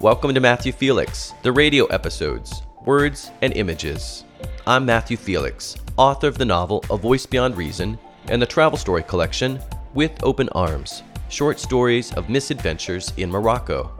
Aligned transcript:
Welcome 0.00 0.32
to 0.32 0.40
Matthew 0.40 0.72
Felix, 0.72 1.34
the 1.42 1.52
radio 1.52 1.84
episodes, 1.84 2.62
Words 2.86 3.32
and 3.42 3.52
Images. 3.52 4.24
I'm 4.66 4.86
Matthew 4.86 5.18
Felix, 5.18 5.76
author 5.98 6.26
of 6.26 6.38
the 6.38 6.44
novel 6.46 6.82
A 6.88 6.96
Voice 6.96 7.26
Beyond 7.26 7.54
Reason 7.54 7.98
and 8.28 8.40
the 8.40 8.46
travel 8.46 8.78
story 8.78 9.02
collection 9.02 9.60
With 9.92 10.12
Open 10.22 10.48
Arms 10.52 11.02
Short 11.28 11.60
Stories 11.60 12.14
of 12.14 12.30
Misadventures 12.30 13.12
in 13.18 13.30
Morocco. 13.30 13.92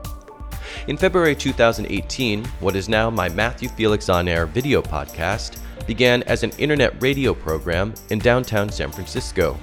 In 0.87 0.97
February 0.97 1.35
2018, 1.35 2.45
what 2.61 2.75
is 2.75 2.89
now 2.89 3.11
my 3.11 3.29
Matthew 3.29 3.69
Felix 3.69 4.09
On 4.09 4.27
Air 4.27 4.47
video 4.47 4.81
podcast 4.81 5.59
began 5.85 6.23
as 6.23 6.41
an 6.41 6.49
internet 6.57 6.99
radio 6.99 7.31
program 7.31 7.93
in 8.09 8.17
downtown 8.17 8.71
San 8.71 8.91
Francisco. 8.91 9.55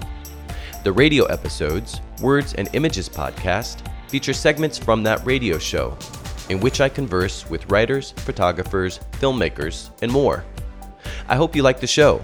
The 0.85 0.93
radio 0.93 1.25
episodes, 1.25 2.01
Words 2.23 2.55
and 2.55 2.69
Images 2.75 3.09
podcast, 3.09 3.81
feature 4.09 4.33
segments 4.33 4.79
from 4.79 5.03
that 5.03 5.27
radio 5.27 5.59
show, 5.59 5.99
in 6.49 6.61
which 6.61 6.81
I 6.81 6.89
converse 6.89 7.49
with 7.49 7.71
writers, 7.71 8.13
photographers, 8.13 9.01
filmmakers, 9.13 9.91
and 10.03 10.11
more. 10.11 10.45
I 11.29 11.37
hope 11.37 11.55
you 11.55 11.63
like 11.63 11.81
the 11.81 11.87
show, 11.87 12.23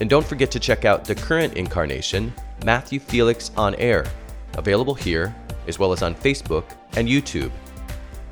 and 0.00 0.08
don't 0.08 0.26
forget 0.26 0.50
to 0.52 0.60
check 0.60 0.84
out 0.84 1.04
the 1.04 1.14
current 1.14 1.54
incarnation, 1.54 2.32
Matthew 2.64 3.00
Felix 3.00 3.50
On 3.56 3.74
Air, 3.76 4.06
available 4.54 4.94
here, 4.94 5.34
as 5.66 5.78
well 5.78 5.92
as 5.92 6.02
on 6.02 6.14
Facebook 6.14 6.64
and 6.96 7.08
YouTube. 7.08 7.52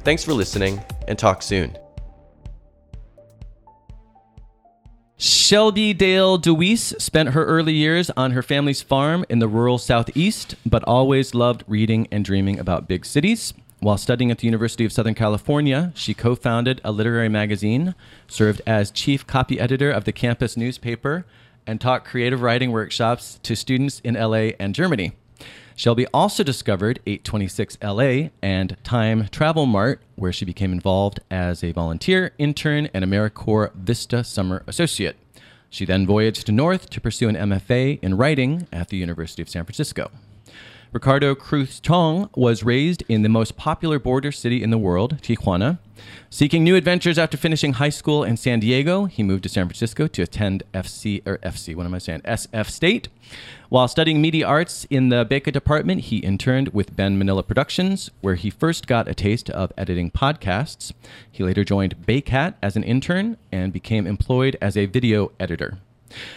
Thanks 0.04 0.24
for 0.24 0.32
listening, 0.32 0.82
and 1.08 1.18
talk 1.18 1.42
soon. 1.42 1.76
Shelby 5.16 5.92
Dale 5.92 6.38
DeWeese 6.38 6.94
spent 6.98 7.30
her 7.30 7.44
early 7.44 7.74
years 7.74 8.08
on 8.16 8.30
her 8.30 8.42
family's 8.42 8.80
farm 8.80 9.26
in 9.28 9.38
the 9.38 9.48
rural 9.48 9.76
southeast, 9.76 10.54
but 10.64 10.82
always 10.84 11.34
loved 11.34 11.62
reading 11.66 12.08
and 12.10 12.24
dreaming 12.24 12.58
about 12.58 12.88
big 12.88 13.04
cities. 13.04 13.52
While 13.82 13.96
studying 13.96 14.30
at 14.30 14.38
the 14.38 14.46
University 14.46 14.84
of 14.84 14.92
Southern 14.92 15.14
California, 15.14 15.90
she 15.94 16.12
co 16.12 16.34
founded 16.34 16.82
a 16.84 16.92
literary 16.92 17.30
magazine, 17.30 17.94
served 18.28 18.60
as 18.66 18.90
chief 18.90 19.26
copy 19.26 19.58
editor 19.58 19.90
of 19.90 20.04
the 20.04 20.12
campus 20.12 20.54
newspaper, 20.54 21.24
and 21.66 21.80
taught 21.80 22.04
creative 22.04 22.42
writing 22.42 22.72
workshops 22.72 23.40
to 23.42 23.56
students 23.56 24.00
in 24.00 24.16
LA 24.16 24.50
and 24.60 24.74
Germany. 24.74 25.12
Shelby 25.76 26.06
also 26.12 26.42
discovered 26.42 27.00
826 27.06 27.78
LA 27.82 28.28
and 28.42 28.76
Time 28.84 29.28
Travel 29.28 29.64
Mart, 29.64 30.02
where 30.14 30.32
she 30.32 30.44
became 30.44 30.72
involved 30.72 31.20
as 31.30 31.64
a 31.64 31.72
volunteer, 31.72 32.32
intern, 32.36 32.90
and 32.92 33.02
AmeriCorps 33.02 33.72
Vista 33.76 34.22
Summer 34.22 34.62
Associate. 34.66 35.16
She 35.70 35.86
then 35.86 36.06
voyaged 36.06 36.52
north 36.52 36.90
to 36.90 37.00
pursue 37.00 37.30
an 37.30 37.36
MFA 37.36 37.98
in 38.02 38.18
writing 38.18 38.68
at 38.70 38.88
the 38.88 38.98
University 38.98 39.40
of 39.40 39.48
San 39.48 39.64
Francisco. 39.64 40.10
Ricardo 40.92 41.36
Cruz 41.36 41.78
Tong 41.78 42.28
was 42.34 42.64
raised 42.64 43.04
in 43.08 43.22
the 43.22 43.28
most 43.28 43.56
popular 43.56 44.00
border 44.00 44.32
city 44.32 44.60
in 44.60 44.70
the 44.70 44.78
world, 44.78 45.18
Tijuana. 45.22 45.78
Seeking 46.30 46.64
new 46.64 46.74
adventures 46.74 47.16
after 47.16 47.36
finishing 47.36 47.74
high 47.74 47.90
school 47.90 48.24
in 48.24 48.36
San 48.36 48.58
Diego, 48.58 49.04
he 49.04 49.22
moved 49.22 49.44
to 49.44 49.48
San 49.48 49.68
Francisco 49.68 50.08
to 50.08 50.22
attend 50.22 50.64
FC 50.74 51.22
or 51.24 51.38
FC, 51.38 51.76
what 51.76 51.86
am 51.86 51.94
I 51.94 51.98
saying? 51.98 52.22
SF 52.22 52.68
State. 52.68 53.08
While 53.68 53.86
studying 53.86 54.20
media 54.20 54.44
arts 54.48 54.84
in 54.90 55.10
the 55.10 55.24
Beca 55.24 55.52
department, 55.52 56.00
he 56.00 56.18
interned 56.18 56.70
with 56.70 56.96
Ben 56.96 57.16
Manilla 57.16 57.46
Productions, 57.46 58.10
where 58.20 58.34
he 58.34 58.50
first 58.50 58.88
got 58.88 59.06
a 59.06 59.14
taste 59.14 59.48
of 59.50 59.72
editing 59.78 60.10
podcasts. 60.10 60.92
He 61.30 61.44
later 61.44 61.62
joined 61.62 62.04
Baycat 62.04 62.54
as 62.60 62.74
an 62.74 62.82
intern 62.82 63.36
and 63.52 63.72
became 63.72 64.08
employed 64.08 64.56
as 64.60 64.76
a 64.76 64.86
video 64.86 65.30
editor. 65.38 65.78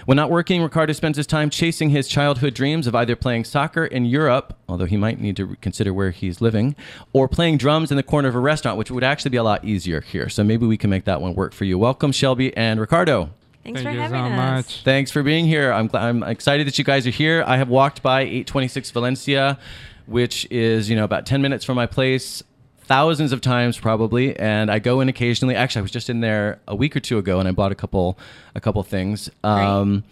When 0.06 0.16
not 0.16 0.30
working, 0.30 0.62
Ricardo 0.62 0.94
spends 0.94 1.18
his 1.18 1.28
time 1.28 1.50
chasing 1.50 1.90
his 1.90 2.08
childhood 2.08 2.54
dreams 2.54 2.88
of 2.88 2.96
either 2.96 3.16
playing 3.16 3.46
soccer 3.46 3.86
in 3.86 4.06
Europe, 4.06 4.58
although 4.68 4.86
he 4.86 4.98
might 4.98 5.20
need 5.20 5.36
to 5.38 5.56
consider 5.62 5.94
where 5.94 6.12
he's 6.12 6.42
living, 6.42 6.76
or 7.12 7.28
playing 7.28 7.58
drums 7.58 7.92
in 7.92 7.98
the 7.98 8.04
corner 8.04 8.28
of 8.28 8.36
a 8.36 8.40
restaurant, 8.40 8.78
which 8.78 8.92
would 8.92 9.04
actually 9.04 9.30
be 9.30 9.38
a 9.38 9.44
lot 9.44 9.64
easier 9.66 10.02
here. 10.02 10.30
So 10.30 10.44
maybe 10.44 10.66
we 10.66 10.78
can 10.78 10.90
make 10.90 11.06
that 11.06 11.22
one 11.22 11.36
work 11.36 11.54
for 11.54 11.66
you. 11.66 11.78
Welcome, 11.78 12.12
Shelby 12.12 12.56
and 12.56 12.80
Ricardo. 12.80 13.30
Thanks 13.64 13.82
Thank 13.82 13.88
for 13.88 13.94
you 13.94 14.00
having 14.02 14.20
so 14.20 14.42
us. 14.42 14.66
much. 14.66 14.84
Thanks 14.84 15.10
for 15.12 15.24
being 15.24 15.46
here. 15.46 15.72
I'm, 15.72 15.88
gl- 15.88 16.02
I'm 16.02 16.24
excited 16.24 16.68
that 16.68 16.78
you 16.78 16.84
guys 16.84 17.08
are 17.08 17.12
here. 17.12 17.44
I 17.48 17.56
have 17.58 17.70
walked 17.70 18.04
by 18.04 18.22
826 18.22 18.92
Valencia, 18.92 19.58
which 20.06 20.46
is, 20.52 20.90
you 20.90 20.98
know, 20.98 21.06
about 21.06 21.26
10 21.26 21.42
minutes 21.42 21.64
from 21.64 21.76
my 21.76 21.86
place 21.86 22.44
thousands 22.94 23.32
of 23.32 23.42
times 23.42 23.80
probably 23.80 24.38
and 24.38 24.70
I 24.70 24.78
go 24.80 25.02
in 25.02 25.10
occasionally. 25.10 25.56
Actually, 25.56 25.80
I 25.80 25.84
was 25.84 25.92
just 25.92 26.10
in 26.10 26.20
there 26.22 26.60
a 26.68 26.76
week 26.76 26.96
or 26.96 27.00
two 27.00 27.18
ago 27.18 27.40
and 27.40 27.48
I 27.48 27.52
bought 27.52 27.72
a 27.72 27.76
couple 27.76 28.20
a 28.54 28.62
couple 28.62 28.84
things. 28.84 29.30
Um 29.44 30.04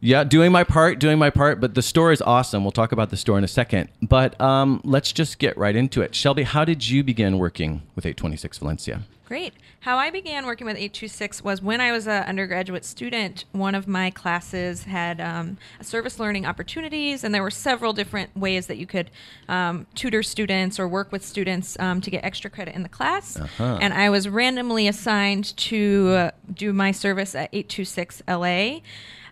yeah, 0.00 0.24
doing 0.24 0.52
my 0.52 0.62
part, 0.62 0.98
doing 0.98 1.18
my 1.18 1.30
part, 1.30 1.60
but 1.60 1.74
the 1.74 1.82
store 1.82 2.12
is 2.12 2.20
awesome. 2.20 2.64
We'll 2.64 2.72
talk 2.72 2.92
about 2.92 3.10
the 3.10 3.16
store 3.16 3.38
in 3.38 3.44
a 3.44 3.48
second. 3.48 3.88
But 4.02 4.38
um, 4.40 4.82
let's 4.84 5.10
just 5.10 5.38
get 5.38 5.56
right 5.56 5.74
into 5.74 6.02
it. 6.02 6.14
Shelby, 6.14 6.42
how 6.42 6.66
did 6.66 6.86
you 6.86 7.02
begin 7.02 7.38
working 7.38 7.82
with 7.96 8.04
826 8.04 8.58
Valencia? 8.58 9.02
Great. 9.26 9.54
How 9.80 9.98
I 9.98 10.10
began 10.10 10.46
working 10.46 10.68
with 10.68 10.76
826 10.76 11.42
was 11.42 11.60
when 11.60 11.80
I 11.80 11.90
was 11.90 12.06
an 12.06 12.22
undergraduate 12.22 12.84
student. 12.84 13.44
One 13.50 13.74
of 13.74 13.88
my 13.88 14.10
classes 14.10 14.84
had 14.84 15.20
um, 15.20 15.58
service 15.82 16.20
learning 16.20 16.46
opportunities, 16.46 17.24
and 17.24 17.34
there 17.34 17.42
were 17.42 17.50
several 17.50 17.92
different 17.92 18.36
ways 18.36 18.68
that 18.68 18.76
you 18.76 18.86
could 18.86 19.10
um, 19.48 19.88
tutor 19.96 20.22
students 20.22 20.78
or 20.78 20.86
work 20.86 21.10
with 21.10 21.26
students 21.26 21.76
um, 21.80 22.00
to 22.02 22.10
get 22.10 22.24
extra 22.24 22.48
credit 22.48 22.76
in 22.76 22.84
the 22.84 22.88
class. 22.88 23.36
Uh-huh. 23.36 23.78
And 23.80 23.92
I 23.92 24.10
was 24.10 24.28
randomly 24.28 24.86
assigned 24.86 25.56
to 25.56 26.08
uh, 26.08 26.30
do 26.54 26.72
my 26.72 26.92
service 26.92 27.34
at 27.34 27.50
826 27.52 28.22
LA. 28.28 28.78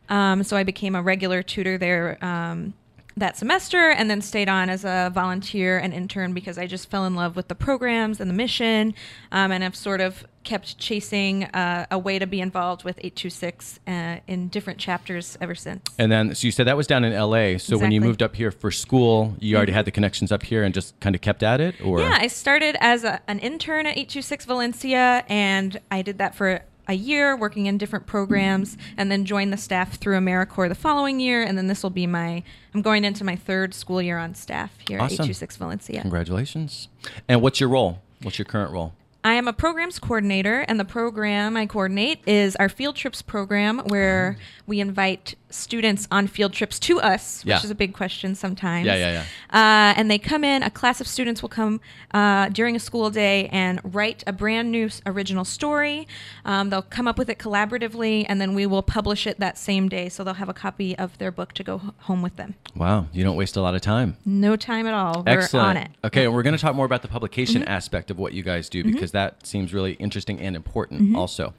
Um, 0.09 0.43
so 0.43 0.57
I 0.57 0.65
became 0.65 0.97
a 0.97 1.03
regular 1.03 1.41
tutor 1.45 1.79
there 1.79 2.19
um, 2.21 2.75
that 3.17 3.37
semester 3.37 3.91
and 3.91 4.11
then 4.11 4.21
stayed 4.21 4.49
on 4.49 4.69
as 4.69 4.85
a 4.85 5.11
volunteer 5.15 5.79
and 5.79 5.95
intern 5.95 6.33
because 6.33 6.59
I 6.59 6.67
just 6.67 6.91
fell 6.91 7.05
in 7.05 7.15
love 7.15 7.37
with 7.37 7.49
the 7.49 7.55
programs 7.55 8.21
and 8.21 8.29
the 8.29 8.35
mission 8.35 8.95
um, 9.31 9.53
and 9.53 9.63
have 9.63 9.77
sort 9.77 10.01
of 10.01 10.27
kept 10.43 10.79
chasing 10.79 11.45
uh, 11.45 11.87
a 11.91 11.99
way 11.99 12.19
to 12.19 12.27
be 12.27 12.41
involved 12.41 12.85
with 12.85 12.99
826 12.99 13.81
uh, 13.87 14.17
in 14.27 14.49
different 14.49 14.79
chapters 14.79 15.39
ever 15.41 15.55
since. 15.55 15.83
And 15.99 16.11
then, 16.13 16.35
so 16.35 16.47
you 16.47 16.51
said 16.51 16.67
that 16.67 16.77
was 16.77 16.87
down 16.87 17.05
in 17.05 17.13
LA. 17.13 17.57
So 17.59 17.79
when 17.79 17.93
you 17.93 18.01
moved 18.01 18.23
up 18.23 18.35
here 18.37 18.51
for 18.51 18.71
school, 18.71 19.35
you 19.39 19.57
already 19.57 19.73
had 19.73 19.85
the 19.85 19.91
connections 19.91 20.33
up 20.33 20.43
here 20.43 20.63
and 20.63 20.75
just 20.75 20.99
kind 21.01 21.15
of 21.15 21.21
kept 21.23 21.43
at 21.43 21.61
it, 21.61 21.81
or 21.83 22.01
Yeah, 22.01 22.19
I 22.21 22.27
started 22.27 22.77
as 22.81 23.05
a, 23.05 23.21
an 23.29 23.39
intern 23.39 23.87
at 23.87 23.97
826 23.97 24.45
Valencia, 24.45 25.25
and 25.29 25.81
I 25.91 26.03
did 26.03 26.19
that 26.19 26.35
for 26.35 26.63
a 26.89 26.95
year, 26.95 27.37
working 27.37 27.67
in 27.67 27.79
different 27.79 28.07
programs, 28.07 28.77
and 28.97 29.11
then 29.11 29.25
joined 29.25 29.53
the 29.53 29.57
staff 29.57 29.97
through 29.97 30.19
AmeriCorps 30.19 30.69
the 30.69 30.75
following 30.75 31.21
year. 31.21 31.43
And 31.43 31.57
then 31.57 31.67
this 31.67 31.83
will 31.83 31.91
be 31.91 32.07
my, 32.07 32.43
I'm 32.75 32.83
going 32.83 33.05
into 33.05 33.25
my 33.25 33.37
third 33.37 33.75
school 33.75 34.03
year 34.03 34.19
on 34.19 34.35
staff 34.35 34.71
here 34.87 34.99
at 34.99 35.05
Awesome. 35.05 35.15
826 35.25 35.57
Valencia. 35.57 36.01
congratulations. 36.03 36.89
And 37.29 37.41
what's 37.43 37.61
your 37.61 37.69
role? 37.69 38.01
What's 38.23 38.39
your 38.39 38.47
current 38.47 38.71
role? 38.73 38.93
I 39.27 39.35
am 39.35 39.49
a 39.49 39.55
programs 39.55 39.99
coordinator, 39.99 40.61
and 40.69 40.79
the 40.79 40.85
program 40.85 41.57
I 41.57 41.65
coordinate 41.65 42.21
is 42.29 42.57
our 42.57 42.69
field 42.69 42.95
trips 42.95 43.23
program, 43.23 43.79
where 43.87 44.37
we 44.67 44.81
invite 44.81 45.35
students 45.49 46.07
on 46.11 46.27
field 46.27 46.53
trips 46.53 46.79
to 46.81 47.01
us, 47.01 47.43
which 47.45 47.51
Yeah. 47.51 47.63
is 47.63 47.71
a 47.71 47.75
big 47.77 47.95
question 47.95 48.35
sometimes. 48.35 48.87
Yeah, 48.87 48.97
yeah, 48.97 49.23
Uh, 49.51 49.95
and 49.97 50.11
they 50.11 50.19
come 50.19 50.43
in, 50.45 50.63
a 50.65 50.69
class 50.71 51.01
of 51.01 51.07
students 51.07 51.41
will 51.43 51.49
come 51.49 51.81
uh, 52.13 52.49
during 52.51 52.75
a 52.77 52.81
school 52.81 53.09
day 53.09 53.49
and 53.53 53.81
write 53.85 54.23
a 54.27 54.33
brand 54.33 54.71
new 54.73 54.91
original 55.07 55.45
story. 55.45 56.07
Um, 56.45 56.71
they'll 56.71 56.83
come 56.83 57.07
up 57.09 57.17
with 57.19 57.31
it 57.31 57.39
collaboratively, 57.39 58.27
and 58.29 58.41
then 58.41 58.53
we 58.55 58.67
will 58.67 58.83
publish 58.83 59.27
it 59.27 59.39
that 59.41 59.57
same 59.57 59.89
day. 59.89 60.09
So 60.09 60.23
they'll 60.25 60.35
have 60.35 60.49
a 60.49 60.55
copy 60.55 60.99
of 60.99 61.17
their 61.19 61.31
book 61.31 61.53
to 61.55 61.63
go 61.65 61.81
home 62.01 62.21
with 62.21 62.37
them. 62.37 62.57
Wow, 62.77 63.07
you 63.13 63.23
don't 63.25 63.37
waste 63.37 63.57
a 63.57 63.63
lot 63.63 63.75
of 63.77 63.81
time. 63.81 64.17
No 64.27 64.57
time 64.57 64.87
at 64.87 64.95
all. 64.95 65.23
We're 65.27 65.39
Excellent. 65.39 65.67
on 65.69 65.77
it. 65.79 65.91
Okay, 66.05 66.27
we're 66.29 66.43
going 66.43 66.57
to 66.57 66.61
talk 66.61 66.75
more 66.75 66.87
about 66.87 67.01
the 67.03 67.09
publication 67.09 67.63
Mm-hmm. 67.63 67.71
aspect 67.71 68.11
of 68.11 68.19
what 68.19 68.33
you 68.33 68.43
guys 68.43 68.69
do 68.69 68.83
because 68.83 69.13
that 69.15 69.47
seems 69.47 69.73
really 69.73 69.95
interesting 69.95 70.39
and 70.41 70.55
important 70.55 71.01
Mm-hmm. 71.03 71.17
also. 71.17 71.55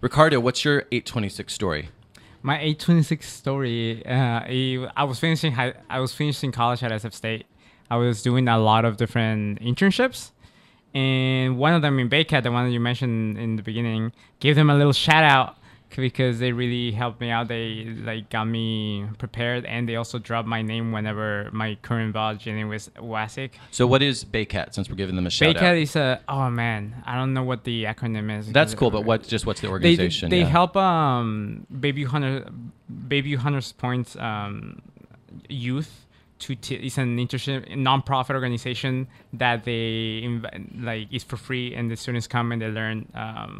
Ricardo, 0.00 0.40
what's 0.40 0.64
your 0.64 0.78
826 0.90 1.52
story? 1.54 1.88
My 2.42 2.54
826 2.56 3.30
story. 3.32 4.04
Uh, 4.04 4.10
I 4.12 4.88
I 4.96 5.04
was 5.04 5.18
finishing 5.20 5.52
high, 5.52 5.74
I 5.88 6.00
was 6.00 6.12
finishing 6.14 6.50
college 6.50 6.82
at 6.82 6.90
SF 6.90 7.12
State. 7.14 7.46
I 7.90 7.96
was 7.96 8.22
doing 8.22 8.48
a 8.48 8.58
lot 8.58 8.84
of 8.84 8.96
different 8.96 9.60
internships, 9.60 10.30
and 10.94 11.56
one 11.58 11.72
of 11.74 11.82
them 11.82 11.98
in 11.98 12.08
Baycat, 12.08 12.42
the 12.42 12.50
one 12.50 12.64
that 12.66 12.72
you 12.72 12.80
mentioned 12.80 13.38
in 13.38 13.56
the 13.56 13.62
beginning, 13.62 14.12
gave 14.40 14.56
them 14.56 14.70
a 14.70 14.74
little 14.74 14.92
shout 14.92 15.22
out 15.24 15.56
because 15.96 16.38
they 16.38 16.52
really 16.52 16.92
helped 16.92 17.20
me 17.20 17.30
out. 17.30 17.48
They 17.48 17.84
like 18.04 18.30
got 18.30 18.44
me 18.44 19.06
prepared, 19.18 19.64
and 19.64 19.88
they 19.88 19.96
also 19.96 20.18
dropped 20.18 20.48
my 20.48 20.62
name 20.62 20.92
whenever 20.92 21.48
my 21.52 21.76
current 21.82 22.12
voucher 22.12 22.52
name 22.52 22.68
was 22.68 22.90
Wasik. 22.96 23.52
So, 23.70 23.86
what 23.86 24.02
is 24.02 24.24
Baycat 24.24 24.74
since 24.74 24.88
we're 24.88 24.96
giving 24.96 25.16
them 25.16 25.26
a 25.26 25.30
shout 25.30 25.56
Baycat 25.56 25.62
out? 25.62 25.76
is 25.76 25.96
a 25.96 26.20
oh 26.28 26.50
man, 26.50 27.02
I 27.06 27.16
don't 27.16 27.34
know 27.34 27.42
what 27.44 27.64
the 27.64 27.84
acronym 27.84 28.36
is. 28.38 28.50
That's 28.52 28.74
cool, 28.74 28.90
but 28.90 29.04
what 29.04 29.22
just 29.26 29.46
what's 29.46 29.60
the 29.60 29.68
they 29.68 29.72
organization? 29.72 30.30
they 30.30 30.40
Yeah. 30.40 30.46
help 30.46 30.76
um 30.76 31.66
Bayview 31.72 32.06
Hunter 32.06 32.46
Bayview 33.08 33.36
Hunters 33.36 33.72
Points 33.72 34.16
um 34.16 34.82
youth 35.48 36.01
to 36.44 36.54
t- 36.54 36.76
it's 36.86 36.98
an 36.98 37.16
internship 37.24 37.60
non-profit 37.76 38.34
organization 38.34 39.06
that 39.32 39.58
they 39.64 40.20
inv- 40.28 40.50
like 40.88 41.06
is 41.16 41.24
for 41.30 41.36
free 41.36 41.74
and 41.76 41.90
the 41.90 41.96
students 41.96 42.26
come 42.26 42.52
and 42.52 42.60
they 42.62 42.68
learn 42.80 42.98
um 43.14 43.52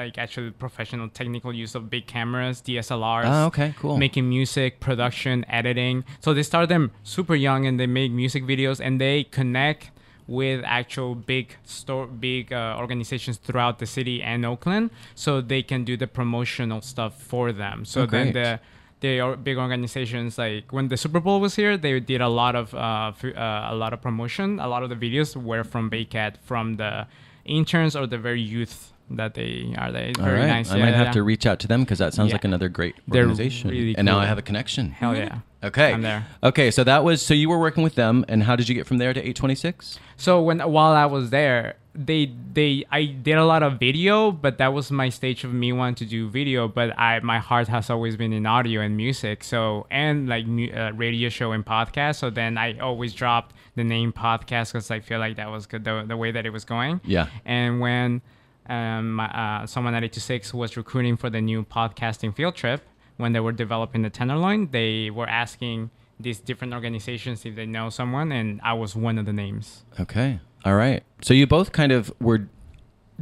like 0.00 0.14
actually 0.24 0.50
professional 0.64 1.08
technical 1.20 1.52
use 1.64 1.74
of 1.78 1.82
big 1.94 2.04
cameras 2.06 2.56
DSLRs 2.66 3.24
Oh, 3.26 3.46
okay, 3.50 3.74
cool. 3.80 3.96
making 3.96 4.28
music 4.28 4.70
production 4.80 5.44
editing 5.48 6.04
so 6.20 6.28
they 6.34 6.42
start 6.52 6.68
them 6.68 6.84
super 7.02 7.34
young 7.34 7.60
and 7.66 7.78
they 7.80 7.86
make 8.00 8.10
music 8.12 8.42
videos 8.52 8.78
and 8.86 9.00
they 9.00 9.24
connect 9.24 9.90
with 10.28 10.60
actual 10.64 11.14
big 11.14 11.46
store, 11.62 12.04
big 12.08 12.52
uh, 12.52 12.74
organizations 12.82 13.36
throughout 13.36 13.78
the 13.78 13.86
city 13.86 14.20
and 14.20 14.44
Oakland, 14.44 14.90
so 15.14 15.40
they 15.40 15.62
can 15.62 15.84
do 15.84 15.96
the 15.96 16.08
promotional 16.08 16.80
stuff 16.80 17.12
for 17.22 17.52
them. 17.52 17.84
So 17.84 18.02
Oh, 18.02 18.06
then 18.06 18.32
the 18.32 18.58
the 19.00 19.20
are 19.20 19.36
big 19.36 19.56
organizations 19.58 20.38
like 20.38 20.72
when 20.72 20.88
the 20.88 20.96
Super 20.96 21.20
Bowl 21.20 21.40
was 21.40 21.54
here, 21.56 21.76
they 21.76 22.00
did 22.00 22.20
a 22.20 22.28
lot 22.28 22.54
of 22.56 22.74
uh, 22.74 23.12
f- 23.16 23.36
uh, 23.36 23.68
a 23.70 23.74
lot 23.74 23.92
of 23.92 24.00
promotion. 24.00 24.58
A 24.58 24.68
lot 24.68 24.82
of 24.82 24.88
the 24.90 24.96
videos 24.96 25.36
were 25.36 25.64
from 25.64 25.90
Baycat, 25.90 26.36
from 26.42 26.74
the 26.76 27.06
interns 27.44 27.94
or 27.94 28.06
the 28.06 28.18
very 28.18 28.40
youth 28.40 28.92
that 29.10 29.34
they 29.34 29.72
are. 29.78 29.92
They 29.92 30.12
All 30.18 30.24
very 30.24 30.40
right. 30.40 30.46
nice. 30.48 30.70
I 30.70 30.78
Yeah, 30.78 30.84
might 30.84 30.90
yeah, 30.90 30.96
have 30.96 31.06
yeah. 31.08 31.12
to 31.12 31.22
reach 31.22 31.46
out 31.46 31.60
to 31.60 31.68
them 31.68 31.82
because 31.82 31.98
that 31.98 32.12
sounds 32.14 32.32
like 32.32 32.44
another 32.44 32.68
great 32.68 32.96
organization. 33.08 33.70
really 33.70 33.96
and 33.96 34.04
now 34.04 34.18
I 34.18 34.26
have 34.26 34.38
a 34.38 34.42
connection. 34.42 34.90
Hell 34.90 35.14
yeah. 35.16 35.38
Okay. 35.62 35.92
I'm 35.92 36.02
there. 36.02 36.26
Okay, 36.42 36.70
so 36.70 36.82
that 36.84 37.04
was 37.04 37.22
so 37.22 37.32
you 37.34 37.48
were 37.48 37.58
working 37.58 37.82
with 37.84 37.94
them, 37.94 38.24
and 38.28 38.42
how 38.44 38.56
did 38.56 38.68
you 38.68 38.74
get 38.74 38.86
from 38.86 38.98
there 38.98 39.12
to 39.12 39.20
826? 39.20 39.98
So 40.16 40.40
when 40.42 40.58
while 40.60 40.92
I 40.92 41.06
was 41.06 41.30
there, 41.30 41.76
they 41.96 42.32
they 42.52 42.84
I 42.90 43.06
did 43.06 43.38
a 43.38 43.44
lot 43.44 43.62
of 43.62 43.78
video, 43.78 44.30
but 44.30 44.58
that 44.58 44.72
was 44.72 44.90
my 44.90 45.08
stage 45.08 45.44
of 45.44 45.52
me 45.52 45.72
wanting 45.72 45.94
to 45.96 46.04
do 46.06 46.28
video. 46.28 46.68
But 46.68 46.98
I 46.98 47.20
my 47.20 47.38
heart 47.38 47.68
has 47.68 47.90
always 47.90 48.16
been 48.16 48.32
in 48.32 48.46
audio 48.46 48.80
and 48.80 48.96
music. 48.96 49.44
So 49.44 49.86
and 49.90 50.28
like 50.28 50.46
uh, 50.46 50.92
radio 50.92 51.28
show 51.28 51.52
and 51.52 51.64
podcast. 51.64 52.16
So 52.16 52.30
then 52.30 52.58
I 52.58 52.78
always 52.78 53.14
dropped 53.14 53.54
the 53.74 53.84
name 53.84 54.12
podcast 54.12 54.72
because 54.72 54.90
I 54.90 55.00
feel 55.00 55.18
like 55.18 55.36
that 55.36 55.50
was 55.50 55.66
good 55.66 55.84
the, 55.84 56.04
the 56.06 56.16
way 56.16 56.30
that 56.30 56.46
it 56.46 56.50
was 56.50 56.64
going. 56.64 57.00
Yeah. 57.04 57.28
And 57.44 57.80
when 57.80 58.22
um, 58.68 59.14
my, 59.14 59.26
uh, 59.26 59.66
someone 59.66 59.94
at 59.94 59.98
826 59.98 60.52
was 60.54 60.76
recruiting 60.76 61.16
for 61.16 61.30
the 61.30 61.40
new 61.40 61.64
podcasting 61.64 62.34
field 62.34 62.54
trip, 62.54 62.82
when 63.16 63.32
they 63.32 63.40
were 63.40 63.52
developing 63.52 64.02
the 64.02 64.10
Tenderloin, 64.10 64.70
they 64.70 65.10
were 65.10 65.28
asking 65.28 65.90
these 66.18 66.40
different 66.40 66.72
organizations 66.72 67.44
if 67.44 67.54
they 67.54 67.66
know 67.66 67.90
someone, 67.90 68.32
and 68.32 68.60
I 68.62 68.72
was 68.72 68.96
one 68.96 69.18
of 69.18 69.26
the 69.26 69.32
names. 69.32 69.84
Okay. 70.00 70.40
All 70.66 70.74
right. 70.74 71.04
So 71.22 71.32
you 71.32 71.46
both 71.46 71.70
kind 71.70 71.92
of 71.92 72.12
were 72.20 72.48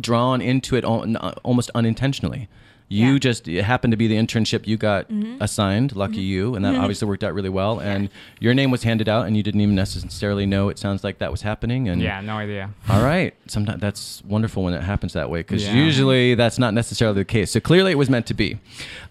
drawn 0.01 0.41
into 0.41 0.77
it 0.77 0.85
almost 0.85 1.71
unintentionally. 1.75 2.49
You 2.89 3.13
Yeah. 3.13 3.19
just 3.19 3.49
it 3.49 3.63
happened 3.63 3.93
to 3.93 3.97
be 3.97 4.09
the 4.09 4.17
internship 4.17 4.67
you 4.67 4.77
got 4.77 5.09
mm-hmm. 5.11 5.43
assigned. 5.43 5.95
Lucky 5.97 6.15
mm-hmm. 6.15 6.21
you, 6.21 6.55
and 6.55 6.65
that 6.65 6.73
mm-hmm. 6.75 6.83
obviously 6.83 7.09
worked 7.09 7.25
out 7.25 7.35
really 7.35 7.49
well. 7.51 7.81
And 7.81 8.09
your 8.41 8.55
name 8.55 8.71
was 8.71 8.83
handed 8.83 9.09
out, 9.09 9.27
and 9.27 9.37
you 9.37 9.43
didn't 9.43 9.61
even 9.61 9.75
necessarily 9.75 10.47
know. 10.47 10.69
It 10.69 10.79
sounds 10.79 11.05
like 11.05 11.19
that 11.19 11.31
was 11.31 11.43
happening. 11.43 11.89
And 11.89 12.01
Yeah, 12.01 12.21
no 12.21 12.37
idea. 12.37 12.71
All 12.89 13.03
right. 13.03 13.35
Sometimes 13.47 13.81
that's 13.81 14.23
wonderful 14.25 14.63
when 14.63 14.75
it 14.75 14.83
happens 14.83 15.13
that 15.13 15.29
way 15.29 15.41
because 15.41 15.65
Yeah. 15.65 15.75
usually 15.75 16.35
that's 16.35 16.59
not 16.59 16.73
necessarily 16.73 17.21
the 17.21 17.25
case. 17.25 17.51
So 17.51 17.61
clearly 17.61 17.93
it 17.93 17.99
was 17.99 18.09
meant 18.09 18.27
to 18.27 18.35
be. 18.35 18.59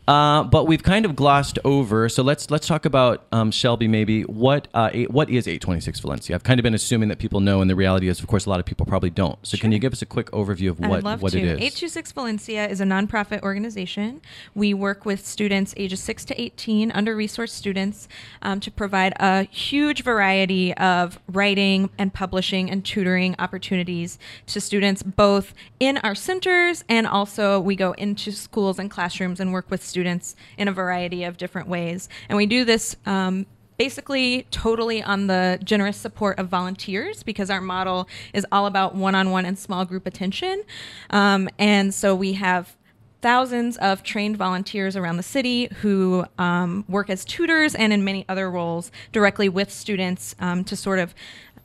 Uh, 0.07 0.43
but 0.43 0.67
we've 0.67 0.83
kind 0.83 1.05
of 1.05 1.15
glossed 1.15 1.57
over. 1.63 2.09
So 2.09 2.23
let's 2.23 2.51
let's 2.51 2.67
talk 2.67 2.85
about 2.85 3.25
um, 3.31 3.51
Shelby. 3.51 3.87
Maybe 3.87 4.23
what 4.23 4.67
uh, 4.73 4.89
eight, 4.91 5.11
what 5.11 5.29
is 5.29 5.47
826 5.47 6.01
Valencia? 6.01 6.35
I've 6.35 6.43
kind 6.43 6.59
of 6.59 6.63
been 6.63 6.73
assuming 6.73 7.09
that 7.09 7.19
people 7.19 7.39
know, 7.39 7.61
and 7.61 7.69
the 7.69 7.75
reality 7.75 8.09
is, 8.09 8.19
of 8.19 8.27
course, 8.27 8.45
a 8.45 8.49
lot 8.49 8.59
of 8.59 8.65
people 8.65 8.85
probably 8.85 9.09
don't. 9.09 9.39
So 9.47 9.57
can 9.57 9.71
you 9.71 9.79
give 9.79 9.93
us 9.93 10.01
a 10.01 10.05
quick 10.05 10.29
overview 10.31 10.71
of 10.71 10.79
what 10.79 11.03
what 11.21 11.31
to. 11.31 11.37
it 11.37 11.43
is? 11.43 11.57
826 11.57 12.11
Valencia 12.11 12.67
is 12.67 12.81
a 12.81 12.83
nonprofit 12.83 13.41
organization. 13.43 14.21
We 14.53 14.73
work 14.73 15.05
with 15.05 15.25
students 15.25 15.73
ages 15.77 16.01
6 16.01 16.25
to 16.25 16.41
18, 16.41 16.91
under 16.91 17.15
resourced 17.15 17.49
students, 17.49 18.09
um, 18.41 18.59
to 18.59 18.71
provide 18.71 19.13
a 19.17 19.43
huge 19.43 20.03
variety 20.03 20.73
of 20.75 21.19
writing 21.27 21.89
and 21.97 22.13
publishing 22.13 22.69
and 22.69 22.83
tutoring 22.83 23.35
opportunities 23.39 24.19
to 24.47 24.59
students 24.59 25.01
both 25.01 25.53
in 25.79 25.97
our 25.99 26.15
centers 26.15 26.83
and 26.89 27.07
also 27.07 27.59
we 27.59 27.75
go 27.75 27.91
into 27.93 28.31
schools 28.31 28.79
and 28.79 28.89
classrooms 28.89 29.39
and 29.39 29.53
work 29.53 29.69
with 29.69 29.83
students 29.93 30.35
in 30.57 30.67
a 30.67 30.71
variety 30.71 31.23
of 31.23 31.37
different 31.37 31.67
ways. 31.67 32.09
And 32.27 32.35
we 32.35 32.47
do 32.47 32.65
this. 32.65 32.95
Um, 33.05 33.45
basically 33.75 34.45
totally 34.51 35.01
on 35.01 35.25
the 35.25 35.59
generous 35.63 35.97
support 35.97 36.37
of 36.37 36.47
volunteers 36.47 37.23
because 37.23 37.49
our 37.49 37.59
model 37.59 38.07
is 38.31 38.45
all 38.51 38.67
about 38.67 38.93
one-on-one 38.93 39.45
and 39.45 39.57
small 39.57 39.83
group 39.83 40.05
attention 40.05 40.63
um, 41.09 41.49
and 41.57 41.91
so 41.91 42.13
we 42.13 42.33
have 42.33 42.77
thousands 43.23 43.75
of 43.77 44.03
trained 44.03 44.37
volunteers 44.37 44.95
around 44.95 45.17
the 45.17 45.23
city 45.23 45.69
who 45.81 46.23
um, 46.37 46.85
work 46.87 47.09
as 47.09 47.25
tutors 47.25 47.73
and 47.73 47.91
in 47.91 48.03
many 48.03 48.23
other 48.29 48.49
roles 48.49 48.91
directly 49.11 49.49
with 49.49 49.71
students 49.71 50.35
um, 50.39 50.63
to 50.63 50.75
sort 50.75 50.99
of 50.99 51.15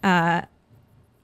uh, 0.03 0.41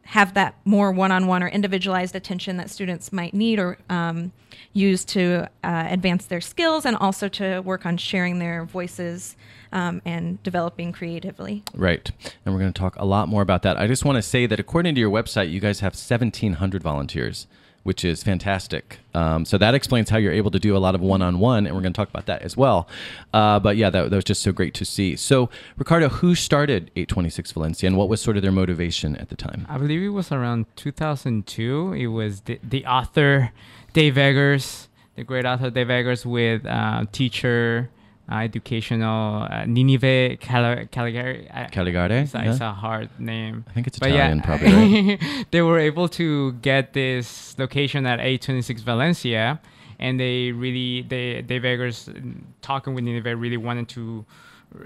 have 0.05 0.35
that 0.35 0.55
more 0.65 0.93
one-on-one 0.93 1.43
or 1.43 1.49
individualized 1.49 2.15
attention 2.15 2.57
that 2.59 2.71
students 2.71 3.13
might 3.13 3.35
need 3.35 3.59
or 3.59 3.79
um, 3.89 4.33
use 4.73 5.05
to 5.05 5.49
uh, 5.63 5.87
advance 5.89 6.27
their 6.27 6.41
skills 6.41 6.85
and 6.85 6.97
also 6.97 7.29
to 7.29 7.61
work 7.61 7.87
on 7.87 7.97
sharing 7.97 8.39
their 8.39 8.65
voices 8.65 9.37
um, 9.73 10.03
and 10.05 10.43
developing 10.43 10.93
creatively. 10.93 11.63
Right. 11.75 12.11
And 12.45 12.55
we're 12.55 12.61
going 12.61 12.73
to 12.73 12.79
talk 12.79 12.95
a 12.97 13.05
lot 13.05 13.29
more 13.29 13.43
about 13.43 13.63
that. 13.63 13.79
I 13.79 13.87
just 13.87 14.05
want 14.05 14.17
to 14.17 14.23
say 14.23 14.47
that 14.47 14.61
according 14.61 14.95
to 14.95 15.01
your 15.01 15.11
website, 15.11 15.51
you 15.51 15.61
guys 15.61 15.81
have 15.81 15.95
1,700 15.95 16.83
volunteers, 16.83 17.47
which 17.85 18.05
is 18.05 18.23
fantastic. 18.23 18.99
Um, 19.15 19.45
so 19.45 19.57
that 19.59 19.75
explains 19.75 20.11
how 20.11 20.17
you're 20.17 20.33
able 20.33 20.51
to 20.51 20.59
do 20.59 20.77
a 20.77 20.79
lot 20.79 20.95
of 20.95 21.01
one 21.01 21.23
on 21.23 21.39
one. 21.39 21.67
And 21.67 21.77
we're 21.77 21.83
going 21.83 21.93
to 21.93 21.97
talk 21.97 22.09
about 22.09 22.27
that 22.27 22.43
as 22.43 22.57
well. 22.57 22.89
Uh, 23.33 23.61
but 23.61 23.77
yeah, 23.77 23.91
that, 23.91 24.11
that 24.11 24.17
was 24.17 24.25
just 24.25 24.43
so 24.43 24.53
great 24.53 24.75
to 24.75 24.85
see. 24.85 25.15
So, 25.17 25.51
Ricardo, 25.77 26.09
who 26.09 26.35
started 26.35 26.91
826 26.97 27.53
Valencia 27.53 27.87
and 27.87 27.97
what 27.97 28.09
was 28.09 28.21
sort 28.21 28.37
of 28.37 28.43
their 28.43 28.53
motivation 28.53 29.17
at 29.17 29.29
the 29.29 29.37
time? 29.37 29.67
I 29.69 29.79
believe 29.79 30.03
it 30.03 30.09
was 30.09 30.33
around 30.33 30.67
2002. 30.77 31.93
It 31.93 32.07
was 32.09 32.41
the, 32.43 32.59
the 32.63 32.87
author 32.87 33.53
Dave 33.93 34.17
Eggers, 34.17 34.89
the 35.15 35.23
great 35.23 35.45
author 35.45 35.71
Dave 35.71 35.91
Eggers, 35.91 36.27
with 36.27 36.67
uh, 36.67 37.05
teacher, 37.13 37.91
uh, 38.31 38.37
educational 38.37 39.43
uh, 39.43 39.65
Ninive 39.67 40.39
Cali- 40.41 40.87
Calegari. 40.87 41.71
Calegari? 41.71 42.23
It's, 42.23 42.35
it's 42.35 42.61
a 42.61 42.73
hard 42.73 43.11
name. 43.19 43.65
I 43.69 43.73
think 43.73 43.87
it's 43.87 43.99
But 43.99 44.11
Italian, 44.11 44.39
yeah, 44.39 44.45
probably, 44.45 44.73
right? 44.73 45.47
they 45.51 45.63
were 45.63 45.79
able 45.79 46.09
to 46.11 46.53
get 46.55 46.93
this 46.93 47.59
location 47.59 48.07
at 48.07 48.21
826 48.21 48.83
Valencia, 48.83 49.61
and 49.99 50.19
they 50.19 50.53
really, 50.53 51.03
they 51.03 51.43
they 51.43 51.59
Eggers, 51.59 52.09
mm, 52.09 52.43
talking 52.63 52.95
with 52.95 53.05
Ninive, 53.05 53.39
really 53.39 53.57
wanted 53.59 53.89
to. 53.91 54.25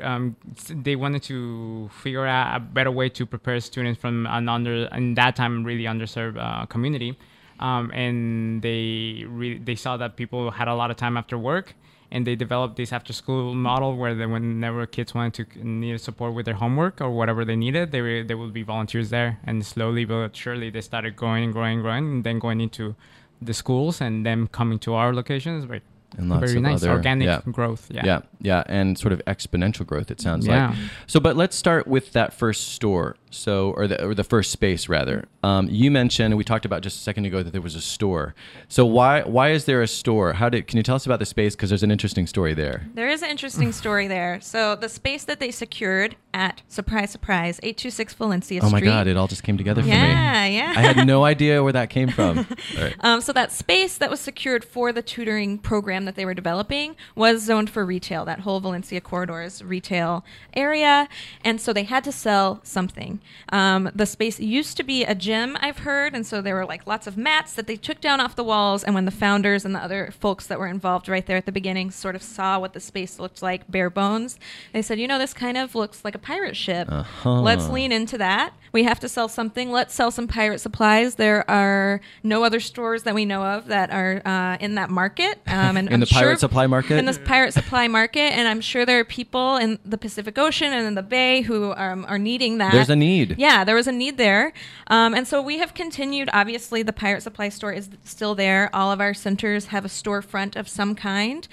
Um, 0.02 0.37
they 0.69 0.96
wanted 0.96 1.23
to 1.23 1.88
figure 2.02 2.26
out 2.26 2.56
a 2.56 2.61
better 2.61 2.90
way 2.90 3.08
to 3.08 3.25
prepare 3.25 3.58
students 3.61 3.99
from 3.99 4.26
an 4.26 4.46
under, 4.46 4.85
in 4.93 5.14
that 5.14 5.35
time, 5.35 5.64
really 5.64 5.85
underserved 5.85 6.37
uh, 6.38 6.67
community. 6.67 7.17
Um, 7.58 7.90
and 7.92 8.61
they 8.62 9.25
re- 9.26 9.59
they 9.59 9.75
saw 9.75 9.97
that 9.97 10.16
people 10.16 10.50
had 10.50 10.68
a 10.68 10.75
lot 10.75 10.90
of 10.90 10.97
time 10.97 11.16
after 11.16 11.38
work, 11.38 11.75
and 12.11 12.27
they 12.27 12.35
developed 12.37 12.77
this 12.77 12.93
after 12.93 13.12
school 13.12 13.55
model 13.55 13.97
where 13.97 14.15
they, 14.15 14.27
whenever 14.27 14.87
kids 14.87 15.15
wanted 15.15 15.35
to 15.55 15.67
need 15.67 16.00
support 16.00 16.33
with 16.35 16.47
their 16.47 16.55
homework 16.55 17.00
or 17.00 17.11
whatever 17.11 17.45
they 17.45 17.57
needed, 17.57 17.93
they 17.93 18.00
were, 18.00 18.23
there 18.25 18.38
would 18.38 18.53
be 18.53 18.62
volunteers 18.62 19.11
there. 19.11 19.38
And 19.45 19.65
slowly 19.65 20.05
but 20.05 20.35
surely, 20.35 20.71
they 20.71 20.81
started 20.81 21.17
growing 21.17 21.45
and 21.45 21.53
growing 21.53 21.75
and 21.75 21.83
growing, 21.83 22.05
and 22.12 22.25
then 22.25 22.38
going 22.38 22.61
into 22.61 22.95
the 23.43 23.53
schools 23.55 24.00
and 24.00 24.25
them 24.25 24.49
coming 24.49 24.79
to 24.81 24.95
our 24.95 25.12
locations. 25.15 25.67
But 25.67 25.83
And 26.17 26.31
lots 26.31 26.41
very 26.47 26.57
of 26.57 26.62
nice 26.62 26.83
other- 26.83 26.93
organic 26.93 27.27
yeah. 27.27 27.41
growth. 27.53 27.87
Yeah. 27.91 28.03
yeah, 28.07 28.21
yeah, 28.41 28.62
and 28.67 28.97
sort 28.99 29.12
of 29.12 29.21
exponential 29.27 29.87
growth. 29.87 30.11
It 30.11 30.21
sounds 30.21 30.47
Yeah. 30.47 30.69
like. 30.71 30.79
So, 31.07 31.21
but 31.21 31.37
let's 31.37 31.57
start 31.57 31.87
with 31.87 32.12
that 32.15 32.33
first 32.33 32.69
store. 32.73 33.17
So, 33.30 33.70
or 33.76 33.87
the 33.87 34.04
or 34.04 34.14
the 34.14 34.25
first 34.25 34.50
space 34.50 34.88
rather. 34.88 35.26
Um, 35.42 35.68
you 35.70 35.90
mentioned 35.90 36.37
we 36.37 36.44
talked 36.44 36.64
about 36.64 36.82
just 36.82 36.97
a 36.99 37.00
second 37.00 37.25
ago 37.26 37.42
that 37.42 37.52
there 37.52 37.61
was 37.62 37.75
a 37.75 37.80
store. 37.80 38.35
So 38.68 38.85
why 38.87 39.23
why 39.23 39.50
is 39.50 39.64
there 39.66 39.82
a 39.82 39.87
store? 39.88 40.32
How 40.35 40.49
did 40.49 40.66
can 40.66 40.76
you 40.76 40.82
tell 40.82 40.97
us 40.97 41.06
about 41.06 41.18
the 41.18 41.26
space? 41.26 41.54
Because 41.54 41.70
there's 41.70 41.82
an 41.82 41.90
interesting 41.90 42.26
story 42.26 42.54
there. 42.54 42.87
There 42.94 43.08
is 43.08 43.23
an 43.23 43.30
interesting 43.30 43.73
story 43.73 44.08
there. 44.08 44.40
So 44.40 44.75
the 44.76 44.88
space 44.88 45.25
that 45.25 45.40
they 45.40 45.50
secured 45.50 46.16
at 46.35 46.62
surprise, 46.68 47.11
surprise, 47.11 47.58
826 47.62 48.14
Valencia 48.14 48.61
Oh 48.62 48.70
my 48.70 48.78
Street. 48.78 48.88
God! 48.88 49.06
It 49.06 49.16
all 49.16 49.26
just 49.28 49.42
came 49.42 49.56
together 49.58 49.82
for 49.82 49.88
me. 49.88 49.94
yeah, 49.94 50.47
yeah. 50.47 50.73
I 50.76 50.80
had 50.80 51.06
no 51.06 51.25
idea 51.35 51.62
where 51.62 51.73
that 51.73 51.90
came 51.90 52.08
from. 52.11 52.47
Right. 52.78 52.94
Um, 53.00 53.20
so 53.20 53.32
that 53.32 53.50
space 53.50 53.97
that 53.99 54.11
was 54.11 54.20
secured 54.20 54.64
for 54.64 54.92
the 54.92 55.02
tutoring 55.02 55.58
program 55.58 56.04
that 56.04 56.14
they 56.16 56.25
were 56.25 56.35
developing 56.35 56.94
was 57.16 57.42
zoned 57.42 57.70
for 57.70 57.85
retail. 57.85 58.25
That 58.25 58.40
whole 58.40 58.61
Valencia 58.61 59.00
corridors 59.00 59.64
retail 59.64 60.25
area, 60.54 61.08
and 61.44 61.61
so 61.61 61.73
they 61.73 61.85
had 61.85 62.04
to 62.04 62.12
sell 62.12 62.61
something. 62.62 63.17
Um, 63.50 63.90
the 63.94 64.06
space 64.06 64.40
used 64.40 64.76
to 64.76 64.82
be 64.82 65.04
a 65.04 65.14
gym, 65.14 65.56
I've 65.60 65.78
heard, 65.78 66.14
and 66.14 66.26
so 66.26 66.40
there 66.40 66.54
were 66.54 66.66
like 66.66 66.87
lots 66.87 67.06
of 67.06 67.16
mats 67.16 67.52
that 67.54 67.66
they 67.66 67.76
took 67.76 68.00
down 68.00 68.20
off 68.20 68.37
the 68.37 68.44
walls. 68.44 68.84
And 68.84 68.94
when 68.94 69.04
the 69.04 69.10
founders 69.10 69.64
and 69.64 69.75
the 69.75 69.80
other 69.80 70.12
folks 70.18 70.46
that 70.46 70.58
were 70.58 70.66
involved 70.66 71.08
right 71.08 71.26
there 71.26 71.37
at 71.37 71.46
the 71.46 71.52
beginning 71.52 71.90
sort 71.90 72.14
of 72.14 72.22
saw 72.22 72.58
what 72.58 72.72
the 72.72 72.80
space 72.80 73.18
looked 73.18 73.42
like, 73.42 73.70
bare 73.70 73.90
bones, 73.90 74.38
they 74.72 74.82
said, 74.82 74.98
you 74.98 75.08
know, 75.08 75.18
this 75.18 75.34
kind 75.34 75.56
of 75.56 75.75
looks 75.75 76.04
like 76.04 76.14
a 76.14 76.18
pirate 76.18 76.56
ship. 76.56 76.88
Uh-huh. 76.90 77.40
Let's 77.40 77.68
lean 77.68 77.92
into 77.92 78.18
that. 78.18 78.52
We 78.78 78.85
have 78.85 79.00
to 79.00 79.08
sell 79.08 79.28
something. 79.28 79.73
Let's 79.73 79.92
sell 79.92 80.12
some 80.12 80.28
pirate 80.28 80.61
supplies. 80.61 81.16
There 81.16 81.42
are 81.50 82.00
no 82.23 82.44
other 82.44 82.61
stores 82.61 83.02
that 83.02 83.12
we 83.12 83.25
know 83.25 83.42
of 83.42 83.66
that 83.66 83.90
are 83.90 84.23
uh, 84.25 84.56
in 84.61 84.76
that 84.76 84.88
market. 84.88 85.40
Um, 85.49 85.76
and 85.76 85.88
In 85.88 85.94
I'm 85.94 86.00
the 86.00 86.06
pirate 86.06 86.35
sure- 86.35 86.37
supply 86.37 86.66
market? 86.68 86.99
In 86.99 87.04
this 87.06 87.18
pirate 87.18 87.52
supply 87.52 87.88
market, 87.88 88.32
and 88.37 88.47
I'm 88.47 88.61
sure 88.61 88.87
there 88.87 89.00
are 89.00 89.04
people 89.04 89.56
in 89.56 89.80
the 89.85 89.99
Pacific 89.99 90.38
Ocean 90.38 90.73
and 90.73 90.87
in 90.87 90.94
the 90.94 91.02
Bay 91.02 91.40
who 91.40 91.73
um, 91.73 92.04
are 92.08 92.18
needing 92.18 92.58
that. 92.58 92.70
There's 92.73 92.90
a 92.90 92.94
need. 92.94 93.35
Yeah, 93.38 93.64
there 93.64 93.75
was 93.75 93.88
a 93.88 93.92
need 93.92 94.18
there. 94.18 94.52
Um, 94.87 95.14
and 95.14 95.26
so 95.26 95.42
we 95.42 95.58
have 95.58 95.75
continued. 95.75 96.30
Obviously, 96.32 96.85
the 96.85 96.92
Pirate 96.92 97.23
Supply 97.23 97.49
store 97.49 97.73
is 97.73 97.88
still 98.04 98.37
there. 98.37 98.70
All 98.73 98.92
of 98.92 99.00
our 99.00 99.14
centers 99.14 99.66
have 99.66 99.85
a 99.85 99.88
storefront 99.88 100.54
of 100.54 100.68
some 100.68 100.94
kind. 100.94 101.49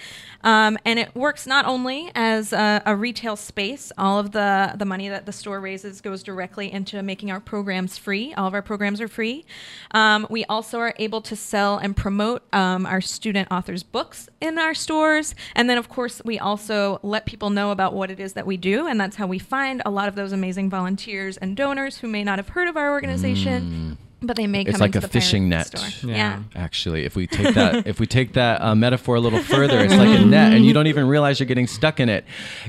Um, 0.46 0.78
and 0.86 1.00
it 1.00 1.14
works 1.16 1.48
not 1.48 1.66
only 1.66 2.12
as 2.16 2.54
a, 2.54 2.82
a 2.86 2.96
retail 2.96 3.36
space, 3.36 3.92
all 3.98 4.20
of 4.20 4.32
the, 4.32 4.74
the 4.78 4.86
money 4.86 5.10
that 5.10 5.26
the 5.26 5.32
store 5.34 5.60
raises 5.60 6.02
goes 6.02 6.22
directly 6.24 6.72
into 6.72 7.02
making 7.04 7.32
our 7.32 7.40
programs 7.40 7.98
free. 7.98 8.34
All 8.36 8.48
of 8.48 8.54
our 8.54 8.62
programs 8.62 9.02
are 9.02 9.08
free. 9.08 9.44
Um, 9.92 10.28
we 10.30 10.46
also 10.46 10.80
are 10.80 10.94
able 10.98 11.22
to 11.22 11.36
sell 11.36 11.78
and 11.78 11.98
promote 11.98 12.44
um, 12.54 12.86
our 12.86 13.02
student 13.02 13.48
authors' 13.52 13.82
books 13.84 14.30
in 14.40 14.60
our 14.60 14.76
stores. 14.76 15.34
And 15.56 15.68
then, 15.68 15.80
of 15.80 15.90
course, 15.90 16.22
we 16.24 16.38
also 16.38 17.00
let 17.02 17.26
people 17.26 17.50
know 17.50 17.72
about 17.72 17.94
what 17.94 18.12
it 18.12 18.20
is 18.20 18.34
that 18.34 18.46
we 18.46 18.56
do. 18.56 18.88
And 18.88 19.02
that's 19.02 19.16
how 19.16 19.26
we 19.26 19.40
find 19.40 19.82
a 19.86 19.90
lot 19.90 20.08
of 20.08 20.16
those 20.16 20.32
amazing 20.32 20.70
volunteers 20.70 21.38
and 21.38 21.58
donors 21.58 21.98
who 21.98 22.08
may 22.08 22.24
not 22.24 22.38
have 22.38 22.50
heard 22.50 22.68
of 22.68 22.78
our 22.78 22.92
organization. 22.92 23.98
But 24.26 24.36
they 24.38 24.48
may 24.48 24.62
It's 24.64 24.80
like 24.80 24.96
a 24.96 25.00
the 25.02 25.08
fishing 25.08 25.50
net. 25.50 25.72
Yeah. 26.04 26.16
yeah. 26.16 26.40
Actually, 26.56 27.06
if 27.06 27.16
we 27.16 27.28
take 27.28 27.54
that, 27.56 27.86
if 27.94 28.00
we 28.00 28.08
take 28.08 28.34
that 28.34 28.62
uh, 28.62 28.76
metaphor 28.76 29.16
a 29.16 29.20
little 29.20 29.42
further, 29.42 29.80
it's 29.80 29.94
like 29.96 30.20
a 30.20 30.26
net, 30.26 30.54
and 30.54 30.66
you 30.66 30.74
don't 30.74 30.88
even 30.88 31.08
realize 31.08 31.40
you're 31.40 31.48
getting 31.48 31.68
stuck 31.68 32.00
in 32.00 32.10
it. 32.10 32.26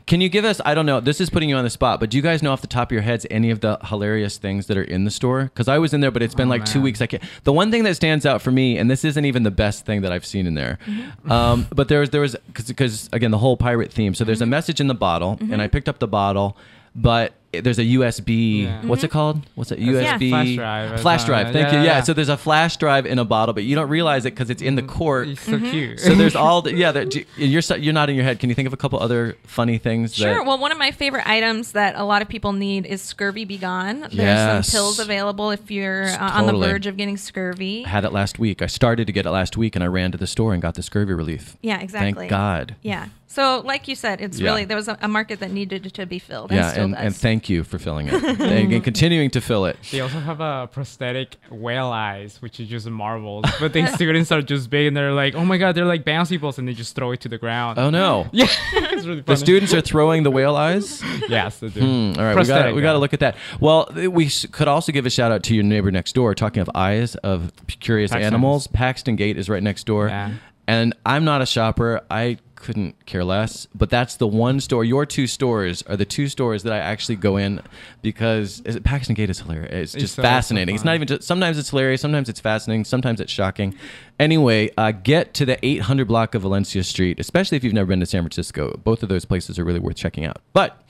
Can 0.07 0.21
you 0.21 0.29
give 0.29 0.45
us? 0.45 0.61
I 0.65 0.75
don't 0.75 0.87
know. 0.87 1.01
This 1.01 1.21
is 1.21 1.31
putting 1.31 1.49
you 1.49 1.57
on 1.57 1.65
the 1.65 1.71
spot, 1.71 2.01
but 2.01 2.11
do 2.11 2.17
you 2.17 2.23
guys 2.23 2.43
know 2.43 2.53
off 2.53 2.61
the 2.61 2.67
top 2.67 2.89
of 2.89 2.93
your 2.93 3.03
heads 3.03 3.27
any 3.31 3.51
of 3.51 3.61
the 3.61 3.79
hilarious 3.85 4.37
things 4.39 4.67
that 4.67 4.77
are 4.77 4.83
in 4.85 5.05
the 5.05 5.11
store? 5.11 5.45
Because 5.45 5.69
I 5.69 5.79
was 5.79 5.95
in 5.95 6.01
there, 6.01 6.11
but 6.11 6.23
it's 6.23 6.35
been 6.35 6.49
Oh, 6.49 6.51
like 6.51 6.65
two 6.65 6.81
weeks. 6.81 7.01
I 7.01 7.07
can't. 7.07 7.23
The 7.45 7.53
one 7.53 7.71
thing 7.71 7.85
that 7.85 7.95
stands 7.97 8.27
out 8.27 8.43
for 8.43 8.51
me, 8.51 8.79
and 8.79 8.91
this 8.91 9.05
isn't 9.05 9.25
even 9.25 9.43
the 9.43 9.51
best 9.51 9.87
thing 9.87 10.03
that 10.03 10.13
I've 10.13 10.27
seen 10.27 10.47
in 10.47 10.55
there, 10.55 10.79
Mm-hmm. 10.87 11.33
um, 11.33 11.67
but 11.75 11.89
there 11.89 12.01
was 12.01 12.11
there 12.11 12.21
was 12.21 12.37
because 12.47 13.09
again 13.13 13.31
the 13.31 13.39
whole 13.39 13.57
pirate 13.57 13.93
theme. 13.93 14.15
So 14.15 14.25
there's 14.25 14.43
a 14.43 14.47
message 14.47 14.81
in 14.81 14.87
the 14.89 14.95
bottle, 14.95 15.37
Mm-hmm. 15.37 15.53
and 15.53 15.63
I 15.63 15.69
picked 15.69 15.89
up 15.89 15.99
the 15.99 16.09
bottle, 16.09 16.57
but 16.97 17.35
there's 17.53 17.79
a 17.79 17.85
USB. 17.85 18.65
Yeah. 18.65 18.83
What's 18.85 19.03
it 19.03 19.07
mm-hmm. 19.07 19.13
called? 19.13 19.47
What's 19.55 19.73
it? 19.73 19.81
USB 19.81 20.31
flash 20.31 20.55
drive 20.55 21.01
Flash 21.01 21.25
drive. 21.25 21.53
Thank 21.53 21.73
Yeah, 21.73 21.81
you. 21.81 21.87
yeah. 21.87 22.03
So 22.03 22.13
there's 22.13 22.29
a 22.29 22.37
flash 22.37 22.77
drive 22.77 23.07
in 23.07 23.19
a 23.19 23.25
bottle, 23.25 23.53
but 23.53 23.65
you 23.65 23.75
don't 23.75 23.89
realize 23.89 24.25
it 24.25 24.35
because 24.35 24.51
it's 24.51 24.63
in 24.63 24.75
the 24.75 24.83
mm-hmm. 24.83 24.97
cork. 24.97 25.29
It's 25.29 25.43
so 25.43 25.53
mm-hmm. 25.53 25.71
cute. 25.71 26.01
So 26.01 26.15
there's 26.15 26.37
all 26.37 26.63
the, 26.63 26.75
yeah. 26.77 26.93
The, 26.93 27.27
you're 27.37 27.63
you're 27.79 27.93
nodding 27.93 28.17
your 28.17 28.25
head. 28.25 28.41
Can 28.41 28.49
you 28.49 28.55
think 28.55 28.67
of 28.67 28.73
a 28.73 28.77
couple 28.77 28.99
other 28.99 29.37
funny 29.45 29.79
things? 29.79 30.15
Sure. 30.15 30.43
Well, 30.43 30.59
one 30.59 30.73
of 30.73 30.79
my 30.79 30.91
favorite 30.91 31.27
items 31.27 31.73
that 31.73 31.95
a 31.97 32.05
lot 32.05 32.23
of 32.23 32.29
people 32.29 32.53
need 32.53 32.87
is 32.87 33.03
Scurvy 33.03 33.45
Be 33.45 33.59
Gone. 33.59 34.01
There's 34.01 34.15
Yes. 34.15 34.69
some 34.69 34.79
pills 34.79 34.99
available 34.99 35.51
if 35.51 35.71
you're 35.71 36.09
uh, 36.09 36.31
on 36.33 36.47
the 36.47 36.53
verge 36.53 36.87
of 36.87 36.97
getting 36.97 37.17
scurvy. 37.17 37.85
I 37.85 37.89
had 37.89 38.05
it 38.05 38.13
last 38.13 38.39
week. 38.39 38.63
I 38.63 38.67
started 38.67 39.07
to 39.07 39.13
get 39.13 39.27
it 39.27 39.31
last 39.31 39.57
week, 39.57 39.77
and 39.77 39.83
I 39.83 39.87
ran 39.87 40.13
to 40.13 40.19
the 40.19 40.27
store 40.27 40.53
and 40.53 40.61
got 40.61 40.75
the 40.75 40.83
scurvy 40.83 41.15
relief. 41.15 41.57
Yeah, 41.63 41.81
exactly. 41.81 42.13
Thank 42.13 42.31
God. 42.31 42.77
Yeah. 42.83 43.09
So, 43.37 43.61
like 43.67 43.87
you 43.87 43.95
said, 43.95 44.23
it's 44.23 44.41
Yeah. 44.41 44.49
really 44.49 44.65
there 44.65 44.79
was 44.79 44.89
a, 44.89 44.97
a 45.03 45.09
market 45.09 45.41
that 45.41 45.51
needed 45.53 45.93
to 45.93 46.07
be 46.07 46.19
filled. 46.19 46.51
Yeah, 46.51 46.63
and, 46.65 46.71
still 46.73 46.85
and, 46.85 46.95
does. 46.95 47.05
and 47.05 47.15
thank 47.17 47.51
you 47.51 47.65
for 47.65 47.79
filling 47.79 48.09
it 48.09 48.15
and, 48.41 48.73
and 48.73 48.83
continuing 48.83 49.29
to 49.33 49.43
fill 49.43 49.67
it. 49.67 49.77
They 49.93 50.01
also 50.01 50.21
have 50.21 50.41
a 50.41 50.69
prosthetic 50.73 51.37
whale 51.51 51.89
eyes, 51.89 52.41
which 52.41 52.59
is 52.61 52.67
just 52.69 52.89
marbles. 52.89 53.45
But 53.61 53.75
the 53.75 53.87
students 53.89 54.33
are 54.33 54.41
just 54.41 54.71
big 54.71 54.87
and 54.87 54.97
they're 54.97 55.13
like, 55.13 55.35
oh 55.35 55.45
my 55.45 55.59
god, 55.59 55.75
they're 55.75 55.85
like 55.85 56.05
bouncy 56.05 56.41
balls, 56.41 56.59
and 56.59 56.67
they 56.67 56.73
just 56.73 56.97
throw 56.97 57.13
it 57.13 57.21
to 57.21 57.29
the 57.29 57.37
ground. 57.37 57.79
Oh 57.79 57.91
no. 57.91 58.27
Yeah, 58.33 58.47
it's 58.73 59.05
really 59.07 59.21
The 59.21 59.37
students 59.37 59.75
are 59.75 59.83
throwing 59.83 60.23
the 60.23 60.31
whale 60.31 60.57
eyes. 60.57 61.03
yes, 61.29 61.59
they 61.59 61.69
do. 61.69 61.81
Hmm, 61.81 61.87
all 61.87 61.91
right, 61.93 62.17
we 62.17 62.23
got 62.25 62.35
Prosthetic, 62.35 62.75
we 62.75 62.81
got 62.81 62.95
to 62.95 62.99
look 62.99 63.13
at 63.13 63.21
that. 63.21 63.37
Well, 63.61 63.89
we 63.95 64.27
s- 64.27 64.47
could 64.51 64.67
also 64.69 64.93
give 64.93 65.05
a 65.05 65.11
shout 65.11 65.31
out 65.31 65.43
to 65.45 65.55
your 65.55 65.63
neighbor 65.65 65.91
next 65.91 66.15
door. 66.15 66.35
Talking 66.35 66.63
of 66.63 66.71
eyes 66.75 67.17
of 67.17 67.53
curious 67.81 68.13
Paxton's. 68.13 68.27
animals, 68.33 68.67
Paxton 68.67 69.17
Gate 69.17 69.37
is 69.37 69.51
right 69.51 69.63
next 69.63 69.85
door. 69.85 70.09
Yeah. 70.09 70.33
And 70.67 70.95
I'm 71.05 71.25
not 71.25 71.43
a 71.43 71.47
shopper. 71.47 72.01
I 72.11 72.39
couldn't 72.57 73.07
care 73.07 73.23
less. 73.23 73.67
But 73.75 73.91
that's 73.91 74.17
the 74.17 74.27
one 74.27 74.61
store. 74.61 74.85
Your 74.85 75.07
two 75.07 75.27
stores 75.27 75.83
are 75.83 75.97
the 75.97 76.05
two 76.05 76.29
stores 76.29 76.63
that 76.65 76.73
I 76.73 76.79
actually 76.79 77.17
go 77.17 77.37
in 77.37 77.61
because 78.03 78.61
is 78.65 78.77
it, 78.77 78.85
Paxton 78.85 79.15
Gate 79.15 79.31
is 79.31 79.39
hilarious. 79.41 79.71
It's 79.71 79.95
It's 79.95 80.03
just 80.03 80.15
so 80.17 80.23
fascinating. 80.23 80.75
it's 80.75 80.85
not 80.85 80.95
even 80.95 81.07
just. 81.07 81.23
Sometimes 81.23 81.59
it's 81.59 81.71
hilarious. 81.71 82.01
Sometimes 82.01 82.29
it's 82.29 82.41
fascinating. 82.41 82.85
Sometimes 82.85 83.21
it's 83.21 83.31
shocking. 83.33 83.75
Anyway, 84.19 84.71
uh, 84.77 84.91
get 84.93 85.35
to 85.35 85.45
the 85.47 85.65
800 85.65 86.09
block 86.09 86.35
of 86.35 86.43
Valencia 86.43 86.83
Street, 86.83 87.21
especially 87.21 87.57
if 87.57 87.63
you've 87.65 87.75
never 87.75 87.87
been 87.89 88.01
to 88.01 88.07
San 88.07 88.23
Francisco. 88.23 88.81
Both 88.83 89.03
of 89.03 89.09
those 89.09 89.25
places 89.25 89.59
are 89.59 89.65
really 89.65 89.81
worth 89.81 89.97
checking 89.97 90.25
out. 90.25 90.39
But 90.53 90.83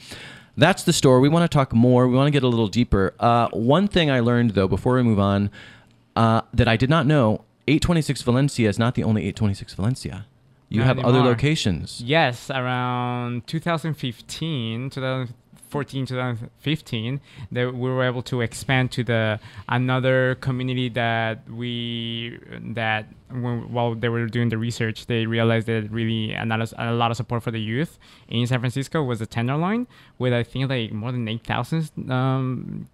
that's 0.57 0.85
the 0.85 0.93
store. 0.93 1.21
We 1.21 1.29
want 1.29 1.51
to 1.51 1.55
talk 1.55 1.75
more. 1.75 2.09
We 2.09 2.17
want 2.17 2.29
to 2.29 2.31
get 2.31 2.43
a 2.43 2.49
little 2.49 2.69
deeper. 2.69 3.15
Uh, 3.21 3.49
one 3.51 3.89
thing 3.89 4.11
I 4.11 4.21
learned, 4.21 4.51
though, 4.53 4.69
before 4.69 4.95
we 4.95 5.03
move 5.03 5.19
on, 5.19 5.51
uh, 6.15 6.43
that 6.55 6.67
I 6.69 6.77
did 6.77 6.89
not 6.89 7.07
know 7.07 7.45
826 7.69 8.23
Valencia 8.23 8.69
is 8.69 8.79
not 8.79 8.95
the 8.95 9.05
only 9.05 9.23
826 9.23 9.75
Valencia. 9.75 10.27
You 10.69 10.81
Not 10.81 10.97
have 10.97 11.05
other 11.05 11.21
locations. 11.21 12.01
Yes, 12.01 12.51
around 12.51 13.47
2015, 13.47 14.91
2014, 14.91 16.07
2015, 16.07 17.21
that 17.53 17.73
we 17.73 17.89
were 17.89 18.03
able 18.03 18.23
to 18.23 18.41
expand 18.41 18.91
to 18.93 19.05
the 19.05 19.39
another 19.69 20.35
community 20.37 20.89
that 20.89 21.49
we 21.49 22.39
that 22.75 23.07
when, 23.31 23.73
while 23.73 23.95
they 23.95 24.09
were 24.09 24.27
doing 24.27 24.49
the 24.51 24.59
research, 24.59 25.07
they 25.07 25.27
realized 25.27 25.67
that 25.67 25.91
really 25.91 26.35
a 26.35 26.45
lot, 26.45 26.61
of, 26.61 26.73
a 26.79 26.93
lot 26.93 27.11
of 27.11 27.17
support 27.17 27.43
for 27.43 27.51
the 27.51 27.61
youth 27.61 27.99
in 28.29 28.47
San 28.47 28.61
Francisco 28.61 29.03
was 29.03 29.19
the 29.19 29.27
Tenderloin, 29.27 29.87
with 30.19 30.33
I 30.33 30.43
think 30.43 30.71
like 30.71 30.93
more 30.93 31.13
than 31.13 31.27
8,000 31.29 32.11
um, 32.11 32.87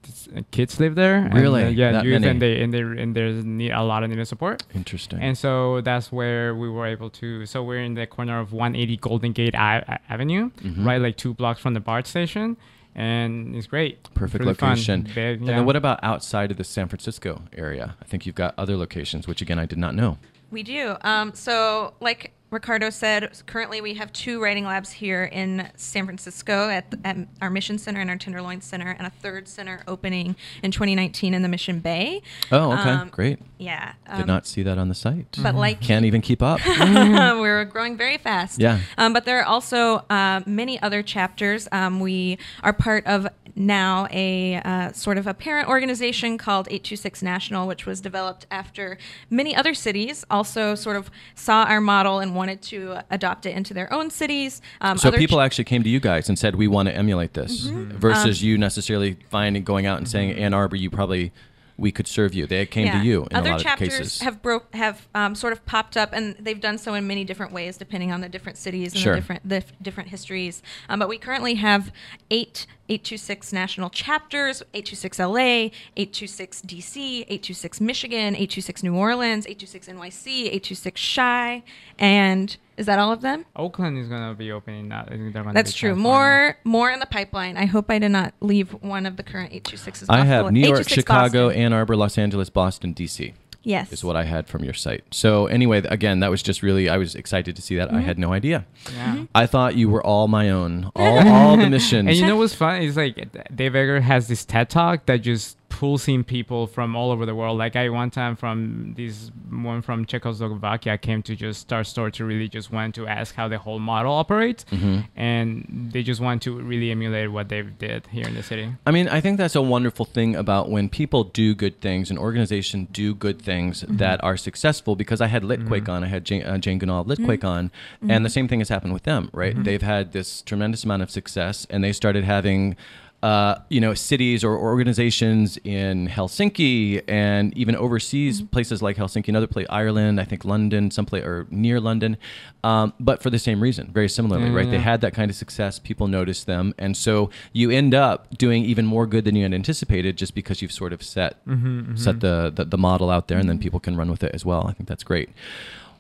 kids 0.51 0.81
live 0.81 0.95
there. 0.95 1.17
And, 1.17 1.35
Really? 1.35 1.65
uh, 1.65 1.69
yeah, 1.69 1.93
That 1.93 2.05
youth, 2.05 2.21
many? 2.21 2.31
and 2.31 2.43
they 2.43 2.63
and 2.63 2.73
they 2.75 2.81
and 3.03 3.15
there's 3.15 3.45
need 3.45 3.71
a 3.73 3.83
lot 3.83 4.03
of 4.05 4.11
needed 4.11 4.27
support. 4.27 4.63
Interesting. 4.75 5.21
And 5.21 5.37
so 5.37 5.81
that's 5.81 6.11
where 6.11 6.55
we 6.55 6.69
were 6.69 6.87
able 6.87 7.11
to. 7.11 7.47
So 7.47 7.63
we're 7.63 7.81
in 7.83 7.95
the 7.95 8.07
corner 8.07 8.39
of 8.41 8.53
180 8.53 8.97
Golden 8.99 9.33
Gate 9.33 9.55
A- 9.55 10.01
Avenue, 10.11 10.51
Mhm. 10.63 10.85
right, 10.87 11.01
like 11.01 11.17
two 11.17 11.35
blocks 11.35 11.61
from 11.61 11.75
the 11.75 11.81
BART 11.81 12.07
station, 12.07 12.57
and 12.95 13.55
it's 13.57 13.67
great. 13.67 14.03
Perfect 14.15 14.45
Really 14.45 14.55
fun. 14.55 14.71
location. 14.71 15.03
Big, 15.15 15.39
And 15.39 15.47
yeah. 15.47 15.57
then 15.57 15.67
what 15.67 15.77
about 15.77 16.01
outside 16.03 16.51
of 16.51 16.57
the 16.57 16.65
San 16.65 16.89
Francisco 16.89 17.43
area? 17.57 17.97
I 18.01 18.05
think 18.05 18.27
you've 18.27 18.35
got 18.35 18.55
other 18.59 18.77
locations, 18.77 19.27
which 19.27 19.41
again 19.43 19.59
I 19.59 19.67
did 19.67 19.79
not 19.79 19.95
know. 19.95 20.19
We 20.51 20.63
do. 20.63 20.97
Um, 21.03 21.33
so, 21.35 21.95
like 22.01 22.33
Ricardo 22.53 22.91
said, 22.91 23.33
currently 23.47 23.81
we 23.81 23.95
have 23.95 24.13
two 24.13 24.41
writing 24.41 24.67
labs 24.67 24.93
here 24.93 25.25
in 25.25 25.71
San 25.75 26.05
Francisco 26.05 26.69
at, 26.69 26.91
the, 26.91 27.01
at 27.03 27.17
our 27.41 27.49
Mission 27.49 27.79
Center 27.79 28.01
and 28.01 28.11
our 28.11 28.17
Tenderloin 28.19 28.61
Center, 28.61 28.91
and 28.91 29.07
a 29.07 29.11
third 29.11 29.49
center 29.49 29.83
opening 29.89 30.37
in 30.63 30.71
2019 30.71 31.33
in 31.33 31.41
the 31.41 31.49
Mission 31.49 31.81
Bay. 31.81 32.21
Oh, 32.53 32.73
okay, 32.73 32.91
Um, 32.91 33.09
great. 33.09 33.39
Yeah. 33.57 33.95
Did 34.11 34.21
um, 34.23 34.27
not 34.27 34.47
see 34.47 34.63
that 34.65 34.77
on 34.77 34.89
the 34.89 34.95
site. 34.95 35.39
But 35.43 35.55
like 35.55 35.81
Can't 35.81 36.05
even 36.05 36.21
keep 36.21 36.43
up. 36.43 36.61
we're 36.67 37.65
growing 37.65 37.97
very 37.97 38.19
fast. 38.19 38.61
Yeah. 38.61 38.81
Um, 38.99 39.15
but 39.15 39.25
there 39.25 39.41
are 39.41 39.47
also 39.47 40.05
uh, 40.11 40.43
many 40.45 40.81
other 40.83 41.03
chapters. 41.03 41.69
Um, 41.73 42.01
we 42.01 42.37
are 42.63 42.75
part 42.75 43.07
of 43.07 43.29
now 43.55 44.07
a 44.11 44.57
uh, 44.57 44.93
sort 44.93 45.19
of 45.19 45.27
a 45.27 45.35
parent 45.35 45.69
organization 45.69 46.39
called 46.39 46.67
826 46.69 47.23
National, 47.23 47.67
which 47.67 47.87
was 47.87 48.01
developed 48.01 48.47
after 48.51 48.99
many 49.31 49.55
other 49.55 49.75
cities 49.75 50.25
also 50.31 50.75
sort 50.75 50.97
of 50.97 51.11
saw 51.35 51.65
our 51.65 51.81
model 51.81 52.19
and 52.19 52.35
wanted 52.43 52.61
to 52.63 52.99
adopt 53.11 53.47
it 53.47 53.55
into 53.57 53.73
their 53.73 53.93
own 53.93 54.11
cities. 54.11 54.61
Um, 54.81 54.99
So 54.99 55.11
people 55.13 55.39
ch- 55.39 55.43
actually 55.47 55.65
came 55.73 55.83
to 55.85 55.89
you 55.89 56.01
guys 56.01 56.29
and 56.29 56.37
said, 56.39 56.57
"We 56.57 56.67
want 56.67 56.89
to 56.89 56.95
emulate 57.03 57.33
this," 57.35 57.53
Mm-hmm. 57.67 57.97
versus 57.99 58.43
Um, 58.43 58.47
you 58.49 58.59
necessarily 58.59 59.17
finding 59.31 59.63
going 59.63 59.87
out 59.87 59.99
and 59.99 60.09
saying, 60.09 60.33
"Ann 60.33 60.53
Arbor, 60.53 60.77
you 60.77 60.91
probably 60.91 61.31
we 61.77 61.91
could 61.93 62.07
serve 62.07 62.35
you." 62.35 62.47
They 62.47 62.67
came 62.67 62.87
Yeah. 62.87 63.01
to 63.01 63.05
you 63.07 63.27
in 63.31 63.37
Other 63.37 63.49
a 63.49 63.53
lot 63.53 63.61
of 63.61 63.63
chapters 63.65 63.89
cases. 63.99 64.21
have 64.21 64.43
broke 64.43 64.75
have 64.75 65.09
um, 65.15 65.35
sort 65.35 65.53
of 65.53 65.65
popped 65.67 65.97
up, 65.97 66.13
and 66.13 66.37
they've 66.39 66.61
done 66.61 66.79
so 66.79 66.95
in 66.95 67.07
many 67.07 67.25
different 67.25 67.53
ways, 67.53 67.77
depending 67.77 68.13
on 68.13 68.21
the 68.21 68.29
different 68.29 68.59
cities 68.59 68.93
and 68.93 69.01
Sure. 69.03 69.15
the 69.15 69.21
different 69.21 69.49
the 69.49 69.65
different 69.81 70.09
histories. 70.11 70.63
Um, 70.89 70.99
but 70.99 71.09
we 71.09 71.19
currently 71.19 71.55
have 71.55 71.93
eight 72.31 72.67
826 72.89 73.53
national 73.53 73.91
chapters: 73.91 74.63
826 74.75 75.19
LA, 75.19 75.71
826 75.97 76.63
DC, 76.63 77.21
826 77.29 77.81
Michigan, 77.81 78.35
826 78.37 78.83
New 78.83 78.95
Orleans, 78.95 79.47
826 79.47 79.89
NYC, 79.89 80.47
826 80.47 81.01
CHI, 81.01 81.63
and 81.99 82.57
is 82.77 82.87
that 82.87 82.99
all 82.99 83.13
of 83.13 83.21
them? 83.21 83.45
Oakland 83.57 83.99
is 83.99 84.09
gonna 84.09 84.35
be 84.35 84.53
opening. 84.53 84.89
That 84.89 85.07
I 85.09 85.17
think 85.17 85.33
they're 85.33 85.43
gonna. 85.43 85.55
That's 85.55 85.73
be 85.73 85.79
true. 85.79 85.95
More 85.95 86.57
more 86.65 86.91
in 86.91 87.01
the 87.01 87.07
pipeline. 87.07 87.57
I 87.57 87.67
hope 87.67 87.91
I 87.91 87.99
did 87.99 88.11
not 88.11 88.35
leave 88.41 88.71
one 88.83 89.07
of 89.07 89.17
the 89.17 89.23
current 89.23 89.53
826s. 89.53 90.07
I 90.09 90.21
off 90.21 90.25
the 90.25 90.27
have 90.27 90.53
New 90.53 90.61
York, 90.67 90.89
Chicago, 90.89 91.47
Boston. 91.49 91.63
Ann 91.63 91.73
Arbor, 91.73 91.97
Los 91.97 92.17
Angeles, 92.19 92.51
Boston, 92.51 92.95
DC. 92.95 93.35
yes, 93.63 93.93
Is 93.93 94.03
what 94.03 94.17
I 94.17 94.25
had 94.25 94.49
from 94.49 94.65
your 94.65 94.75
site. 94.75 95.05
So 95.13 95.47
anyway, 95.47 95.83
again, 95.85 96.21
that 96.21 96.31
was 96.31 96.43
just 96.43 96.63
really 96.63 96.89
I 96.89 96.97
was 96.97 97.15
excited 97.15 97.55
to 97.57 97.63
see 97.63 97.77
that. 97.77 97.91
I 97.91 97.97
Mm-hmm. 97.97 98.05
had 98.07 98.19
no 98.19 98.33
idea. 98.33 98.67
Yeah. 98.95 99.25
I 99.35 99.47
thought 99.47 99.77
you 99.77 99.89
were 99.89 100.05
all 100.05 100.27
my 100.29 100.51
own. 100.51 100.91
All 100.97 101.29
all 101.29 101.57
the 101.57 101.71
missions. 101.71 102.09
And 102.09 102.17
you 102.17 102.27
know 102.27 102.37
what's 102.37 102.55
fun 102.55 102.83
It's 102.83 102.97
like 102.97 103.15
Dave 103.55 103.77
Egger 103.77 104.01
has 104.01 104.27
this 104.29 104.45
TED 104.45 104.69
talk 104.71 105.07
that 105.07 105.19
just 105.19 105.57
pulls 105.83 106.07
in 106.15 106.23
people 106.23 106.63
from 106.77 106.89
all 106.99 107.11
over 107.15 107.25
the 107.31 107.35
world. 107.41 107.57
Like 107.65 107.75
I 107.75 107.89
one 108.03 108.11
time 108.21 108.35
from 108.43 108.95
this 108.97 109.33
one 109.51 109.83
from 109.83 109.99
Czechoslovakia 110.13 110.95
came 111.07 111.21
to 111.29 111.33
just 111.47 111.59
start 111.67 111.85
store 111.95 112.11
to 112.19 112.23
really 112.31 112.49
just 112.59 112.69
want 112.77 112.95
to 112.99 113.03
ask 113.19 113.35
how 113.41 113.47
the 113.55 113.59
whole 113.65 113.81
model 113.93 114.13
operates, 114.23 114.63
Mm-hmm. 114.71 114.97
and 115.17 115.91
they 115.93 116.03
just 116.11 116.21
want 116.21 116.39
to 116.47 116.51
really 116.71 116.91
emulate 116.97 117.29
what 117.37 117.47
they 117.53 117.63
did 117.87 118.01
here 118.17 118.27
in 118.31 118.35
the 118.35 118.43
city. 118.51 118.67
I 118.87 118.91
mean, 118.97 119.07
I 119.09 119.21
think 119.21 119.35
that's 119.43 119.57
a 119.57 119.63
wonderful 119.75 120.07
thing 120.17 120.31
about 120.45 120.65
when 120.75 120.89
people 120.89 121.23
do 121.43 121.47
good 121.65 121.77
things, 121.87 122.11
an 122.15 122.19
organization 122.29 122.79
do 123.03 123.07
good 123.27 123.39
things 123.51 123.73
Mm-hmm. 123.83 123.97
that 124.05 124.19
are 124.29 124.37
successful. 124.49 124.93
Because 125.03 125.21
I 125.27 125.29
had 125.35 125.43
Litquake 125.51 125.89
on, 125.95 126.05
I 126.05 126.11
had 126.17 126.23
Jane, 126.29 126.43
uh, 126.51 126.59
Jane 126.65 126.79
Ganahl 126.81 127.05
Litquake 127.13 127.43
Mm-hmm. 127.43 127.57
on, 127.57 128.11
and 128.13 128.21
the 128.27 128.31
same 128.37 128.47
thing 128.49 128.61
has 128.65 128.71
happened 128.75 128.95
with 128.99 129.03
them, 129.11 129.23
right? 129.43 129.55
They've 129.67 129.83
had 129.95 130.05
this 130.13 130.43
tremendous 130.51 130.85
amount 130.87 131.03
of 131.03 131.11
success, 131.11 131.67
and 131.71 131.79
they 131.85 131.93
started 132.03 132.23
having 132.37 132.77
uh, 133.23 133.57
you 133.69 133.81
know, 133.81 133.95
cities 133.95 134.43
or, 134.43 134.53
or 134.53 134.71
organizations 134.71 135.57
in 135.59 136.09
Helsinki 136.09 137.03
and 137.07 137.57
even 137.57 137.77
overseas 137.77 138.39
mm-hmm. 138.39 138.49
places 138.49 138.83
like 138.83 138.97
Helsinki 138.97 139.29
and 139.29 139.37
other 139.37 139.47
places, 139.47 139.69
Ireland, 139.71 140.21
I 140.21 140.25
think 140.25 140.45
London, 140.45 140.91
some 140.91 141.07
place 141.07 141.25
or 141.25 141.47
near 141.51 141.79
London, 141.79 142.17
um, 142.65 142.93
but 142.99 143.23
for 143.23 143.31
the 143.31 143.39
same 143.39 143.63
reason, 143.63 143.93
very 143.93 144.09
similarly, 144.09 144.49
Yeah, 144.49 144.57
right? 144.57 144.71
They 144.71 144.79
mm. 144.79 144.83
had 144.83 145.01
that 145.03 145.15
kind 145.15 145.31
of 145.31 145.37
success, 145.37 145.79
people 145.79 146.09
noticed 146.09 146.47
them, 146.47 146.75
and 146.79 146.97
so 146.97 147.31
you 147.53 147.71
end 147.71 147.95
up 147.95 148.37
doing 148.37 148.65
even 148.65 148.87
more 148.87 149.07
good 149.07 149.25
than 149.25 149.37
you 149.37 149.45
had 149.45 149.55
anticipated, 149.55 150.17
just 150.17 150.35
because 150.35 150.61
you've 150.61 150.73
sort 150.73 150.93
of 150.93 151.03
set 151.03 151.45
mm-hmm, 151.47 151.95
set 151.97 152.17
mm-hmm. 152.17 152.21
the, 152.21 152.53
the 152.55 152.65
the 152.65 152.79
model 152.79 153.11
out 153.11 153.29
there, 153.29 153.39
and 153.39 153.49
then 153.49 153.59
people 153.59 153.81
can 153.81 153.97
run 153.97 154.11
with 154.11 154.23
it 154.25 154.33
as 154.35 154.45
well. 154.45 154.67
I 154.67 154.73
think 154.73 154.89
that's 154.89 155.05
great. 155.05 155.31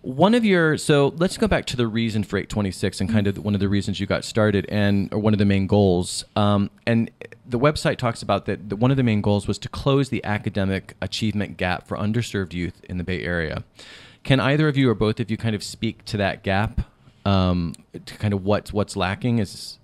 One 0.02 0.34
of 0.34 0.44
your 0.44 0.76
so 0.78 1.14
let's 1.16 1.36
go 1.38 1.46
back 1.46 1.64
to 1.66 1.76
the 1.76 1.86
reason 1.86 2.24
for 2.24 2.36
826 2.36 3.00
and 3.00 3.08
kind 3.10 3.28
of 3.28 3.38
one 3.38 3.54
of 3.54 3.60
the 3.60 3.68
reasons 3.68 4.00
you 4.00 4.06
got 4.06 4.24
started 4.24 4.66
and 4.68 5.12
or 5.12 5.18
one 5.20 5.32
of 5.32 5.38
the 5.38 5.44
main 5.44 5.68
goals. 5.68 6.24
Um, 6.34 6.70
and 6.86 7.08
the 7.48 7.58
website 7.58 7.98
talks 7.98 8.20
about 8.20 8.46
that 8.46 8.68
the, 8.68 8.74
one 8.76 8.90
of 8.90 8.96
the 8.96 9.04
main 9.04 9.20
goals 9.20 9.46
was 9.46 9.58
to 9.60 9.68
close 9.68 10.08
the 10.08 10.24
academic 10.24 10.96
achievement 11.00 11.56
gap 11.56 11.86
for 11.86 11.96
underserved 11.96 12.52
youth 12.52 12.80
in 12.88 12.98
the 12.98 13.04
Bay 13.04 13.22
Area. 13.22 13.62
Can 14.24 14.40
either 14.40 14.66
of 14.68 14.76
you 14.76 14.90
or 14.90 14.94
both 14.94 15.20
of 15.20 15.30
you 15.30 15.36
kind 15.36 15.54
of 15.54 15.62
speak 15.62 16.04
to 16.06 16.16
that 16.16 16.42
gap? 16.42 16.80
Um, 17.24 17.74
to 18.04 18.18
kind 18.18 18.34
of 18.34 18.44
what's 18.44 18.72
what's 18.72 18.96
lacking 18.96 19.38
is, 19.38 19.78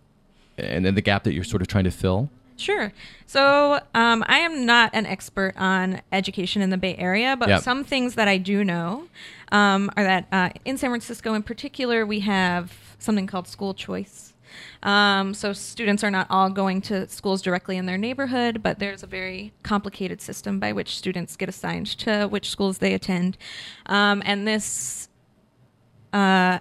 and 0.56 0.84
then 0.84 0.96
the 0.96 1.00
gap 1.00 1.22
that 1.22 1.32
you're 1.34 1.44
sort 1.44 1.62
of 1.62 1.68
trying 1.68 1.84
to 1.84 1.92
fill. 1.92 2.28
Sure. 2.56 2.92
So 3.26 3.80
um, 3.94 4.24
I 4.26 4.38
am 4.38 4.66
not 4.66 4.90
an 4.92 5.06
expert 5.06 5.54
on 5.56 6.02
education 6.10 6.60
in 6.60 6.70
the 6.70 6.76
Bay 6.76 6.96
Area, 6.96 7.36
but 7.36 7.48
Yep. 7.48 7.62
some 7.62 7.84
things 7.84 8.16
that 8.16 8.26
I 8.26 8.38
do 8.38 8.64
know 8.64 9.04
um, 9.52 9.90
are 9.96 10.04
that 10.04 10.26
uh, 10.32 10.50
in 10.64 10.78
San 10.78 10.90
Francisco, 10.90 11.34
in 11.34 11.42
particular, 11.42 12.06
we 12.06 12.20
have 12.20 12.72
something 12.98 13.26
called 13.26 13.48
school 13.48 13.74
choice. 13.74 14.34
Um, 14.82 15.34
so 15.34 15.52
students 15.52 16.02
are 16.02 16.10
not 16.10 16.26
all 16.30 16.50
going 16.50 16.80
to 16.82 17.06
schools 17.08 17.42
directly 17.42 17.76
in 17.76 17.86
their 17.86 17.98
neighborhood, 17.98 18.62
but 18.62 18.78
there's 18.78 19.02
a 19.02 19.06
very 19.06 19.52
complicated 19.62 20.20
system 20.20 20.58
by 20.58 20.72
which 20.72 20.96
students 20.96 21.36
get 21.36 21.48
assigned 21.48 21.86
to 21.98 22.26
which 22.26 22.50
schools 22.50 22.78
they 22.78 22.94
attend, 22.94 23.36
um, 23.86 24.22
and 24.24 24.46
this 24.48 25.08
uh, 26.12 26.58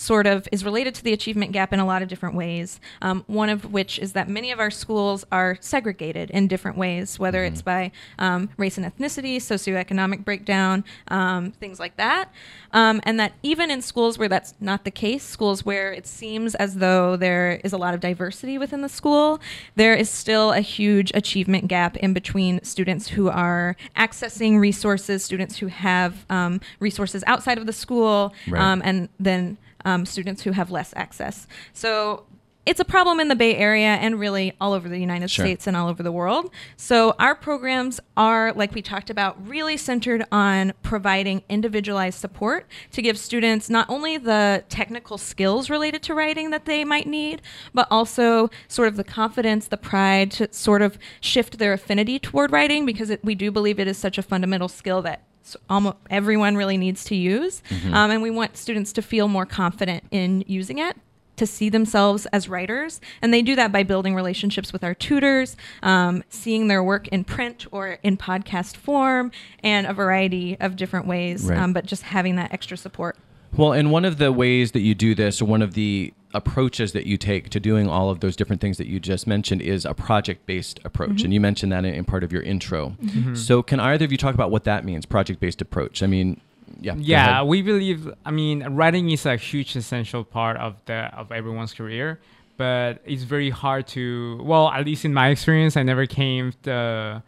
sort 0.00 0.26
of 0.26 0.48
is 0.50 0.64
related 0.64 0.94
to 0.94 1.04
the 1.04 1.12
achievement 1.12 1.52
gap 1.52 1.74
in 1.74 1.78
a 1.78 1.84
lot 1.84 2.00
of 2.00 2.08
different 2.08 2.34
ways. 2.34 2.80
Um, 3.02 3.22
one 3.26 3.50
of 3.50 3.70
which 3.70 3.98
is 3.98 4.14
that 4.14 4.30
many 4.30 4.50
of 4.50 4.58
our 4.58 4.70
schools 4.70 5.26
are 5.30 5.58
segregated 5.60 6.30
in 6.30 6.48
different 6.48 6.78
ways, 6.78 7.18
whether 7.18 7.44
it's 7.44 7.60
by 7.60 7.92
um, 8.18 8.48
race 8.56 8.78
and 8.78 8.86
ethnicity, 8.86 9.36
socioeconomic 9.36 10.24
breakdown, 10.24 10.84
um, 11.08 11.50
things 11.52 11.78
like 11.78 11.98
that. 11.98 12.32
Um, 12.72 13.02
and 13.04 13.20
that 13.20 13.34
even 13.42 13.70
in 13.70 13.82
schools 13.82 14.16
where 14.16 14.28
that's 14.28 14.54
not 14.58 14.84
the 14.84 14.90
case, 14.90 15.22
schools 15.22 15.66
where 15.66 15.92
it 15.92 16.06
seems 16.06 16.54
as 16.54 16.76
though 16.76 17.16
there 17.16 17.60
is 17.62 17.74
a 17.74 17.78
lot 17.78 17.92
of 17.92 18.00
diversity 18.00 18.56
within 18.56 18.80
the 18.80 18.88
school, 18.88 19.38
there 19.76 19.94
is 19.94 20.08
still 20.08 20.52
a 20.52 20.60
huge 20.60 21.12
achievement 21.14 21.68
gap 21.68 21.98
in 21.98 22.14
between 22.14 22.62
students 22.64 23.08
who 23.08 23.28
are 23.28 23.76
accessing 23.98 24.58
resources, 24.58 25.22
students 25.22 25.58
who 25.58 25.66
have 25.66 26.24
um, 26.30 26.58
resources 26.78 27.22
outside 27.26 27.58
of 27.58 27.66
the 27.66 27.72
school, 27.74 28.32
Right. 28.48 28.62
um, 28.62 28.80
and 28.82 29.10
then 29.18 29.58
um, 29.84 30.06
students 30.06 30.42
who 30.42 30.52
have 30.52 30.70
less 30.70 30.92
access. 30.96 31.46
So 31.72 32.24
it's 32.66 32.78
a 32.78 32.84
problem 32.84 33.20
in 33.20 33.28
the 33.28 33.34
Bay 33.34 33.56
Area 33.56 33.94
and 33.94 34.20
really 34.20 34.52
all 34.60 34.74
over 34.74 34.88
the 34.88 34.98
United 34.98 35.30
Sure. 35.30 35.44
States 35.44 35.66
and 35.66 35.76
all 35.76 35.88
over 35.88 36.02
the 36.02 36.12
world. 36.12 36.52
So 36.76 37.14
our 37.18 37.34
programs 37.34 38.00
are, 38.18 38.52
like 38.52 38.74
we 38.74 38.82
talked 38.82 39.08
about, 39.08 39.48
really 39.48 39.78
centered 39.78 40.24
on 40.30 40.74
providing 40.82 41.42
individualized 41.48 42.18
support 42.18 42.68
to 42.92 43.00
give 43.00 43.18
students 43.18 43.70
not 43.70 43.88
only 43.88 44.18
the 44.18 44.62
technical 44.68 45.16
skills 45.16 45.70
related 45.70 46.02
to 46.04 46.14
writing 46.14 46.50
that 46.50 46.66
they 46.66 46.84
might 46.84 47.06
need, 47.06 47.40
but 47.72 47.88
also 47.90 48.50
sort 48.68 48.88
of 48.88 48.96
the 48.96 49.04
confidence, 49.04 49.66
the 49.66 49.78
pride 49.78 50.30
to 50.32 50.52
sort 50.52 50.82
of 50.82 50.98
shift 51.20 51.58
their 51.58 51.72
affinity 51.72 52.18
toward 52.18 52.52
writing 52.52 52.84
because 52.84 53.08
it, 53.08 53.24
we 53.24 53.34
do 53.34 53.50
believe 53.50 53.80
it 53.80 53.88
is 53.88 53.96
such 53.96 54.18
a 54.18 54.22
fundamental 54.22 54.68
skill 54.68 55.00
that 55.02 55.22
s- 55.44 55.56
almost 55.68 55.96
everyone 56.10 56.56
really 56.56 56.76
needs 56.78 57.04
to 57.04 57.14
use. 57.14 57.62
Um, 57.92 58.10
and 58.10 58.22
we 58.22 58.30
want 58.30 58.56
students 58.56 58.92
to 58.94 59.02
feel 59.02 59.28
more 59.28 59.46
confident 59.46 60.04
in 60.10 60.44
using 60.46 60.78
it 60.78 60.96
to 61.36 61.46
see 61.46 61.70
themselves 61.70 62.26
as 62.26 62.48
writers. 62.50 63.00
And 63.22 63.32
they 63.32 63.40
do 63.40 63.56
that 63.56 63.72
by 63.72 63.82
building 63.82 64.14
relationships 64.14 64.72
with 64.74 64.84
our 64.84 64.92
tutors, 64.94 65.56
um, 65.82 66.22
seeing 66.28 66.68
their 66.68 66.82
work 66.84 67.08
in 67.08 67.24
print 67.24 67.66
or 67.72 67.98
in 68.02 68.18
podcast 68.18 68.76
form, 68.76 69.32
and 69.62 69.86
a 69.86 69.94
variety 69.94 70.58
of 70.60 70.76
different 70.76 71.06
ways, 71.06 71.44
Right. 71.44 71.58
um, 71.58 71.72
but 71.72 71.86
just 71.86 72.02
having 72.02 72.36
that 72.36 72.52
extra 72.52 72.76
support. 72.76 73.16
Well, 73.56 73.72
and 73.72 73.90
one 73.90 74.04
of 74.04 74.18
the 74.18 74.32
ways 74.32 74.72
that 74.72 74.80
you 74.80 74.94
do 74.94 75.14
this, 75.14 75.42
or 75.42 75.44
one 75.44 75.62
of 75.62 75.74
the 75.74 76.12
approaches 76.32 76.92
that 76.92 77.06
you 77.06 77.16
take 77.16 77.50
to 77.50 77.58
doing 77.58 77.88
all 77.88 78.08
of 78.08 78.20
those 78.20 78.36
different 78.36 78.60
things 78.60 78.78
that 78.78 78.86
you 78.86 79.00
just 79.00 79.26
mentioned, 79.26 79.60
is 79.62 79.84
a 79.84 79.94
project 79.94 80.46
based 80.46 80.78
approach. 80.84 81.10
Mm-hmm. 81.10 81.24
And 81.24 81.34
you 81.34 81.40
mentioned 81.40 81.72
that 81.72 81.84
in, 81.84 81.94
in 81.94 82.04
part 82.04 82.22
of 82.22 82.32
your 82.32 82.42
intro. 82.42 82.90
Mm-hmm. 83.02 83.34
So, 83.34 83.62
can 83.62 83.80
either 83.80 84.04
of 84.04 84.12
you 84.12 84.18
talk 84.18 84.34
about 84.34 84.50
what 84.50 84.64
that 84.64 84.84
means, 84.84 85.06
project 85.06 85.40
based 85.40 85.60
approach? 85.60 86.02
I 86.02 86.06
mean, 86.06 86.40
yeah. 86.80 86.94
yeah 86.96 87.42
we 87.42 87.62
believe 87.62 88.08
i 88.24 88.30
mean 88.30 88.62
writing 88.70 89.10
is 89.10 89.26
a 89.26 89.36
huge 89.36 89.76
essential 89.76 90.24
part 90.24 90.56
of 90.56 90.76
the 90.86 91.10
of 91.16 91.32
everyone's 91.32 91.74
career 91.74 92.20
but 92.56 93.00
it's 93.04 93.22
very 93.22 93.50
hard 93.50 93.86
to 93.88 94.40
well 94.42 94.68
at 94.68 94.86
least 94.86 95.04
in 95.04 95.12
my 95.12 95.28
experience 95.28 95.76
i 95.76 95.82
never 95.82 96.06
came 96.06 96.52
to 96.62 97.22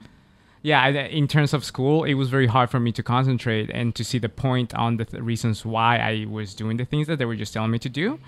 yeah 0.63 0.81
I, 0.83 0.89
in 1.21 1.27
terms 1.29 1.53
of 1.55 1.65
school 1.65 2.05
it 2.05 2.15
was 2.15 2.29
very 2.31 2.47
hard 2.47 2.71
for 2.71 2.81
me 2.81 2.93
to 2.93 3.03
concentrate 3.03 3.69
and 3.73 3.95
to 3.95 4.03
see 4.05 4.19
the 4.19 4.29
point 4.29 4.75
on 4.75 4.97
the 4.97 5.05
th- 5.05 5.23
reasons 5.23 5.65
why 5.65 5.93
i 5.99 6.27
was 6.29 6.55
doing 6.55 6.77
the 6.77 6.85
things 6.85 7.07
that 7.09 7.19
they 7.19 7.25
were 7.25 7.37
just 7.37 7.53
telling 7.53 7.71
me 7.71 7.79
to 7.81 7.89
do 7.89 8.19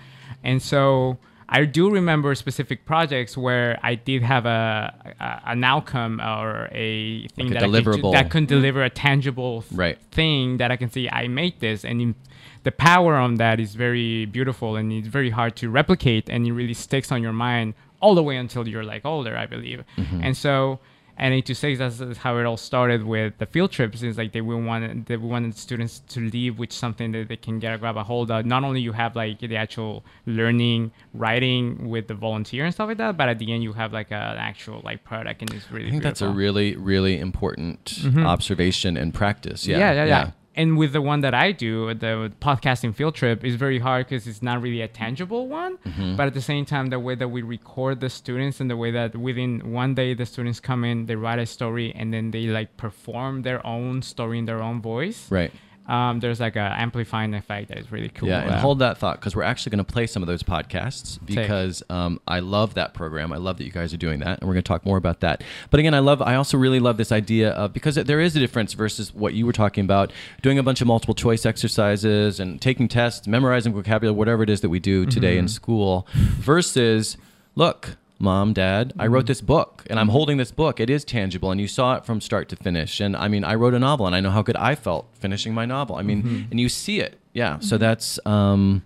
and 0.43 0.61
so 0.61 1.17
I 1.47 1.63
do 1.65 1.91
remember 1.91 2.33
specific 2.33 2.87
projects 2.87 3.37
where 3.37 3.79
I 3.83 3.93
did 3.93 4.23
have 4.23 4.47
a, 4.47 4.91
a 5.19 5.41
an 5.53 5.63
outcome 5.63 6.19
or 6.19 6.67
a 6.71 7.27
thing 7.35 7.49
Like 7.49 7.57
a 7.57 7.59
that 7.59 7.63
I 7.63 7.67
could, 7.67 7.85
deliverable. 7.85 8.11
that 8.13 8.31
could 8.31 8.47
deliver 8.47 8.81
a 8.83 8.89
tangible 8.89 9.61
th- 9.61 9.73
Right. 9.83 9.97
thing 10.11 10.57
that 10.57 10.71
I 10.71 10.75
can 10.75 10.89
see 10.89 11.07
I 11.07 11.27
made 11.27 11.59
this 11.59 11.85
and 11.85 12.01
in, 12.01 12.15
the 12.63 12.71
power 12.71 13.13
on 13.25 13.35
that 13.35 13.59
is 13.59 13.75
very 13.75 14.25
beautiful 14.25 14.75
and 14.75 14.91
it's 14.91 15.07
very 15.07 15.29
hard 15.29 15.55
to 15.57 15.69
replicate 15.69 16.25
and 16.33 16.47
it 16.47 16.53
really 16.61 16.73
sticks 16.73 17.11
on 17.11 17.21
your 17.21 17.33
mind 17.47 17.75
all 18.01 18.15
the 18.15 18.23
way 18.23 18.37
until 18.37 18.67
you're 18.67 18.83
like 18.93 19.05
older 19.05 19.37
I 19.37 19.45
believe 19.45 19.83
Mm-hmm. 19.97 20.21
and 20.25 20.35
so 20.35 20.79
and 21.17 21.33
826 21.33 21.79
that's 21.79 21.97
that's 21.97 22.19
how 22.19 22.37
it 22.37 22.45
all 22.45 22.57
started 22.57 23.03
with 23.03 23.37
the 23.37 23.45
field 23.45 23.71
trips 23.71 24.03
is 24.03 24.17
like 24.17 24.33
they 24.33 24.41
we 24.41 24.55
wanted 24.55 25.05
they 25.05 25.17
wanted 25.17 25.57
students 25.57 25.99
to 26.07 26.19
leave 26.19 26.59
with 26.59 26.71
something 26.71 27.11
that 27.13 27.27
they 27.27 27.37
can 27.37 27.59
get 27.59 27.79
grab 27.79 27.97
a 27.97 28.03
hold 28.03 28.29
of 28.31 28.45
not 28.45 28.63
only 28.63 28.81
you 28.81 28.91
have 28.91 29.15
like 29.15 29.39
the 29.39 29.55
actual 29.55 30.03
learning 30.25 30.91
writing 31.13 31.89
with 31.89 32.07
the 32.07 32.13
volunteer 32.13 32.65
and 32.65 32.73
stuff 32.73 32.87
like 32.87 32.97
that 32.97 33.17
but 33.17 33.29
at 33.29 33.39
the 33.39 33.51
end 33.51 33.63
you 33.63 33.73
have 33.73 33.93
like 33.93 34.11
an 34.11 34.37
actual 34.37 34.81
like 34.83 35.03
product 35.03 35.41
and 35.41 35.53
it's 35.53 35.71
really 35.71 35.87
I 35.87 35.91
think 35.91 36.03
that's 36.03 36.21
a 36.21 36.29
really, 36.29 36.75
really 36.75 37.19
important 37.19 37.85
mm-hmm. 37.85 38.25
observation 38.25 38.97
and 38.97 39.13
practice. 39.13 39.65
Yeah. 39.65 39.77
yeah, 39.77 39.91
yeah, 39.93 40.05
yeah. 40.05 40.31
And 40.57 40.77
with 40.77 40.93
the 40.93 41.01
one 41.01 41.19
that 41.21 41.33
I 41.33 41.51
do, 41.51 41.93
the 41.93 42.31
podcasting 42.41 42.95
field 42.95 43.15
trip, 43.15 43.43
is 43.43 43.55
very 43.55 43.79
hard 43.79 44.05
because 44.05 44.25
it's 44.25 44.41
not 44.41 44.61
really 44.61 44.81
a 44.81 44.87
tangible 44.87 45.47
one. 45.47 45.77
Mm-hmm. 45.79 46.15
But 46.15 46.27
at 46.27 46.33
the 46.33 46.41
same 46.41 46.65
time, 46.65 46.87
the 46.87 46.99
way 46.99 47.15
that 47.15 47.27
we 47.27 47.41
record 47.41 47.99
the 47.99 48.09
students 48.09 48.61
and 48.61 48.69
the 48.69 48.77
way 48.77 48.91
that 48.91 49.15
within 49.17 49.73
one 49.73 49.95
day 49.95 50.13
the 50.13 50.25
students 50.25 50.61
come 50.61 50.85
in, 50.85 51.07
they 51.07 51.15
write 51.15 51.39
a 51.39 51.45
story, 51.45 51.93
and 51.93 52.13
then 52.13 52.31
they 52.31 52.45
like 52.47 52.77
perform 52.77 53.41
their 53.41 53.65
own 53.65 54.01
story 54.01 54.39
in 54.39 54.45
their 54.45 54.61
own 54.61 54.81
voice. 54.81 55.29
Right. 55.29 55.51
Um, 55.87 56.19
there's 56.19 56.39
like 56.39 56.55
a 56.55 56.75
amplifying 56.77 57.33
effect 57.33 57.69
that 57.69 57.77
is 57.77 57.91
really 57.91 58.09
cool. 58.09 58.29
Yeah, 58.29 58.41
and 58.41 58.55
hold 58.55 58.79
that 58.79 58.97
thought 58.97 59.19
because 59.19 59.35
we're 59.35 59.43
actually 59.43 59.71
going 59.71 59.85
to 59.85 59.91
play 59.91 60.07
some 60.07 60.23
of 60.23 60.27
those 60.27 60.41
podcasts 60.41 61.23
because 61.25 61.83
um, 61.89 62.19
I 62.27 62.39
love 62.39 62.73
that 62.73 62.93
program. 62.93 63.31
I 63.31 63.37
love 63.37 63.57
that 63.57 63.65
you 63.65 63.71
guys 63.71 63.93
are 63.93 63.97
doing 63.97 64.19
that, 64.19 64.39
and 64.39 64.47
we're 64.47 64.55
going 64.55 64.63
to 64.63 64.67
talk 64.67 64.85
more 64.85 64.97
about 64.97 65.19
that. 65.19 65.43
But 65.69 65.79
again, 65.79 65.93
I 65.93 65.99
love. 65.99 66.21
I 66.21 66.35
also 66.35 66.57
really 66.57 66.79
love 66.79 66.97
this 66.97 67.11
idea 67.11 67.51
of 67.51 67.73
because 67.73 67.95
there 67.95 68.19
is 68.19 68.35
a 68.35 68.39
difference 68.39 68.73
versus 68.73 69.13
what 69.13 69.33
you 69.33 69.45
were 69.45 69.53
talking 69.53 69.83
about, 69.83 70.11
doing 70.41 70.57
a 70.57 70.63
bunch 70.63 70.81
of 70.81 70.87
multiple 70.87 71.15
choice 71.15 71.45
exercises 71.45 72.39
and 72.39 72.61
taking 72.61 72.87
tests, 72.87 73.27
memorizing 73.27 73.73
vocabulary, 73.73 74.15
whatever 74.15 74.43
it 74.43 74.49
is 74.49 74.61
that 74.61 74.69
we 74.69 74.79
do 74.79 75.05
today 75.05 75.37
in 75.37 75.47
school, 75.47 76.07
versus 76.13 77.17
look. 77.55 77.97
Mom, 78.17 78.53
Dad, 78.53 78.93
I 78.97 79.07
wrote 79.07 79.27
this 79.27 79.41
book 79.41 79.85
and 79.89 79.99
I'm 79.99 80.09
holding 80.09 80.37
this 80.37 80.51
book. 80.51 80.79
It 80.79 80.89
is 80.89 81.03
tangible 81.03 81.51
and 81.51 81.59
you 81.59 81.67
saw 81.67 81.95
it 81.95 82.05
from 82.05 82.21
start 82.21 82.47
to 82.49 82.55
finish. 82.55 82.99
And 82.99 83.15
I 83.15 83.27
mean, 83.27 83.43
I 83.43 83.55
wrote 83.55 83.73
a 83.73 83.79
novel 83.79 84.07
and 84.07 84.15
I 84.15 84.21
know 84.21 84.31
how 84.31 84.41
good 84.41 84.55
I 84.55 84.75
felt 84.75 85.07
finishing 85.13 85.53
my 85.53 85.65
novel. 85.65 85.95
I 85.97 86.01
mean, 86.01 86.47
and 86.49 86.59
you 86.59 86.69
see 86.69 86.99
it. 87.01 87.19
Yeah. 87.33 87.59
So 87.59 87.77
that's 87.77 88.19
um 88.25 88.83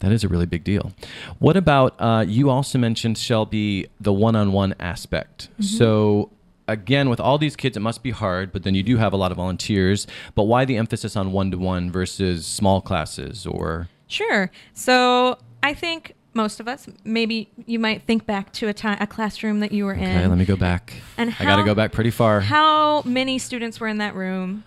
that 0.00 0.10
is 0.10 0.24
a 0.24 0.28
really 0.28 0.46
big 0.46 0.64
deal. 0.64 0.92
What 1.38 1.56
about 1.56 1.94
uh, 2.00 2.24
you 2.26 2.50
also 2.50 2.76
mentioned 2.76 3.18
Shelby 3.18 3.88
the 4.00 4.12
one-on-one 4.12 4.74
aspect. 4.80 5.48
So 5.60 6.30
again, 6.66 7.08
with 7.08 7.20
all 7.20 7.38
these 7.38 7.54
kids, 7.54 7.76
it 7.76 7.80
must 7.80 8.02
be 8.02 8.10
hard, 8.10 8.50
but 8.52 8.64
then 8.64 8.74
you 8.74 8.82
do 8.82 8.96
have 8.96 9.12
a 9.12 9.16
lot 9.16 9.30
of 9.30 9.36
volunteers. 9.36 10.08
But 10.34 10.44
why 10.44 10.64
the 10.64 10.76
emphasis 10.76 11.14
on 11.14 11.30
one-to-one 11.30 11.92
versus 11.92 12.46
small 12.46 12.80
classes 12.80 13.46
or 13.46 13.88
Sure. 14.08 14.50
So 14.74 15.38
I 15.62 15.72
think 15.72 16.14
most 16.34 16.60
of 16.60 16.68
us, 16.68 16.86
maybe 17.04 17.48
you 17.66 17.78
might 17.78 18.02
think 18.04 18.24
back 18.26 18.52
to 18.54 18.68
a 18.68 18.72
time, 18.72 18.96
a 19.00 19.06
classroom 19.06 19.60
that 19.60 19.72
you 19.72 19.84
were 19.84 19.92
in. 19.92 20.02
Okay, 20.04 20.26
let 20.26 20.38
me 20.38 20.44
go 20.44 20.56
back. 20.56 20.94
And 21.18 21.34
I 21.38 21.44
got 21.44 21.56
to 21.56 21.64
go 21.64 21.74
back 21.74 21.92
pretty 21.92 22.10
far. 22.10 22.40
How 22.40 23.02
many 23.02 23.38
students 23.38 23.78
were 23.80 23.88
in 23.88 23.98
that 23.98 24.14
room? 24.14 24.64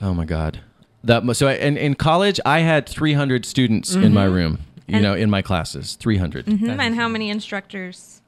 Oh 0.00 0.14
my 0.14 0.24
God. 0.24 0.60
That 1.04 1.36
so 1.36 1.48
I- 1.48 1.54
in, 1.54 1.76
in 1.76 1.94
college 1.96 2.40
I 2.46 2.60
had 2.60 2.88
300 2.88 3.44
students 3.44 3.94
in 3.94 4.14
my 4.14 4.24
room. 4.24 4.60
You 4.86 4.94
And- 4.96 5.02
know, 5.02 5.14
in 5.14 5.28
my 5.30 5.42
classes, 5.42 5.94
300. 5.96 6.46
Mhm. 6.46 6.78
And 6.78 6.94
how 6.94 7.08
many 7.08 7.28
instructors? 7.30 8.21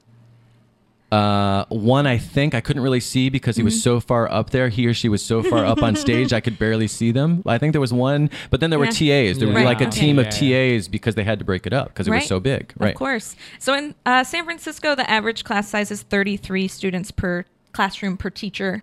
Uh, 1.11 1.63
one, 1.69 2.07
I 2.07 2.17
think 2.17 2.53
I 2.55 2.61
couldn't 2.61 2.81
really 2.81 2.99
see 2.99 3.29
because 3.29 3.55
he 3.55 3.63
was 3.63 3.75
Mm-hmm. 3.75 3.81
so 3.81 3.99
far 3.99 4.29
up 4.31 4.49
there. 4.49 4.69
He 4.69 4.85
or 4.87 4.93
she 4.93 5.07
was 5.07 5.23
so 5.23 5.43
far 5.43 5.63
up 5.65 5.81
on 5.83 5.95
stage, 6.05 6.33
I 6.33 6.39
could 6.41 6.57
barely 6.59 6.87
see 6.87 7.11
them. 7.11 7.41
I 7.45 7.57
think 7.57 7.71
there 7.73 7.79
was 7.81 7.93
one, 7.93 8.29
but 8.49 8.59
then 8.59 8.69
there 8.69 8.79
were 8.79 8.85
Yeah. 8.85 8.91
TAs. 9.31 9.37
There 9.37 9.47
was 9.47 9.55
Right, 9.55 9.65
like 9.65 9.81
a 9.81 9.87
okay. 9.87 9.99
team 9.99 10.19
of 10.19 10.29
TAs 10.29 10.87
because 10.87 11.15
they 11.15 11.23
had 11.23 11.39
to 11.39 11.45
break 11.45 11.65
it 11.67 11.73
up 11.73 11.89
because 11.89 12.07
it 12.07 12.11
was 12.11 12.19
Right. 12.21 12.27
so 12.27 12.39
big. 12.39 12.73
Right. 12.77 12.89
Of 12.89 12.95
course. 12.95 13.35
So 13.59 13.73
in 13.75 13.95
uh, 14.05 14.23
San 14.23 14.43
Francisco, 14.45 14.95
the 14.95 15.09
average 15.09 15.43
class 15.43 15.69
size 15.69 15.91
is 15.91 16.01
33 16.01 16.67
students 16.67 17.11
per 17.11 17.45
classroom 17.75 18.15
per 18.15 18.29
teacher. 18.29 18.81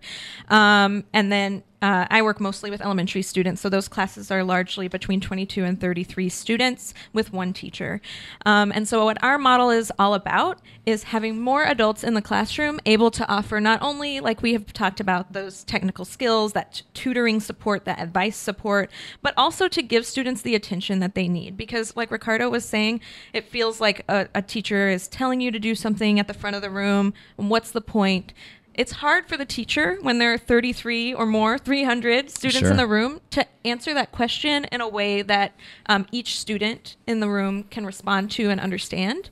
Um, 0.49 1.05
and 1.15 1.33
then 1.33 1.63
uh, 1.83 2.07
I 2.11 2.23
work 2.23 2.41
mostly 2.41 2.71
with 2.71 2.81
elementary 2.81 3.23
students, 3.23 3.61
so 3.61 3.69
those 3.69 3.89
classes 3.89 4.31
are 4.31 4.45
largely 4.45 4.87
between 4.87 5.21
22 5.21 5.65
and 5.65 5.81
33 5.81 6.29
students 6.29 6.95
with 7.13 7.33
one 7.33 7.53
teacher. 7.53 8.01
Um, 8.47 8.71
and 8.73 8.87
so, 8.87 9.05
what 9.05 9.23
our 9.23 9.37
model 9.37 9.71
is 9.71 9.93
all 9.99 10.15
about 10.15 10.61
is 10.87 11.03
having 11.03 11.41
more 11.41 11.65
adults 11.65 12.05
in 12.05 12.15
the 12.15 12.23
classroom 12.23 12.79
able 12.87 13.11
to 13.11 13.29
offer 13.29 13.61
not 13.61 13.83
only, 13.83 14.21
like 14.21 14.43
we 14.43 14.53
have 14.53 14.73
talked 14.73 15.01
about, 15.01 15.33
those 15.33 15.65
technical 15.65 16.05
skills, 16.05 16.53
that 16.53 16.83
tutoring 16.95 17.41
support, 17.41 17.85
that 17.85 18.01
advice 18.01 18.37
support, 18.37 18.89
but 19.21 19.35
also 19.37 19.67
to 19.67 19.83
give 19.83 20.07
students 20.07 20.43
the 20.43 20.55
attention 20.55 21.01
that 21.01 21.17
they 21.17 21.27
need. 21.27 21.57
Because, 21.57 21.97
like 21.97 22.13
Ricardo 22.13 22.49
was 22.49 22.65
saying, 22.65 23.01
it 23.33 23.49
feels 23.49 23.81
like 23.81 24.05
a, 24.09 24.29
a 24.37 24.43
teacher 24.43 24.89
is 24.89 25.09
telling 25.09 25.41
you 25.41 25.51
to 25.51 25.59
do 25.59 25.75
something 25.75 26.21
at 26.21 26.29
the 26.29 26.35
front 26.35 26.55
of 26.55 26.63
the 26.63 26.71
room. 26.71 27.13
What's 27.35 27.73
the 27.73 27.81
point? 27.81 28.33
It's 28.75 28.93
hard 28.93 29.29
for 29.29 29.37
the 29.37 29.45
teacher 29.45 29.99
when 30.01 30.19
there 30.19 30.33
are 30.33 30.39
33 30.39 31.13
or 31.15 31.27
more, 31.27 31.59
300 31.59 32.31
students 32.31 32.61
Sure. 32.61 32.71
in 32.71 32.77
the 32.77 32.87
room 32.87 33.21
to 33.31 33.47
answer 33.67 33.93
that 33.95 34.13
question 34.13 34.65
in 34.73 34.81
a 34.81 34.89
way 34.89 35.21
that 35.23 35.53
um, 35.87 36.07
each 36.11 36.39
student 36.39 36.97
in 37.07 37.21
the 37.21 37.29
room 37.29 37.65
can 37.65 37.85
respond 37.85 38.31
to 38.33 38.49
and 38.51 38.61
understand. 38.61 39.29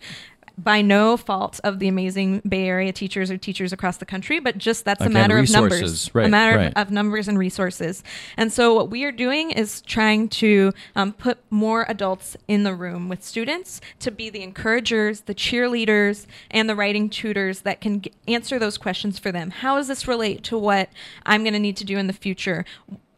By 0.62 0.82
no 0.82 1.16
fault 1.16 1.60
of 1.64 1.78
the 1.78 1.88
amazing 1.88 2.42
Bay 2.48 2.66
Area 2.66 2.92
teachers 2.92 3.30
or 3.30 3.38
teachers 3.38 3.72
across 3.72 3.96
the 3.96 4.04
country, 4.04 4.40
but 4.40 4.58
just 4.58 4.84
that's 4.84 5.00
a 5.00 5.08
matter 5.08 5.38
of 5.38 5.50
numbers. 5.50 6.14
Right, 6.14 6.26
a 6.26 6.28
matter 6.28 6.56
right. 6.56 6.72
of 6.76 6.90
numbers 6.90 7.28
and 7.28 7.38
resources. 7.38 8.02
And 8.36 8.52
so, 8.52 8.74
what 8.74 8.90
we 8.90 9.04
are 9.04 9.12
doing 9.12 9.50
is 9.50 9.80
trying 9.82 10.28
to 10.28 10.72
um, 10.96 11.12
put 11.12 11.38
more 11.50 11.86
adults 11.88 12.36
in 12.48 12.64
the 12.64 12.74
room 12.74 13.08
with 13.08 13.24
students 13.24 13.80
to 14.00 14.10
be 14.10 14.28
the 14.28 14.42
encouragers, 14.42 15.22
the 15.22 15.34
cheerleaders, 15.34 16.26
and 16.50 16.68
the 16.68 16.74
writing 16.74 17.08
tutors 17.08 17.60
that 17.60 17.80
can 17.80 18.02
g- 18.02 18.12
answer 18.28 18.58
those 18.58 18.76
questions 18.76 19.18
for 19.18 19.32
them. 19.32 19.50
How 19.50 19.76
does 19.76 19.88
this 19.88 20.06
relate 20.06 20.44
to 20.44 20.58
what 20.58 20.90
I'm 21.24 21.42
going 21.42 21.54
to 21.54 21.58
need 21.58 21.76
to 21.78 21.84
do 21.84 21.96
in 21.96 22.06
the 22.06 22.12
future? 22.12 22.64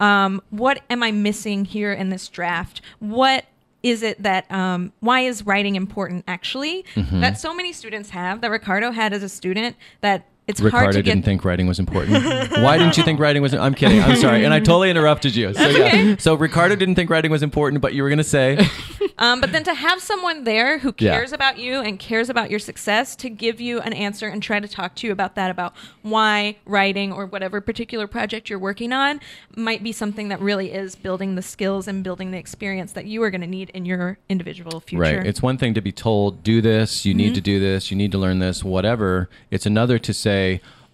Um, 0.01 0.43
what 0.51 0.83
am 0.91 1.03
I 1.03 1.13
missing 1.13 1.65
here 1.65 1.93
in 1.93 2.09
this 2.09 2.29
draft? 2.29 2.81
What 2.99 3.45
is 3.83 4.03
it 4.03 4.23
that 4.23 4.51
um, 4.51 4.93
why 5.01 5.21
is 5.21 5.45
writing 5.47 5.75
important 5.77 6.25
actually 6.29 6.85
Mm-hmm. 6.95 7.21
that 7.21 7.39
so 7.39 7.55
many 7.55 7.73
students 7.73 8.11
have 8.11 8.41
that 8.41 8.51
ricardo 8.51 8.91
had 8.91 9.13
as 9.13 9.23
a 9.23 9.29
student 9.29 9.77
that 10.01 10.27
it's 10.49 10.59
hard 10.61 10.73
Ricardo 10.73 10.93
to 10.99 11.03
didn't 11.03 11.25
think 11.25 11.45
writing 11.45 11.67
was 11.67 11.79
important. 11.79 12.25
Why 12.63 12.77
didn't 12.79 12.97
you 12.97 13.03
think 13.05 13.21
writing 13.21 13.43
was? 13.43 13.55
I'm 13.55 13.75
kidding. 13.75 14.01
I'm 14.03 14.17
sorry, 14.17 14.45
and 14.45 14.53
I 14.53 14.59
totally 14.59 14.91
interrupted 14.91 15.35
you. 15.37 15.55
So 15.55 15.69
yeah. 15.69 16.17
So 16.19 16.35
Ricardo 16.35 16.75
didn't 16.77 16.97
think 16.97 17.11
writing 17.11 17.31
was 17.31 17.43
important, 17.43 17.81
but 17.81 17.95
you 17.95 18.03
were 18.03 18.09
gonna 18.11 18.25
say 18.25 18.59
Um, 19.19 19.41
but 19.41 19.53
then 19.53 19.63
to 19.65 19.75
have 19.75 20.01
someone 20.01 20.45
there 20.45 20.79
who 20.79 20.93
Yeah. 20.99 21.13
cares 21.13 21.33
about 21.33 21.59
you 21.59 21.81
and 21.81 21.99
cares 21.99 22.29
about 22.31 22.51
your 22.51 22.59
success 22.59 23.15
to 23.17 23.29
give 23.31 23.61
you 23.61 23.79
an 23.81 23.93
answer 23.93 24.27
and 24.27 24.43
try 24.43 24.59
to 24.59 24.67
talk 24.67 24.97
to 24.97 25.07
you 25.07 25.13
about 25.13 25.35
that, 25.37 25.51
about 25.51 25.75
why 26.03 26.57
writing 26.65 27.13
or 27.13 27.27
whatever 27.27 27.61
particular 27.61 28.07
project 28.09 28.49
you're 28.51 28.59
working 28.59 28.93
on 28.93 29.21
might 29.55 29.83
be 29.85 29.93
something 29.93 30.29
that 30.29 30.41
really 30.41 30.73
is 30.73 30.97
building 30.97 31.35
the 31.37 31.43
skills 31.43 31.87
and 31.87 32.03
building 32.03 32.31
the 32.33 32.39
experience 32.39 32.93
that 32.93 33.05
you 33.07 33.23
are 33.23 33.31
going 33.31 33.43
to 33.43 33.47
need 33.47 33.71
in 33.71 33.85
your 33.85 34.19
individual 34.29 34.81
future. 34.81 35.03
Right. 35.19 35.27
It's 35.27 35.43
one 35.43 35.57
thing 35.59 35.75
to 35.75 35.81
be 35.83 35.93
told, 35.93 36.43
do 36.43 36.61
this, 36.61 37.05
you 37.05 37.13
Mm-hmm. 37.13 37.19
need 37.19 37.35
to 37.35 37.41
do 37.43 37.61
this, 37.61 37.91
you 37.91 37.97
need 37.97 38.11
to 38.13 38.19
learn 38.19 38.39
this, 38.41 38.65
whatever. 38.65 39.29
It's 39.51 39.67
another 39.67 39.99
to 40.01 40.13
say, 40.15 40.32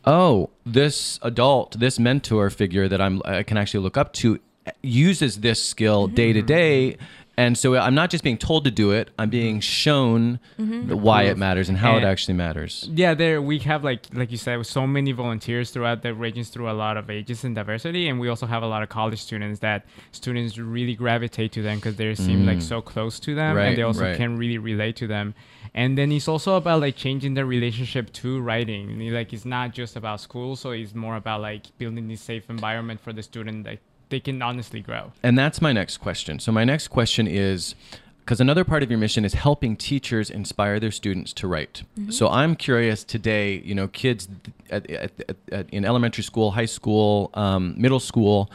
oh, 0.04 0.50
this 0.64 1.18
adult, 1.22 1.78
this 1.78 1.98
mentor 1.98 2.50
figure 2.50 2.88
that 2.88 3.00
I'm, 3.00 3.20
I 3.24 3.42
can 3.42 3.56
actually 3.56 3.80
look 3.84 3.96
up 3.96 4.12
to 4.14 4.38
uses 4.82 5.40
this 5.40 5.62
skill 5.62 6.06
Mm-hmm. 6.06 6.14
day 6.14 6.32
to 6.32 6.42
day. 6.42 6.96
And 7.38 7.56
so 7.56 7.76
I'm 7.76 7.94
not 7.94 8.10
just 8.10 8.24
being 8.24 8.36
told 8.36 8.64
to 8.64 8.70
do 8.72 8.90
it, 8.90 9.10
I'm 9.16 9.30
being 9.30 9.60
shown 9.60 10.40
Mm-hmm. 10.58 10.90
why 11.06 11.22
it 11.30 11.38
matters 11.38 11.68
and 11.68 11.78
how 11.78 11.96
it 11.96 12.02
actually 12.02 12.34
matters. 12.34 12.90
Yeah, 12.92 13.14
there 13.14 13.40
we 13.40 13.60
have 13.60 13.84
like 13.84 14.06
like 14.12 14.32
you 14.32 14.36
said, 14.38 14.66
so 14.66 14.86
many 14.88 15.12
volunteers 15.12 15.70
throughout 15.70 16.02
the 16.02 16.12
regions 16.14 16.48
through 16.48 16.68
a 16.68 16.74
lot 16.84 16.96
of 16.96 17.08
ages 17.10 17.44
and 17.44 17.54
diversity, 17.54 18.08
and 18.08 18.18
we 18.18 18.28
also 18.28 18.46
have 18.46 18.64
a 18.64 18.66
lot 18.66 18.82
of 18.82 18.88
college 18.88 19.20
students 19.22 19.60
that 19.60 19.86
students 20.10 20.58
really 20.58 20.96
gravitate 20.96 21.52
to 21.52 21.62
them 21.62 21.76
because 21.78 21.94
they 21.94 22.12
seem 22.16 22.44
like 22.44 22.60
so 22.60 22.80
close 22.82 23.20
to 23.20 23.30
them, 23.36 23.54
Mm. 23.54 23.56
Right, 23.58 23.68
and 23.68 23.78
they 23.78 23.82
also 23.90 24.02
right. 24.02 24.16
can 24.16 24.36
really 24.36 24.58
relate 24.58 24.96
to 24.96 25.06
them. 25.06 25.32
And 25.74 25.96
then 25.98 26.10
it's 26.12 26.28
also 26.28 26.56
about 26.56 26.80
like 26.80 26.96
changing 26.96 27.34
the 27.34 27.44
relationship 27.44 28.12
to 28.14 28.40
writing. 28.40 28.98
Like 29.12 29.32
it's 29.32 29.44
not 29.44 29.72
just 29.72 29.96
about 29.96 30.20
school, 30.20 30.56
so 30.56 30.70
it's 30.70 30.94
more 30.94 31.16
about 31.16 31.40
like 31.40 31.66
building 31.78 32.08
this 32.08 32.20
safe 32.20 32.48
environment 32.50 33.00
for 33.00 33.12
the 33.12 33.22
student 33.22 33.64
that 33.64 33.78
they 34.08 34.20
can 34.20 34.40
honestly 34.42 34.80
grow. 34.80 35.12
And 35.22 35.38
that's 35.38 35.60
my 35.60 35.72
next 35.72 35.98
question. 35.98 36.38
So 36.40 36.50
my 36.52 36.64
next 36.64 36.88
question 36.88 37.26
is 37.26 37.74
because 38.20 38.40
another 38.40 38.64
part 38.64 38.82
of 38.82 38.90
your 38.90 38.98
mission 38.98 39.24
is 39.24 39.32
helping 39.34 39.74
teachers 39.76 40.28
inspire 40.28 40.78
their 40.78 40.90
students 40.90 41.32
to 41.34 41.48
write. 41.48 41.82
So 42.10 42.28
I'm 42.28 42.56
curious 42.56 43.02
today, 43.04 43.62
you 43.64 43.74
know, 43.74 43.88
kids 43.88 44.28
at, 44.70 44.90
at, 44.90 45.12
at, 45.28 45.36
at- 45.50 45.70
in 45.70 45.84
elementary 45.86 46.22
school, 46.24 46.50
high 46.50 46.66
school, 46.66 47.30
um, 47.34 47.74
middle 47.78 48.00
school, 48.00 48.50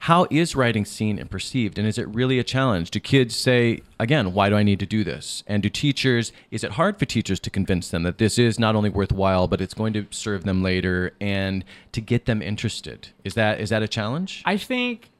how 0.00 0.26
is 0.30 0.56
writing 0.56 0.86
seen 0.86 1.18
and 1.18 1.30
perceived? 1.30 1.78
And 1.78 1.86
is 1.86 1.98
it 1.98 2.08
really 2.08 2.38
a 2.38 2.44
challenge? 2.44 2.90
Do 2.90 3.00
kids 3.00 3.36
say, 3.36 3.82
again, 3.98 4.32
why 4.32 4.48
do 4.48 4.56
I 4.56 4.62
need 4.62 4.80
to 4.80 4.86
do 4.86 5.04
this? 5.04 5.44
And 5.46 5.62
do 5.62 5.68
teachers, 5.68 6.32
is 6.50 6.64
it 6.64 6.72
hard 6.72 6.98
for 6.98 7.04
teachers 7.04 7.38
to 7.40 7.50
convince 7.50 7.90
them 7.90 8.02
that 8.04 8.16
this 8.16 8.38
is 8.38 8.58
not 8.58 8.74
only 8.74 8.88
worthwhile, 8.88 9.46
but 9.46 9.60
it's 9.60 9.74
going 9.74 9.92
to 9.92 10.06
serve 10.10 10.44
them 10.44 10.62
later 10.62 11.12
and 11.20 11.66
to 11.92 12.00
get 12.00 12.24
them 12.24 12.40
interested? 12.40 13.08
Is 13.24 13.34
that 13.34 13.60
is 13.60 13.68
that 13.68 13.82
a 13.82 13.88
challenge? 13.88 14.42
I 14.46 14.56
think 14.56 15.10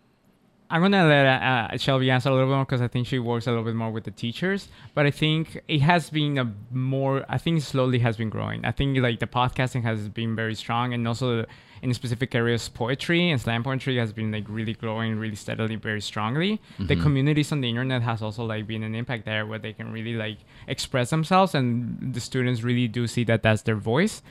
I'm 0.70 0.82
gonna 0.82 1.04
let 1.04 1.26
uh, 1.26 1.76
Shelby 1.76 2.10
answer 2.10 2.28
a 2.28 2.32
little 2.32 2.48
bit 2.48 2.54
more 2.54 2.64
because 2.64 2.80
I 2.80 2.86
think 2.86 3.08
she 3.08 3.18
works 3.18 3.48
a 3.48 3.50
little 3.50 3.64
bit 3.64 3.74
more 3.74 3.90
with 3.90 4.04
the 4.04 4.12
teachers. 4.12 4.68
But 4.94 5.04
I 5.04 5.10
think 5.10 5.60
it 5.66 5.80
has 5.80 6.10
been 6.10 6.38
a 6.38 6.52
more. 6.70 7.24
I 7.28 7.38
think 7.38 7.60
slowly 7.62 7.98
has 7.98 8.16
been 8.16 8.30
growing. 8.30 8.64
I 8.64 8.70
think 8.70 8.96
like 8.98 9.18
the 9.18 9.26
podcasting 9.26 9.82
has 9.82 10.08
been 10.08 10.36
very 10.36 10.54
strong, 10.54 10.94
and 10.94 11.06
also 11.08 11.44
in 11.82 11.92
specific 11.94 12.34
areas, 12.34 12.68
poetry 12.68 13.30
and 13.30 13.40
slam 13.40 13.64
poetry 13.64 13.96
has 13.96 14.12
been 14.12 14.30
like 14.30 14.44
really 14.48 14.74
growing, 14.74 15.18
really 15.18 15.34
steadily, 15.34 15.74
very 15.76 16.00
strongly. 16.00 16.60
The 16.78 16.94
communities 16.94 17.50
on 17.52 17.62
the 17.62 17.68
internet 17.68 18.02
has 18.02 18.22
also 18.22 18.44
like 18.44 18.66
been 18.66 18.84
an 18.84 18.94
impact 18.94 19.24
there 19.24 19.46
where 19.46 19.58
they 19.58 19.72
can 19.72 19.90
really 19.90 20.14
like 20.14 20.38
express 20.68 21.10
themselves, 21.10 21.54
and 21.54 22.14
the 22.14 22.20
students 22.20 22.62
really 22.62 22.86
do 22.86 23.08
see 23.08 23.24
that 23.24 23.42
that's 23.42 23.62
their 23.62 23.76
voice 23.76 24.22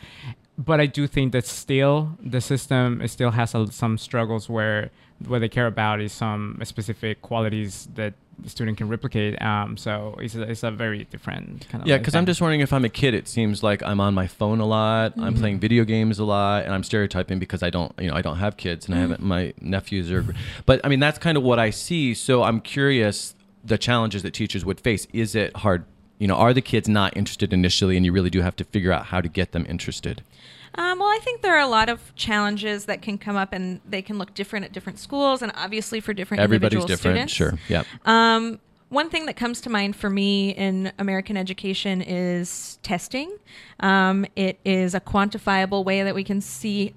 but 0.58 0.82
I 0.82 0.88
do 0.88 1.08
think 1.08 1.32
that 1.32 1.45
still 1.45 2.17
the 2.21 2.41
system 2.41 3.08
still 3.08 3.32
has 3.32 3.56
a, 3.56 3.71
some 3.71 3.97
struggles 3.97 4.49
where 4.49 4.91
what 5.27 5.39
they 5.39 5.49
care 5.49 5.67
about 5.67 6.01
is 6.01 6.12
some 6.13 6.60
specific 6.63 7.21
qualities 7.21 7.88
that 7.95 8.13
the 8.41 8.49
student 8.49 8.77
can 8.77 8.88
replicate. 8.88 9.39
Um, 9.41 9.75
so 9.75 10.15
it's 10.21 10.34
a, 10.36 10.43
it's 10.43 10.63
a 10.63 10.71
very 10.71 11.03
different 11.03 11.67
kind 11.69 11.82
of 11.82 11.88
Yeah, 11.89 11.95
like 11.95 12.01
because 12.03 12.15
I'm 12.15 12.25
just 12.25 12.39
wondering 12.39 12.62
if 12.62 12.71
I'm 12.71 12.86
a 12.86 12.89
kid, 12.89 13.13
it 13.13 13.27
seems 13.27 13.62
like 13.62 13.84
I'm 13.84 13.99
on 13.99 14.13
my 14.13 14.27
phone 14.27 14.62
a 14.62 14.65
lot. 14.65 15.13
I'm 15.17 15.34
Mm-hmm. 15.34 15.39
playing 15.41 15.60
video 15.60 15.84
games 15.84 16.19
a 16.19 16.23
lot, 16.23 16.63
and 16.63 16.73
I'm 16.73 16.84
stereotyping 16.84 17.38
because 17.38 17.62
I 17.63 17.69
don't, 17.69 17.91
you 17.99 18.08
know, 18.10 18.15
I 18.15 18.21
don't 18.21 18.38
have 18.38 18.55
kids, 18.55 18.86
and 18.86 18.95
I 18.95 18.99
Mm-hmm. 18.99 19.12
haven't. 19.12 19.27
My 19.27 19.53
nephews 19.60 20.10
are, 20.12 20.25
but 20.65 20.79
I 20.86 20.88
mean 20.88 20.99
that's 21.01 21.19
kind 21.19 21.38
of 21.38 21.43
what 21.43 21.60
I 21.60 21.69
see. 21.69 22.13
So 22.13 22.43
I'm 22.43 22.62
curious 22.62 23.36
the 23.65 23.77
challenges 23.77 24.23
that 24.23 24.34
teachers 24.34 24.63
would 24.63 24.79
face. 24.79 25.05
Is 25.12 25.36
it 25.36 25.53
hard? 25.58 25.84
You 26.17 26.27
know, 26.27 26.36
are 26.36 26.53
the 26.53 26.62
kids 26.62 26.88
not 26.88 27.17
interested 27.17 27.51
initially, 27.51 27.97
and 27.97 28.05
you 28.05 28.13
really 28.13 28.29
do 28.29 28.41
have 28.41 28.55
to 28.58 28.63
figure 28.63 28.93
out 28.93 29.08
how 29.08 29.19
to 29.19 29.27
get 29.27 29.51
them 29.51 29.65
interested? 29.67 30.21
Um, 30.75 30.99
well, 30.99 31.08
I 31.08 31.19
think 31.23 31.41
there 31.41 31.55
are 31.55 31.62
a 31.62 31.67
lot 31.67 31.89
of 31.89 32.13
challenges 32.15 32.86
that 32.86 33.01
can 33.01 33.17
come 33.17 33.36
up, 33.36 33.53
and 33.53 33.82
they 33.88 34.01
can 34.01 34.17
look 34.17 34.34
different 34.34 34.65
at 34.65 34.71
different 34.71 34.99
schools, 34.99 35.41
and 35.41 35.51
obviously 35.55 35.99
for 35.99 36.13
different 36.13 36.41
Everybody's 36.41 36.86
different, 36.86 37.29
students. 37.29 37.34
sure. 37.34 37.60
Yep. 37.67 37.86
Um, 38.05 38.60
one 38.89 39.10
thing 39.10 39.27
that 39.27 39.36
comes 39.36 39.62
to 39.62 39.69
mind 39.69 39.95
for 39.95 40.10
me 40.10 40.49
in 40.49 40.91
American 40.97 41.38
education 41.38 42.01
is 42.01 42.79
testing. 42.82 43.38
Um, 43.79 44.25
it 44.36 44.60
is 44.65 44.95
a 44.95 44.99
quantifiable 44.99 45.86
way 45.86 46.01
that 46.03 46.15
we 46.15 46.23
can 46.23 46.41
see 46.41 46.95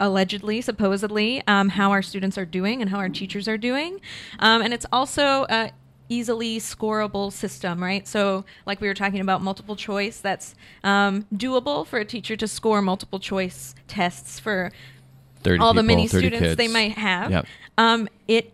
allegedly, 0.00 0.60
supposedly, 0.60 1.42
um, 1.46 1.70
how 1.70 1.90
our 1.90 2.02
students 2.02 2.38
are 2.38 2.44
doing 2.44 2.80
and 2.80 2.90
how 2.90 2.98
our 2.98 3.08
teachers 3.08 3.46
are 3.48 3.58
doing. 3.58 4.00
Um, 4.38 4.62
and 4.62 4.72
it's 4.72 4.86
also 4.92 5.46
a 5.48 5.70
easily 6.08 6.58
scoreable 6.58 7.32
system, 7.32 7.82
right? 7.82 8.06
So, 8.06 8.44
like 8.64 8.80
we 8.80 8.88
were 8.88 8.94
talking 8.94 9.20
about 9.20 9.42
multiple 9.42 9.76
choice, 9.76 10.20
that's 10.20 10.54
um, 10.84 11.26
doable 11.34 11.86
for 11.86 11.98
a 11.98 12.04
teacher 12.04 12.36
to 12.36 12.48
score 12.48 12.82
multiple 12.82 13.18
choice 13.18 13.74
tests 13.88 14.38
for 14.38 14.72
all 15.60 15.74
the 15.74 15.82
many 15.82 16.08
30 16.08 16.26
students 16.26 16.56
they 16.56 16.68
might 16.68 16.92
have. 16.92 17.30
Yep. 17.30 17.46
Um, 17.78 18.08
it 18.26 18.52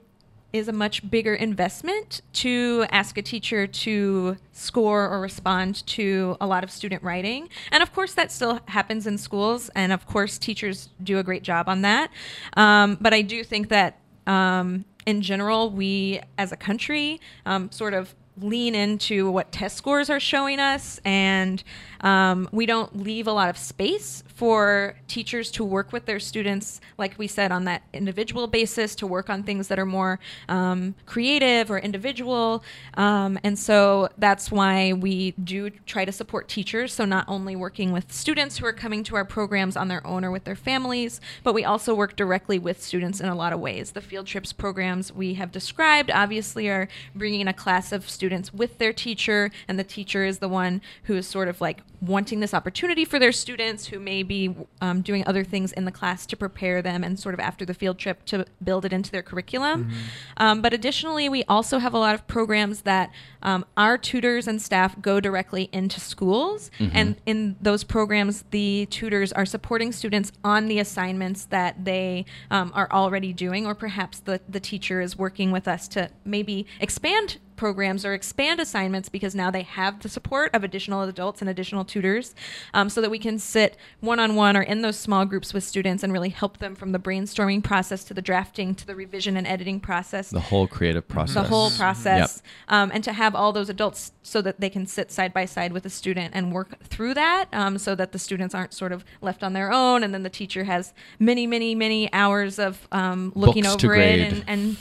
is 0.53 0.69
a 0.69 0.73
much 0.73 1.09
bigger 1.11 1.35
investment 1.35 2.21
to 2.35 2.85
ask 2.91 3.17
a 3.17 3.23
teacher 3.23 3.67
to 3.67 4.37
score 4.53 5.09
or 5.09 5.21
respond 5.21 5.87
to 5.87 6.37
a 6.41 6.47
lot 6.47 6.63
of 6.63 6.71
student 6.71 7.03
writing. 7.03 7.49
And 7.71 7.83
of 7.83 7.93
course, 7.95 8.15
that 8.15 8.31
still 8.31 8.61
happens 8.67 9.07
in 9.07 9.17
schools. 9.17 9.71
And 9.75 9.93
of 9.93 10.07
course, 10.07 10.39
teachers 10.39 10.91
do 11.03 11.19
a 11.19 11.23
great 11.23 11.43
job 11.43 11.69
on 11.69 11.83
that. 11.83 12.11
Um, 12.57 12.99
but 13.01 13.15
I 13.15 13.23
do 13.23 13.43
think 13.45 13.69
that 13.71 13.99
um, 14.27 14.85
in 15.07 15.23
general, 15.23 15.71
we 15.71 16.21
as 16.39 16.53
a 16.53 16.57
country 16.57 17.21
um, 17.47 17.71
sort 17.71 17.95
of 17.95 18.15
lean 18.41 18.75
into 18.75 19.31
what 19.31 19.53
test 19.53 19.77
scores 19.77 20.09
are 20.09 20.21
showing 20.21 20.59
us, 20.59 21.01
and 21.05 21.63
um, 22.03 22.49
we 22.53 22.67
don't 22.67 23.03
leave 23.03 23.27
a 23.27 23.33
lot 23.33 23.49
of 23.49 23.57
space 23.57 24.25
for 24.27 24.97
teachers 25.07 25.51
to 25.53 25.65
work 25.65 25.93
with 25.93 26.07
their 26.07 26.19
students, 26.19 26.81
like 26.99 27.17
we 27.19 27.29
said, 27.29 27.53
on 27.53 27.65
that 27.65 27.83
individual 27.93 28.47
basis, 28.47 28.95
to 28.97 29.07
work 29.07 29.31
on 29.31 29.43
things 29.43 29.69
that 29.69 29.79
are 29.79 29.87
more 29.87 30.19
um, 30.49 30.95
creative 31.07 31.71
or 31.71 31.79
individual. 31.79 32.65
Um, 32.95 33.39
and 33.45 33.59
so 33.59 34.09
that's 34.19 34.51
why 34.51 34.95
we 34.95 35.33
do 35.33 35.71
try 35.87 36.05
to 36.05 36.13
support 36.13 36.49
teachers. 36.49 36.93
So 36.93 37.05
not 37.05 37.25
only 37.29 37.55
working 37.55 37.93
with 37.93 38.13
students 38.13 38.59
who 38.59 38.67
are 38.67 38.73
coming 38.73 39.05
to 39.05 39.17
our 39.17 39.25
programs 39.25 39.77
on 39.77 39.89
their 39.89 40.05
own 40.05 40.25
or 40.25 40.31
with 40.31 40.45
their 40.45 40.57
families, 40.57 41.21
but 41.45 41.55
we 41.55 41.65
also 41.65 41.95
work 41.95 42.17
directly 42.17 42.59
with 42.59 42.83
students 42.83 43.21
in 43.21 43.29
a 43.29 43.35
lot 43.35 43.53
of 43.53 43.61
ways. 43.61 43.93
The 43.93 44.01
field 44.01 44.27
trips 44.27 44.53
programs 44.53 45.13
we 45.13 45.35
have 45.35 45.53
described 45.53 46.11
obviously 46.11 46.69
are 46.69 46.89
bringing 47.15 47.47
a 47.47 47.53
class 47.53 47.93
of 47.93 48.09
students 48.09 48.53
with 48.53 48.79
their 48.79 48.93
teacher, 48.93 49.51
and 49.69 49.79
the 49.79 49.85
teacher 49.85 50.25
is 50.25 50.39
the 50.39 50.49
one 50.49 50.83
who 51.05 51.15
is 51.15 51.27
sort 51.29 51.49
of 51.49 51.61
like 51.61 51.83
wanting 52.03 52.41
this 52.41 52.53
opportunity 52.53 53.05
for 53.05 53.19
their 53.19 53.33
students 53.33 53.87
who 53.87 54.01
may 54.01 54.25
be 54.25 54.55
um, 54.81 55.03
doing 55.03 55.25
other 55.27 55.45
things 55.45 55.73
in 55.73 55.85
the 55.85 55.93
class 55.93 56.27
to 56.27 56.37
prepare 56.37 56.83
them 56.83 57.05
and 57.05 57.19
sort 57.19 57.33
of 57.33 57.41
after 57.41 57.65
the 57.65 57.73
field 57.73 57.97
trip 57.97 58.25
to 58.25 58.45
build 58.63 58.85
it 58.85 58.93
into 58.93 59.11
their 59.13 59.23
curriculum. 59.23 59.85
Mm-hmm. 59.85 59.97
Um, 60.37 60.63
but 60.63 60.75
additionally, 60.75 61.29
we 61.29 61.45
also 61.45 61.79
have 61.79 61.95
a 61.95 61.99
lot 61.99 62.15
of 62.15 62.27
programs 62.27 62.83
that 62.83 63.11
um, 63.43 63.65
our 63.77 63.97
tutors 63.97 64.49
and 64.49 64.61
staff 64.61 65.01
go 65.01 65.21
directly 65.21 65.69
into 65.73 66.01
schools. 66.01 66.71
And 66.93 67.17
in 67.25 67.57
those 67.61 67.85
programs, 67.85 68.45
the 68.51 68.87
tutors 68.87 69.33
are 69.33 69.47
supporting 69.47 69.93
students 69.93 70.33
on 70.43 70.67
the 70.67 70.81
assignments 70.81 71.45
that 71.47 71.85
they 71.85 72.25
um, 72.51 72.73
are 72.75 72.91
already 72.91 73.33
doing, 73.33 73.67
or 73.67 73.75
perhaps 73.75 74.19
the, 74.21 74.41
the 74.49 74.61
teacher 74.61 75.01
is 75.01 75.17
working 75.17 75.53
with 75.53 75.69
us 75.69 75.87
to 75.89 76.11
maybe 76.25 76.67
expand 76.81 77.39
programs 77.63 78.05
or 78.05 78.13
expand 78.13 78.59
assignments 78.59 79.09
because 79.09 79.37
now 79.37 79.49
they 79.49 79.63
have 79.63 80.01
the 80.01 80.09
support 80.09 80.51
of 80.53 80.65
additional 80.65 81.03
adults 81.03 81.41
and 81.41 81.49
additional 81.49 81.85
tutors 81.85 82.35
um, 82.75 82.89
so 82.89 83.01
that 83.01 83.09
we 83.09 83.21
can 83.21 83.39
sit 83.39 83.77
one-on-one 84.01 84.57
or 84.57 84.63
in 84.63 84.83
those 84.83 84.99
small 84.99 85.25
groups 85.25 85.55
with 85.55 85.63
students 85.63 86.03
and 86.03 86.13
really 86.13 86.31
help 86.31 86.59
them 86.59 86.75
from 86.75 86.91
the 86.91 86.99
brainstorming 86.99 87.63
process 87.63 88.03
to 88.03 88.13
the 88.13 88.21
drafting 88.21 88.75
to 88.75 88.85
the 88.85 88.97
revision 88.97 89.37
and 89.37 89.47
editing 89.47 89.79
process. 89.79 90.31
The 90.31 90.41
whole 90.41 90.67
creative 90.67 91.07
process. 91.07 91.35
the 91.35 91.45
whole 91.45 91.71
process. 91.71 92.43
Um, 92.67 92.91
and 92.93 93.05
to 93.05 93.13
have 93.13 93.37
all 93.37 93.53
those 93.53 93.69
adults 93.69 94.11
so 94.25 94.43
that 94.43 94.59
they 94.59 94.69
can 94.69 94.85
sit 94.85 95.13
side 95.13 95.33
by 95.33 95.45
side 95.45 95.73
with 95.73 95.85
the 95.85 95.91
student 95.91 96.35
and 96.35 96.53
work 96.53 96.83
through 96.83 97.15
that 97.15 97.47
um, 97.53 97.79
so 97.79 97.95
that 97.95 98.11
the 98.11 98.19
students 98.19 98.57
aren't 98.57 98.75
sort 98.75 98.91
of 98.91 99.05
left 99.21 99.45
on 99.45 99.53
their 99.53 99.71
own 99.73 100.03
and 100.03 100.13
then 100.13 100.25
the 100.25 100.31
teacher 100.31 100.65
has 100.65 100.93
many 101.21 101.47
many 101.47 101.77
many 101.77 102.13
hours 102.13 102.59
of 102.59 102.89
um, 102.91 103.31
looking 103.37 103.63
Books 103.63 103.85
over 103.85 103.95
it 103.95 104.19
and, 104.19 104.45
and 104.49 104.77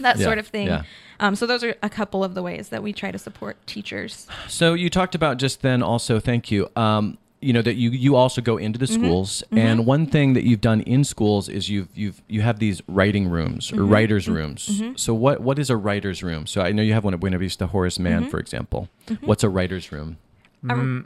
that 0.00 0.18
Yeah, 0.18 0.24
sort 0.26 0.36
of 0.36 0.48
thing. 0.48 0.66
yeah. 0.66 0.82
Um, 1.20 1.34
so 1.34 1.46
those 1.46 1.64
are 1.64 1.74
a 1.82 1.90
couple 1.90 2.22
of 2.22 2.34
the 2.34 2.42
ways 2.42 2.68
that 2.68 2.82
we 2.82 2.92
try 2.92 3.10
to 3.10 3.18
support 3.18 3.56
teachers 3.66 4.26
So 4.48 4.74
you 4.74 4.90
talked 4.90 5.14
about 5.14 5.38
just 5.38 5.62
then 5.62 5.82
also, 5.82 6.20
thank 6.20 6.50
you. 6.50 6.68
Um, 6.76 7.18
you 7.40 7.52
know 7.52 7.62
that 7.62 7.74
you 7.74 7.90
you 7.90 8.16
also 8.16 8.40
go 8.40 8.56
into 8.56 8.78
the 8.78 8.86
mm-hmm. 8.86 9.04
schools, 9.04 9.44
mm-hmm. 9.46 9.58
and 9.58 9.86
one 9.86 10.06
thing 10.06 10.32
that 10.32 10.44
you've 10.44 10.62
done 10.62 10.80
in 10.80 11.04
schools 11.04 11.48
is 11.48 11.68
you've 11.68 11.88
you've 11.94 12.22
you 12.28 12.40
have 12.40 12.58
these 12.58 12.80
writing 12.88 13.28
rooms 13.28 13.70
or 13.70 13.76
mm-hmm. 13.76 13.92
writers' 13.92 14.26
rooms. 14.26 14.82
So 14.96 15.12
what 15.14 15.42
what 15.42 15.58
is 15.58 15.68
a 15.68 15.76
writer's 15.76 16.22
room? 16.22 16.46
So 16.46 16.62
I 16.62 16.72
know 16.72 16.82
you 16.82 16.94
have 16.94 17.04
one 17.04 17.12
at 17.12 17.20
Buena 17.20 17.38
Vista 17.38 17.66
Horace 17.66 17.98
Mann, 17.98 18.28
for 18.30 18.40
example. 18.40 18.88
What's 19.20 19.44
a 19.44 19.50
writer's 19.50 19.92
room? 19.92 20.16
Mm, 20.64 21.04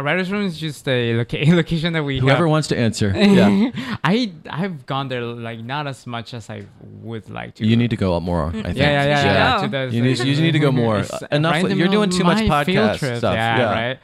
a 0.00 0.02
writer's 0.02 0.32
room 0.32 0.46
is 0.46 0.58
just 0.58 0.88
a 0.88 1.14
loca- 1.20 1.44
location 1.54 1.92
that 1.92 2.02
we 2.02 2.18
Whoever 2.18 2.44
have. 2.44 2.50
wants 2.50 2.68
to 2.68 2.78
answer. 2.78 3.12
Yeah, 3.30 3.70
I 4.02 4.32
I've 4.48 4.86
gone 4.86 5.08
there 5.08 5.22
like 5.22 5.60
not 5.60 5.86
as 5.86 6.06
much 6.06 6.34
as 6.34 6.50
I 6.50 6.64
would 7.02 7.28
like 7.30 7.54
to. 7.56 7.66
you 7.66 7.76
need 7.76 7.90
to 7.90 7.96
go 7.96 8.16
up 8.16 8.22
more. 8.22 8.46
I 8.46 8.52
think. 8.52 8.76
Yeah, 8.76 8.90
yeah, 8.90 9.04
yeah. 9.04 9.24
yeah. 9.24 9.56
yeah. 9.56 9.62
To 9.62 9.68
those, 9.68 9.94
you, 9.94 10.02
need, 10.02 10.18
you 10.18 10.40
need 10.40 10.52
to 10.52 10.58
go 10.58 10.72
more. 10.72 11.04
Enough. 11.30 11.70
You're 11.70 11.88
doing 11.88 12.10
too 12.10 12.24
much 12.24 12.44
my 12.46 12.64
field 12.64 12.90
podcast 12.90 12.98
trip. 12.98 13.18
stuff. 13.18 13.34
Yeah, 13.34 13.58
Yeah. 13.58 13.80
right. 13.86 13.98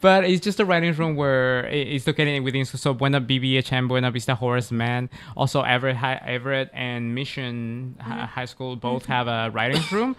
but 0.00 0.24
it's 0.24 0.44
just 0.44 0.60
a 0.60 0.64
writing 0.64 0.92
room 0.94 1.16
where 1.16 1.66
it's 1.68 2.06
located 2.06 2.42
within 2.42 2.64
so 2.64 2.92
Buena 2.92 3.20
BVHM, 3.20 3.88
Buena 3.88 4.10
Vista 4.10 4.34
Horace 4.34 4.70
Mann, 4.70 5.08
also 5.36 5.62
Everett, 5.62 5.96
Everett 6.02 6.70
and 6.72 7.14
Mission 7.14 7.96
Hi- 8.00 8.10
mm-hmm. 8.10 8.24
High 8.24 8.44
School 8.46 8.76
both 8.76 9.04
mm-hmm. 9.04 9.12
have 9.12 9.28
a 9.28 9.50
writing 9.50 9.82
room. 9.92 10.16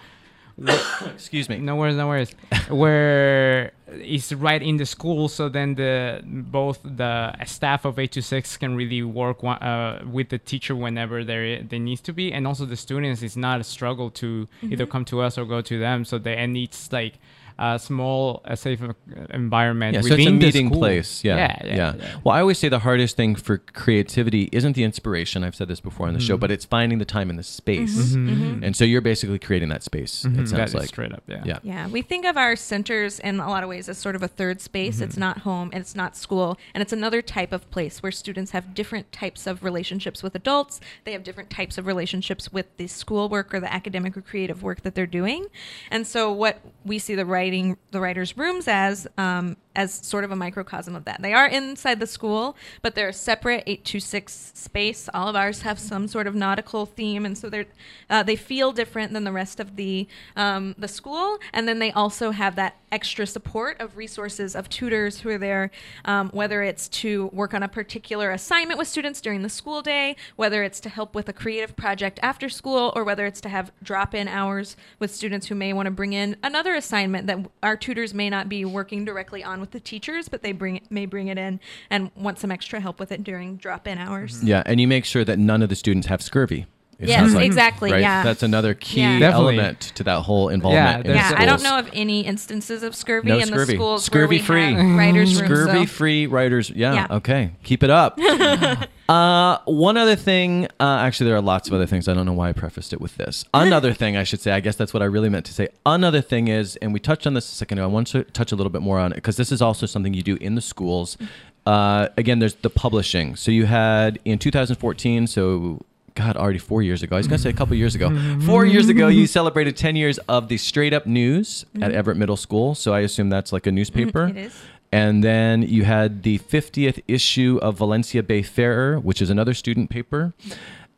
Excuse 1.13 1.47
me. 1.49 1.57
No 1.57 1.75
worries, 1.75 1.95
no 1.95 2.07
worries. 2.07 2.31
Where 2.69 3.71
it's 3.87 4.33
right 4.33 4.61
in 4.61 4.77
the 4.77 4.85
school, 4.85 5.27
so 5.27 5.49
then 5.49 5.75
the 5.75 6.21
both 6.23 6.79
the 6.83 7.33
staff 7.45 7.85
of 7.85 7.97
eight 7.97 8.11
to 8.13 8.21
six 8.21 8.57
can 8.57 8.75
really 8.75 9.01
work 9.03 9.41
one, 9.41 9.57
uh, 9.57 10.03
with 10.05 10.29
the 10.29 10.37
teacher 10.37 10.75
whenever 10.75 11.23
there 11.23 11.63
they 11.63 11.79
needs 11.79 12.01
to 12.01 12.13
be, 12.13 12.33
and 12.33 12.45
also 12.45 12.65
the 12.65 12.77
students. 12.77 13.21
It's 13.21 13.37
not 13.37 13.61
a 13.61 13.63
struggle 13.63 14.09
to 14.11 14.47
either 14.61 14.85
come 14.85 15.05
to 15.05 15.21
us 15.21 15.37
or 15.37 15.45
go 15.45 15.61
to 15.61 15.79
them. 15.79 16.03
So 16.05 16.17
they 16.17 16.35
and 16.35 16.57
it's 16.57 16.91
like 16.91 17.15
a 17.59 17.77
small, 17.77 18.41
a 18.45 18.55
safe 18.55 18.81
uh, 18.81 18.93
environment. 19.31 19.93
Yeah, 19.95 20.01
so 20.01 20.13
it's 20.13 20.21
a 20.25 20.29
the 20.29 20.31
meeting 20.31 20.67
school. 20.69 20.79
place. 20.79 21.23
Yeah, 21.23 21.35
yeah, 21.37 21.75
yeah. 21.75 21.93
yeah. 21.97 22.17
Well, 22.23 22.33
I 22.35 22.39
always 22.41 22.57
say 22.57 22.69
the 22.69 22.79
hardest 22.79 23.15
thing 23.17 23.35
for 23.35 23.57
creativity 23.57 24.49
isn't 24.51 24.73
the 24.75 24.83
inspiration. 24.83 25.43
I've 25.43 25.55
said 25.55 25.67
this 25.67 25.81
before 25.81 26.07
on 26.07 26.13
the 26.13 26.19
Mm-hmm. 26.19 26.27
show, 26.27 26.37
but 26.37 26.51
it's 26.51 26.65
finding 26.65 26.97
the 26.99 27.05
time 27.05 27.29
and 27.29 27.37
the 27.37 27.43
space. 27.43 28.13
And 28.15 28.75
so 28.75 28.83
you're 28.85 29.01
basically 29.01 29.39
creating 29.39 29.69
that 29.69 29.83
space. 29.83 30.25
It 30.25 30.31
Mhm, 30.33 30.35
sounds 30.37 30.51
that 30.51 30.67
is 30.69 30.73
like. 30.75 30.87
straight 30.87 31.11
up. 31.13 31.23
Yeah. 31.27 31.43
Yeah. 31.45 31.59
Yeah, 31.63 31.87
we 31.87 32.01
think 32.01 32.25
of 32.25 32.37
our 32.37 32.55
centers 32.55 33.19
in 33.19 33.39
a 33.39 33.49
lot 33.49 33.63
of 33.63 33.69
ways 33.69 33.89
as 33.89 33.97
sort 33.97 34.15
of 34.15 34.23
a 34.23 34.27
third 34.27 34.61
space. 34.61 35.01
It's 35.01 35.17
not 35.17 35.39
home, 35.39 35.69
and 35.73 35.81
it's 35.81 35.95
not 35.95 36.15
school, 36.15 36.57
and 36.73 36.81
it's 36.81 36.93
another 36.93 37.21
type 37.21 37.51
of 37.51 37.69
place 37.71 38.01
where 38.01 38.11
students 38.11 38.51
have 38.51 38.73
different 38.73 39.11
types 39.11 39.45
of 39.47 39.63
relationships 39.63 40.23
with 40.23 40.33
adults. 40.35 40.79
They 41.03 41.11
have 41.13 41.23
different 41.23 41.49
types 41.49 41.77
of 41.77 41.85
relationships 41.85 42.51
with 42.53 42.65
the 42.77 42.87
schoolwork 42.87 43.53
or 43.53 43.59
the 43.59 43.71
academic 43.71 44.15
or 44.17 44.21
creative 44.21 44.63
work 44.63 44.81
that 44.83 44.95
they're 44.95 45.05
doing. 45.05 45.45
And 45.91 46.05
so, 46.07 46.31
what 46.31 46.59
we 46.85 46.99
see 46.99 47.15
the 47.15 47.25
writing, 47.49 47.77
the 47.91 47.99
writers' 47.99 48.37
rooms 48.37 48.67
as, 48.67 49.07
um, 49.17 49.57
as 49.79 49.93
sort 49.93 50.25
of 50.25 50.31
a 50.31 50.35
microcosm 50.35 50.93
of 50.93 51.05
that. 51.05 51.21
They 51.21 51.33
are 51.33 51.47
inside 51.47 52.01
the 52.01 52.07
school, 52.07 52.57
but 52.81 52.95
they're 52.95 53.09
a 53.09 53.13
separate 53.13 53.63
eight 53.65 53.85
two 53.85 54.01
six 54.01 54.51
space. 54.53 55.07
All 55.13 55.29
of 55.29 55.37
ours 55.37 55.61
have 55.61 55.79
some 55.79 56.05
sort 56.09 56.27
of 56.27 56.35
nautical 56.35 56.85
theme, 56.85 57.25
and 57.25 57.37
so 57.37 57.49
they're 57.49 57.65
uh, 58.09 58.21
they 58.23 58.35
feel 58.35 58.73
different 58.73 59.13
than 59.13 59.23
the 59.23 59.31
rest 59.31 59.61
of 59.61 59.77
the 59.77 60.05
um, 60.35 60.75
the 60.77 60.89
school. 60.89 61.37
And 61.53 61.65
then 61.65 61.79
they 61.79 61.93
also 61.93 62.31
have 62.31 62.57
that 62.57 62.75
extra 62.91 63.25
support 63.25 63.79
of 63.79 63.95
resources 63.95 64.55
of 64.55 64.67
tutors 64.67 65.19
who 65.19 65.29
are 65.29 65.37
there, 65.37 65.71
um, 66.05 66.29
whether 66.31 66.63
it's 66.63 66.89
to 66.89 67.27
work 67.27 67.53
on 67.53 67.63
a 67.63 67.67
particular 67.67 68.31
assignment 68.31 68.79
with 68.79 68.87
students 68.87 69.21
during 69.21 69.43
the 69.43 69.49
school 69.49 69.81
day, 69.81 70.15
whether 70.35 70.63
it's 70.63 70.79
to 70.79 70.89
help 70.89 71.15
with 71.15 71.29
a 71.29 71.33
creative 71.33 71.75
project 71.75 72.19
after 72.21 72.49
school, 72.49 72.91
or 72.95 73.03
whether 73.03 73.25
it's 73.25 73.39
to 73.39 73.49
have 73.49 73.71
drop 73.81 74.13
in 74.13 74.27
hours 74.27 74.75
with 74.97 75.13
students 75.13 75.47
who 75.47 75.55
may 75.55 75.71
want 75.71 75.85
to 75.85 75.91
bring 75.91 76.13
in 76.13 76.35
another 76.43 76.73
assignment 76.75 77.27
that 77.27 77.37
our 77.61 77.77
tutors 77.77 78.13
may 78.13 78.29
not 78.29 78.49
be 78.49 78.65
working 78.65 79.05
directly 79.05 79.43
on 79.43 79.61
with 79.61 79.68
the 79.71 79.79
teachers, 79.79 80.29
but 80.29 80.41
they 80.41 80.51
bring 80.51 80.81
may 80.89 81.05
bring 81.05 81.27
it 81.27 81.37
in 81.37 81.59
and 81.89 82.11
want 82.15 82.39
some 82.39 82.51
extra 82.51 82.79
help 82.79 82.99
with 82.99 83.11
it 83.11 83.23
during 83.23 83.57
drop 83.57 83.87
in 83.87 83.97
hours. 83.97 84.43
Yeah, 84.43 84.63
and 84.65 84.79
you 84.79 84.87
make 84.87 85.05
sure 85.05 85.23
that 85.25 85.39
none 85.39 85.61
of 85.61 85.69
the 85.69 85.75
students 85.75 86.07
have 86.07 86.21
scurvy. 86.21 86.65
It 86.99 87.07
Yes, 87.07 87.33
like, 87.33 87.45
exactly, 87.45 87.91
Right? 87.91 88.01
yeah. 88.01 88.23
That's 88.23 88.43
another 88.43 88.73
key 88.73 89.01
Yeah. 89.01 89.31
Element 89.31 89.79
to 89.95 90.03
that 90.03 90.21
whole 90.23 90.49
involvement. 90.49 91.05
in 91.05 91.15
Yeah. 91.15 91.33
I 91.37 91.45
don't 91.45 91.63
know 91.63 91.79
of 91.79 91.89
any 91.93 92.21
instances 92.21 92.83
of 92.83 92.93
scurvy 92.95 93.29
No 93.29 93.37
in 93.37 93.47
scurvy. 93.47 93.73
the 93.73 93.77
schools 93.77 94.03
Scurvy 94.03 94.19
where 94.19 94.27
we 94.27 94.39
free. 94.39 94.73
have 94.73 94.97
writers' 94.97 95.35
rooms. 95.41 95.47
Scurvy 95.49 95.85
so- 95.85 95.91
free 95.93 96.27
writers. 96.27 96.69
Yeah, 96.69 96.93
Yeah. 96.93 97.07
Okay. 97.09 97.51
Keep 97.63 97.83
it 97.83 97.89
up. 97.89 98.19
uh, 99.09 99.57
one 99.65 99.97
other 99.97 100.15
thing. 100.15 100.65
Uh, 100.79 100.99
actually, 101.01 101.27
there 101.27 101.37
are 101.37 101.41
lots 101.41 101.67
of 101.67 101.73
other 101.73 101.85
things. 101.85 102.07
I 102.07 102.13
don't 102.13 102.25
know 102.25 102.33
why 102.33 102.49
I 102.49 102.53
prefaced 102.53 102.91
it 102.93 102.99
with 103.01 103.15
this. 103.17 103.45
Another 103.53 103.93
thing 103.93 104.17
I 104.17 104.23
should 104.23 104.41
say. 104.41 104.51
I 104.51 104.59
guess 104.59 104.75
that's 104.75 104.93
what 104.93 105.01
I 105.01 105.05
really 105.05 105.29
meant 105.29 105.45
to 105.45 105.53
say. 105.53 105.69
Another 105.85 106.21
thing 106.21 106.47
is, 106.49 106.75
and 106.77 106.93
we 106.93 106.99
touched 106.99 107.25
on 107.25 107.33
this 107.33 107.49
a 107.51 107.55
second 107.55 107.77
ago. 107.79 107.85
I 107.85 107.87
want 107.87 108.07
to 108.07 108.23
touch 108.25 108.51
a 108.51 108.55
little 108.55 108.69
bit 108.71 108.81
more 108.81 108.99
on 108.99 109.11
it 109.11 109.15
because 109.15 109.37
this 109.37 109.51
is 109.51 109.61
also 109.61 109.85
something 109.85 110.13
you 110.13 110.21
do 110.23 110.35
in 110.41 110.55
the 110.55 110.61
schools. 110.61 111.17
Uh, 111.65 112.07
again, 112.17 112.39
there's 112.39 112.55
the 112.55 112.69
publishing. 112.69 113.35
So 113.35 113.51
you 113.51 113.65
had 113.65 114.19
in 114.25 114.37
2014. 114.37 115.27
So. 115.27 115.81
God, 116.19 116.35
already 116.35 116.59
four 116.59 116.81
years 116.81 117.01
ago. 117.01 117.15
I 117.15 117.19
was 117.19 117.27
going 117.27 117.37
to 117.37 117.43
say 117.43 117.49
a 117.49 117.53
couple 117.53 117.75
years 117.75 117.95
ago. 117.95 118.09
Mm-hmm. 118.09 118.41
Four 118.41 118.65
years 118.65 118.89
ago, 118.89 119.07
you 119.07 119.25
celebrated 119.25 119.77
10 119.77 119.95
years 119.95 120.17
of 120.27 120.49
the 120.49 120.57
Straight 120.57 120.93
Up 120.93 121.05
News 121.05 121.65
at 121.75 121.79
mm-hmm. 121.79 121.97
Everett 121.97 122.17
Middle 122.17 122.35
School. 122.35 122.75
So 122.75 122.93
I 122.93 122.99
assume 122.99 123.29
that's 123.29 123.53
like 123.53 123.65
a 123.67 123.71
newspaper. 123.71 124.27
Mm, 124.27 124.31
it 124.31 124.37
is. 124.37 124.55
And 124.91 125.23
then 125.23 125.61
you 125.61 125.85
had 125.85 126.23
the 126.23 126.39
50th 126.39 127.01
issue 127.07 127.57
of 127.61 127.77
Valencia 127.77 128.21
Bay 128.21 128.41
Fairer, 128.41 128.99
which 128.99 129.21
is 129.21 129.29
another 129.29 129.53
student 129.53 129.89
paper. 129.89 130.33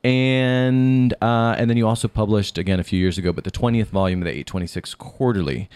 And 0.04 1.14
uh, 1.22 1.56
and 1.58 1.70
then 1.70 1.78
you 1.78 1.88
also 1.88 2.08
published 2.08 2.58
again 2.58 2.80
a 2.80 2.84
few 2.84 3.00
years 3.00 3.20
ago, 3.20 3.32
but 3.32 3.44
the 3.44 3.52
20th 3.52 3.88
volume 3.88 4.22
of 4.22 4.26
the 4.26 4.32
826 4.32 4.96
Quarterly. 4.96 5.70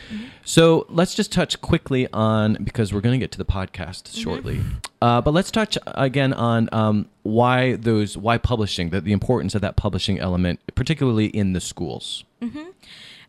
So 0.44 0.88
let's 0.90 1.14
just 1.14 1.32
touch 1.32 1.62
quickly 1.62 2.08
on 2.12 2.58
because 2.64 2.92
we're 2.92 3.02
going 3.02 3.20
to 3.20 3.24
get 3.24 3.32
to 3.34 3.38
the 3.38 3.46
podcast 3.46 4.16
shortly. 4.20 4.62
Uh, 5.00 5.22
but 5.22 5.32
let's 5.36 5.52
touch 5.52 5.78
again 5.86 6.34
on 6.34 6.70
um, 6.72 7.08
why 7.22 7.76
those 7.76 8.18
why 8.18 8.40
publishing 8.40 8.90
the, 8.90 9.00
the 9.00 9.12
importance 9.12 9.54
of 9.54 9.62
that 9.62 9.76
publishing 9.76 10.20
element, 10.20 10.60
particularly 10.74 11.28
in 11.28 11.54
the 11.54 11.62
schools. 11.62 12.24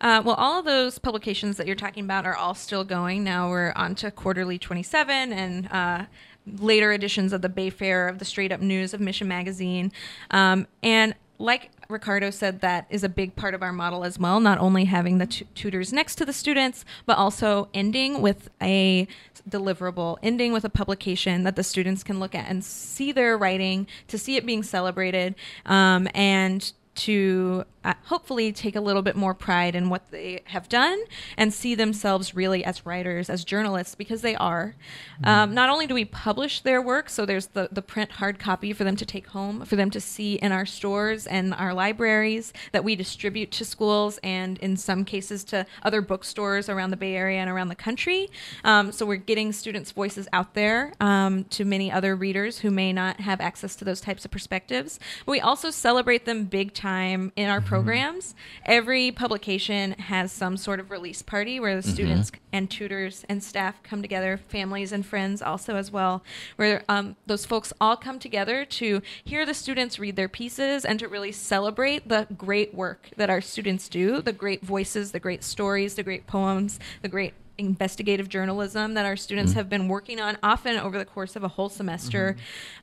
Uh, 0.00 0.22
well, 0.24 0.34
all 0.36 0.58
of 0.58 0.64
those 0.64 0.98
publications 0.98 1.56
that 1.56 1.66
you're 1.66 1.76
talking 1.76 2.04
about 2.04 2.26
are 2.26 2.36
all 2.36 2.54
still 2.54 2.84
going. 2.84 3.24
Now 3.24 3.48
we're 3.48 3.72
on 3.72 3.94
to 3.96 4.10
Quarterly 4.10 4.58
27 4.58 5.32
and 5.32 5.68
uh, 5.72 6.04
later 6.46 6.92
editions 6.92 7.32
of 7.32 7.42
the 7.42 7.48
Bayfair, 7.48 8.08
of 8.08 8.18
the 8.18 8.24
Straight 8.24 8.52
Up 8.52 8.60
News, 8.60 8.94
of 8.94 9.00
Mission 9.00 9.28
Magazine. 9.28 9.92
Um, 10.30 10.66
and 10.82 11.14
like 11.38 11.70
Ricardo 11.88 12.30
said 12.30 12.60
that 12.60 12.86
is 12.90 13.04
a 13.04 13.08
big 13.08 13.36
part 13.36 13.54
of 13.54 13.62
our 13.62 13.72
model 13.72 14.04
as 14.04 14.18
well. 14.18 14.40
Not 14.40 14.58
only 14.58 14.84
having 14.84 15.18
the 15.18 15.26
tu- 15.26 15.44
tutors 15.54 15.92
next 15.92 16.16
to 16.16 16.24
the 16.24 16.32
students, 16.32 16.84
but 17.04 17.18
also 17.18 17.68
ending 17.74 18.22
with 18.22 18.48
a 18.60 19.06
deliverable, 19.48 20.18
ending 20.22 20.52
with 20.52 20.64
a 20.64 20.70
publication 20.70 21.44
that 21.44 21.56
the 21.56 21.62
students 21.62 22.02
can 22.02 22.18
look 22.18 22.34
at 22.34 22.48
and 22.48 22.64
see 22.64 23.12
their 23.12 23.36
writing, 23.36 23.86
to 24.08 24.18
see 24.18 24.36
it 24.36 24.46
being 24.46 24.62
celebrated, 24.62 25.34
um, 25.66 26.08
and 26.14 26.72
to 26.96 27.64
uh, 27.84 27.94
hopefully 28.06 28.52
take 28.52 28.74
a 28.74 28.80
little 28.80 29.02
bit 29.02 29.14
more 29.14 29.32
pride 29.32 29.76
in 29.76 29.88
what 29.88 30.10
they 30.10 30.42
have 30.46 30.68
done 30.68 30.98
and 31.36 31.54
see 31.54 31.74
themselves 31.74 32.34
really 32.34 32.64
as 32.64 32.84
writers, 32.84 33.30
as 33.30 33.44
journalists, 33.44 33.94
because 33.94 34.22
they 34.22 34.34
are. 34.34 34.74
Um, 35.22 35.54
not 35.54 35.70
only 35.70 35.86
do 35.86 35.94
we 35.94 36.04
publish 36.04 36.62
their 36.62 36.82
work, 36.82 37.08
so 37.08 37.24
there's 37.24 37.48
the, 37.48 37.68
the 37.70 37.82
print 37.82 38.12
hard 38.12 38.38
copy 38.38 38.72
for 38.72 38.82
them 38.82 38.96
to 38.96 39.06
take 39.06 39.28
home, 39.28 39.64
for 39.64 39.76
them 39.76 39.90
to 39.90 40.00
see 40.00 40.34
in 40.34 40.50
our 40.50 40.66
stores 40.66 41.26
and 41.26 41.54
our 41.54 41.72
libraries 41.74 42.52
that 42.72 42.82
we 42.82 42.96
distribute 42.96 43.52
to 43.52 43.64
schools 43.64 44.18
and 44.22 44.58
in 44.58 44.76
some 44.76 45.04
cases 45.04 45.44
to 45.44 45.64
other 45.82 46.00
bookstores 46.00 46.68
around 46.68 46.90
the 46.90 46.96
Bay 46.96 47.14
Area 47.14 47.38
and 47.38 47.50
around 47.50 47.68
the 47.68 47.76
country. 47.76 48.28
Um, 48.64 48.90
so 48.90 49.06
we're 49.06 49.16
getting 49.16 49.52
students' 49.52 49.92
voices 49.92 50.26
out 50.32 50.54
there 50.54 50.92
um, 51.00 51.44
to 51.44 51.64
many 51.64 51.92
other 51.92 52.16
readers 52.16 52.58
who 52.58 52.70
may 52.70 52.92
not 52.92 53.20
have 53.20 53.40
access 53.40 53.76
to 53.76 53.84
those 53.84 54.00
types 54.00 54.24
of 54.24 54.30
perspectives. 54.30 54.98
But 55.24 55.32
we 55.32 55.40
also 55.40 55.70
celebrate 55.70 56.24
them 56.24 56.46
big 56.46 56.74
time 56.74 56.85
in 56.86 57.48
our 57.48 57.60
programs. 57.60 58.34
Every 58.64 59.10
publication 59.10 59.92
has 59.92 60.30
some 60.30 60.56
sort 60.56 60.78
of 60.78 60.90
release 60.90 61.20
party 61.20 61.58
where 61.58 61.74
the 61.74 61.82
students 61.82 62.30
and 62.52 62.70
tutors 62.70 63.24
and 63.28 63.42
staff 63.42 63.82
come 63.82 64.02
together, 64.02 64.38
families 64.48 64.92
and 64.92 65.04
friends 65.04 65.42
also 65.42 65.74
as 65.74 65.90
well, 65.90 66.22
where 66.54 66.84
um, 66.88 67.16
those 67.26 67.44
folks 67.44 67.72
all 67.80 67.96
come 67.96 68.20
together 68.20 68.64
to 68.64 69.02
hear 69.24 69.44
the 69.44 69.54
students 69.54 69.98
read 69.98 70.14
their 70.14 70.28
pieces 70.28 70.84
and 70.84 71.00
to 71.00 71.08
really 71.08 71.32
celebrate 71.32 72.08
the 72.08 72.28
great 72.36 72.72
work 72.72 73.10
that 73.16 73.30
our 73.30 73.40
students 73.40 73.88
do, 73.88 74.22
the 74.22 74.32
great 74.32 74.64
voices, 74.64 75.10
the 75.10 75.20
great 75.20 75.42
stories, 75.42 75.96
the 75.96 76.04
great 76.04 76.26
poems, 76.26 76.78
the 77.02 77.08
great 77.08 77.34
investigative 77.58 78.28
journalism 78.28 78.94
that 78.94 79.06
our 79.06 79.16
students 79.16 79.52
have 79.54 79.68
been 79.68 79.88
working 79.88 80.20
on 80.20 80.36
often 80.42 80.76
over 80.76 80.98
the 80.98 81.04
course 81.04 81.36
of 81.36 81.42
a 81.44 81.48
whole 81.48 81.68
semester 81.68 82.36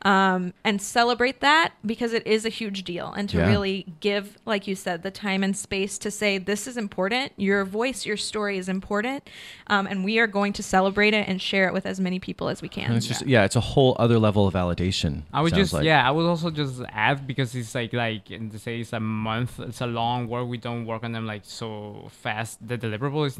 um, 0.03 0.53
and 0.63 0.81
celebrate 0.81 1.39
that 1.41 1.73
because 1.85 2.13
it 2.13 2.25
is 2.25 2.45
a 2.45 2.49
huge 2.49 2.83
deal 2.83 3.13
and 3.13 3.29
to 3.29 3.37
Yeah. 3.37 3.47
really 3.47 3.85
give 3.99 4.37
like 4.45 4.67
you 4.67 4.75
said 4.75 5.03
the 5.03 5.11
time 5.11 5.43
and 5.43 5.55
space 5.55 5.97
to 5.99 6.09
say 6.11 6.37
this 6.37 6.67
is 6.67 6.77
important 6.77 7.31
your 7.37 7.65
voice 7.65 8.05
your 8.05 8.17
story 8.17 8.57
is 8.57 8.67
important 8.69 9.29
um, 9.67 9.87
and 9.87 10.03
we 10.03 10.19
are 10.19 10.27
going 10.27 10.53
to 10.53 10.63
celebrate 10.63 11.13
it 11.13 11.27
and 11.27 11.41
share 11.41 11.67
it 11.67 11.73
with 11.73 11.85
as 11.85 11.99
many 11.99 12.19
people 12.19 12.49
as 12.49 12.61
we 12.61 12.69
can 12.69 12.85
And 12.85 12.97
it's 12.97 13.07
just 13.07 13.25
yeah, 13.25 13.43
it's 13.45 13.55
a 13.55 13.59
whole 13.61 13.95
other 13.99 14.17
level 14.19 14.47
of 14.47 14.53
validation. 14.53 15.21
I 15.31 15.41
would 15.41 15.53
just 15.53 15.73
like. 15.73 15.83
yeah, 15.83 16.07
I 16.07 16.11
would 16.11 16.25
also 16.25 16.49
just 16.51 16.81
add 16.89 17.25
because 17.27 17.55
it's 17.55 17.73
like 17.75 17.93
like 17.93 18.29
and 18.31 18.51
to 18.51 18.59
say 18.59 18.79
it's 18.81 18.93
a 18.93 18.99
month, 18.99 19.59
it's 19.59 19.81
a 19.81 19.87
long 19.87 20.27
work. 20.27 20.47
We 20.47 20.57
don't 20.57 20.85
work 20.85 21.03
on 21.03 21.11
them 21.11 21.25
like 21.25 21.41
so 21.45 22.07
fast. 22.23 22.65
The 22.67 22.77
deliverable 22.77 23.25
is 23.27 23.37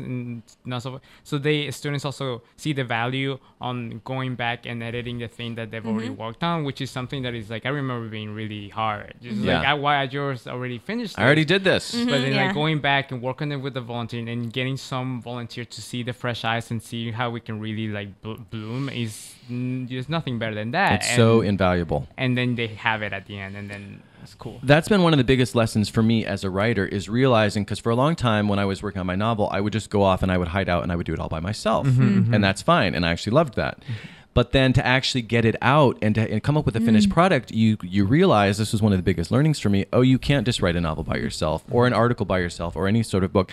not 0.65 0.82
so. 0.84 1.02
So 1.24 1.38
they 1.38 1.72
students 1.72 2.06
also 2.06 2.42
see 2.58 2.74
the 2.74 2.84
value 2.84 3.40
on 3.62 4.02
going 4.04 4.36
back 4.36 4.66
and 4.66 4.84
editing 4.84 5.20
the 5.20 5.28
thing 5.28 5.56
that 5.56 5.72
they've 5.72 5.86
already 5.86 6.10
mm-hmm. 6.10 6.22
worked 6.22 6.44
on, 6.44 6.64
which 6.64 6.82
is 6.82 6.92
something 6.92 7.24
that 7.24 7.34
is 7.34 7.50
like 7.50 7.66
I 7.66 7.70
remember 7.70 8.10
being 8.10 8.34
really 8.36 8.70
hard. 8.70 9.14
Just 9.22 9.38
Yeah. 9.38 9.60
like 9.60 9.68
I, 9.68 9.74
why 9.74 9.98
I 9.98 10.08
just 10.08 10.48
already 10.48 10.80
finished. 10.80 11.18
I 11.18 11.24
already 11.24 11.44
this. 11.44 11.48
did 11.48 11.64
this. 11.64 11.92
But 11.92 12.06
then 12.12 12.22
mm-hmm, 12.22 12.34
yeah. 12.34 12.46
like 12.46 12.54
going 12.54 12.80
back 12.80 13.12
and 13.12 13.22
working 13.22 13.52
it 13.52 13.58
with 13.58 13.74
the 13.74 13.82
volunteer 13.82 14.28
and 14.28 14.52
getting 14.52 14.78
some 14.78 15.22
volunteer 15.22 15.66
to 15.66 15.82
see 15.82 16.04
the 16.04 16.14
fresh 16.14 16.44
eyes 16.44 16.70
and 16.72 16.82
see 16.82 17.12
how 17.12 17.30
we 17.30 17.40
can 17.40 17.60
really 17.60 17.88
like 17.88 18.22
bl- 18.22 18.44
bloom 18.50 18.90
is 18.90 19.34
there's 19.50 20.10
nothing 20.10 20.40
better 20.40 20.56
than 20.56 20.72
that. 20.72 21.02
It's 21.04 21.16
so 21.16 21.42
invaluable. 21.42 22.08
and 22.18 22.38
then 22.38 22.56
they 22.56 22.68
have 22.68 23.02
it 23.02 23.14
at 23.14 23.26
the 23.26 23.40
end, 23.40 23.56
and 23.56 23.70
then 23.70 24.02
it's 24.24 24.34
cool. 24.36 24.60
That's 24.64 24.88
been 24.90 25.04
one 25.04 25.14
of 25.14 25.18
the 25.18 25.24
biggest 25.24 25.54
lessons 25.56 25.90
for 25.90 26.02
me 26.02 26.26
as 26.26 26.44
a 26.44 26.50
writer 26.50 26.86
is 26.86 27.08
realizing 27.10 27.64
because 27.64 27.80
for 27.80 27.92
a 27.92 27.96
long 27.96 28.16
time 28.16 28.48
when 28.48 28.60
I 28.60 28.66
was 28.66 28.82
working 28.82 29.00
on 29.00 29.06
my 29.06 29.16
novel, 29.16 29.48
I 29.52 29.62
would 29.62 29.74
just 29.74 29.90
go 29.90 30.02
off 30.04 30.24
and 30.24 30.32
I 30.32 30.38
would 30.38 30.48
hide 30.50 30.70
out 30.70 30.84
and 30.84 30.92
I 30.92 30.96
would 30.96 31.06
do 31.06 31.14
it 31.14 31.20
all 31.20 31.30
by 31.30 31.40
myself, 31.40 31.88
Mm-hmm, 31.88 32.34
and 32.34 32.44
that's 32.44 32.62
fine, 32.62 32.96
and 32.96 33.06
I 33.06 33.12
actually 33.12 33.34
loved 33.34 33.56
that. 33.56 33.78
But 34.34 34.52
then 34.52 34.74
to 34.74 34.84
actually 34.86 35.22
get 35.22 35.46
it 35.46 35.56
out 35.62 35.96
and 36.02 36.16
to 36.16 36.22
and 36.32 36.42
come 36.42 36.58
up 36.58 36.66
with 36.66 36.76
a 36.76 36.80
finished 36.80 37.10
Mm. 37.10 37.14
product, 37.14 37.52
you 37.52 37.78
you 37.84 38.04
realize 38.06 38.58
this 38.58 38.72
was 38.72 38.82
one 38.82 38.92
of 38.92 38.98
the 38.98 39.04
biggest 39.04 39.30
learnings 39.30 39.60
for 39.60 39.70
me. 39.70 39.86
Oh, 39.94 40.02
you 40.02 40.18
can't 40.18 40.44
just 40.46 40.60
write 40.60 40.76
a 40.76 40.82
novel 40.82 41.04
by 41.04 41.18
yourself 41.18 41.64
or 41.70 41.86
an 41.86 41.94
article 41.94 42.26
by 42.26 42.40
yourself 42.40 42.76
or 42.76 42.88
any 42.88 43.04
sort 43.04 43.24
of 43.24 43.32
book 43.32 43.52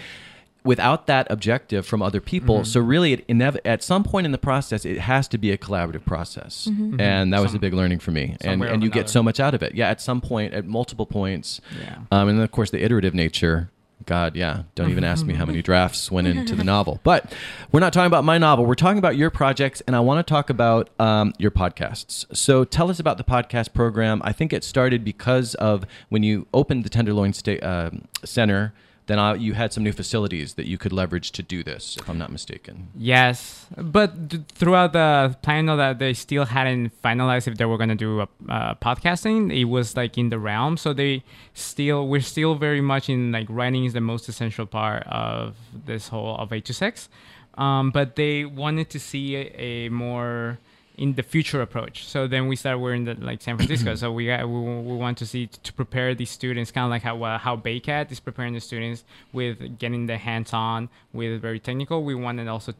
without 0.64 1.06
that 1.06 1.26
objective 1.30 1.86
from 1.86 2.02
other 2.02 2.20
people. 2.20 2.56
Mm-hmm. 2.56 2.64
So 2.64 2.80
really, 2.80 3.12
it 3.14 3.28
inev- 3.28 3.60
at 3.64 3.82
some 3.82 4.04
point 4.04 4.26
in 4.26 4.32
the 4.32 4.38
process, 4.38 4.84
it 4.84 4.98
has 4.98 5.28
to 5.28 5.38
be 5.38 5.50
a 5.50 5.58
collaborative 5.58 6.04
process, 6.04 6.66
and 6.66 7.32
that 7.32 7.40
was 7.40 7.54
a 7.54 7.58
big 7.58 7.74
learning 7.74 8.00
for 8.00 8.10
me. 8.10 8.36
And 8.40 8.60
some 8.60 8.62
and 8.62 8.82
you 8.82 8.90
get 8.90 9.08
so 9.08 9.22
much 9.22 9.40
out 9.40 9.54
of 9.54 9.62
it. 9.62 9.74
Yeah, 9.74 9.88
at 9.88 10.00
some 10.00 10.20
point, 10.20 10.54
at 10.54 10.66
multiple 10.66 11.06
points. 11.06 11.60
Yeah. 11.80 11.98
Um, 12.10 12.28
and 12.28 12.38
then 12.38 12.44
of 12.44 12.50
course 12.50 12.70
the 12.70 12.82
iterative 12.82 13.14
nature. 13.14 13.70
God, 14.06 14.34
yeah. 14.34 14.62
Don't 14.74 14.90
even 14.90 15.04
ask 15.04 15.26
me 15.26 15.34
how 15.34 15.44
many 15.44 15.60
drafts 15.62 16.10
went 16.10 16.26
into 16.26 16.54
the 16.56 16.64
novel. 16.64 17.00
But 17.04 17.32
we're 17.70 17.80
not 17.80 17.92
talking 17.92 18.06
about 18.06 18.24
my 18.24 18.38
novel. 18.38 18.64
We're 18.64 18.74
talking 18.74 18.98
about 18.98 19.16
your 19.16 19.30
projects, 19.30 19.82
and 19.82 19.94
I 19.94 20.00
want 20.00 20.26
to 20.26 20.28
talk 20.28 20.48
about 20.50 20.88
um, 20.98 21.34
your 21.38 21.50
podcasts. 21.50 22.24
So 22.34 22.64
tell 22.64 22.90
us 22.90 22.98
about 22.98 23.18
the 23.18 23.24
podcast 23.24 23.74
program. 23.74 24.22
I 24.24 24.32
think 24.32 24.52
it 24.52 24.64
started 24.64 25.04
because 25.04 25.54
of 25.56 25.84
when 26.08 26.22
you 26.22 26.46
opened 26.54 26.84
the 26.84 26.88
Tenderloin 26.88 27.32
Sta- 27.32 27.60
uh, 27.60 27.90
Center. 28.24 28.72
Then 29.10 29.18
uh, 29.18 29.34
you 29.34 29.54
had 29.54 29.72
some 29.72 29.82
new 29.82 29.90
facilities 29.90 30.54
that 30.54 30.66
you 30.66 30.78
could 30.78 30.92
leverage 30.92 31.32
to 31.32 31.42
do 31.42 31.64
this, 31.64 31.96
if 31.96 32.08
I'm 32.08 32.16
not 32.16 32.30
mistaken. 32.30 32.90
Yes, 32.94 33.66
but 33.76 34.30
th- 34.30 34.44
throughout 34.52 34.92
the 34.92 35.36
plan 35.42 35.68
of 35.68 35.78
that, 35.78 35.98
they 35.98 36.14
still 36.14 36.44
hadn't 36.44 36.92
finalized 37.02 37.48
if 37.48 37.58
they 37.58 37.64
were 37.64 37.76
gonna 37.76 37.96
do 37.96 38.20
a 38.20 38.28
uh, 38.48 38.74
podcasting. 38.76 39.52
It 39.52 39.64
was 39.64 39.96
like 39.96 40.16
in 40.16 40.28
the 40.28 40.38
realm, 40.38 40.76
so 40.76 40.92
they 40.92 41.24
still 41.54 42.06
we're 42.06 42.20
still 42.20 42.54
very 42.54 42.80
much 42.80 43.08
in 43.08 43.32
like 43.32 43.48
writing 43.50 43.84
is 43.84 43.94
the 43.94 44.00
most 44.00 44.28
essential 44.28 44.64
part 44.64 45.02
of 45.08 45.56
this 45.86 46.06
whole 46.06 46.36
of 46.36 46.52
eight 46.52 46.64
to 46.66 46.72
six. 46.72 47.08
Um, 47.58 47.90
but 47.90 48.14
they 48.14 48.44
wanted 48.44 48.90
to 48.90 49.00
see 49.00 49.34
a, 49.34 49.42
a 49.58 49.88
more 49.88 50.60
in 51.00 51.14
the 51.14 51.22
future 51.22 51.62
approach. 51.62 52.04
So 52.04 52.28
then 52.28 52.46
we 52.46 52.54
started. 52.54 52.78
We're 52.78 52.94
in 52.94 53.06
the 53.06 53.14
like 53.14 53.40
San 53.40 53.56
Francisco, 53.56 53.94
so 53.94 54.12
we 54.12 54.26
got, 54.26 54.46
we, 54.46 54.60
we 54.60 54.96
want 54.96 55.16
to 55.18 55.26
see 55.26 55.46
to 55.46 55.72
prepare 55.72 56.14
these 56.14 56.30
students, 56.30 56.70
kind 56.70 56.84
of 56.84 56.90
like 56.90 57.02
how 57.02 57.20
uh, 57.24 57.38
how 57.38 57.56
Baycat 57.56 58.12
is 58.12 58.20
preparing 58.20 58.52
the 58.52 58.60
students 58.60 59.02
with 59.32 59.78
getting 59.78 60.06
the 60.06 60.18
hands 60.18 60.52
on 60.52 60.90
with 61.14 61.40
very 61.40 61.58
technical. 61.58 62.04
We 62.04 62.14
wanted 62.14 62.48
also 62.48 62.74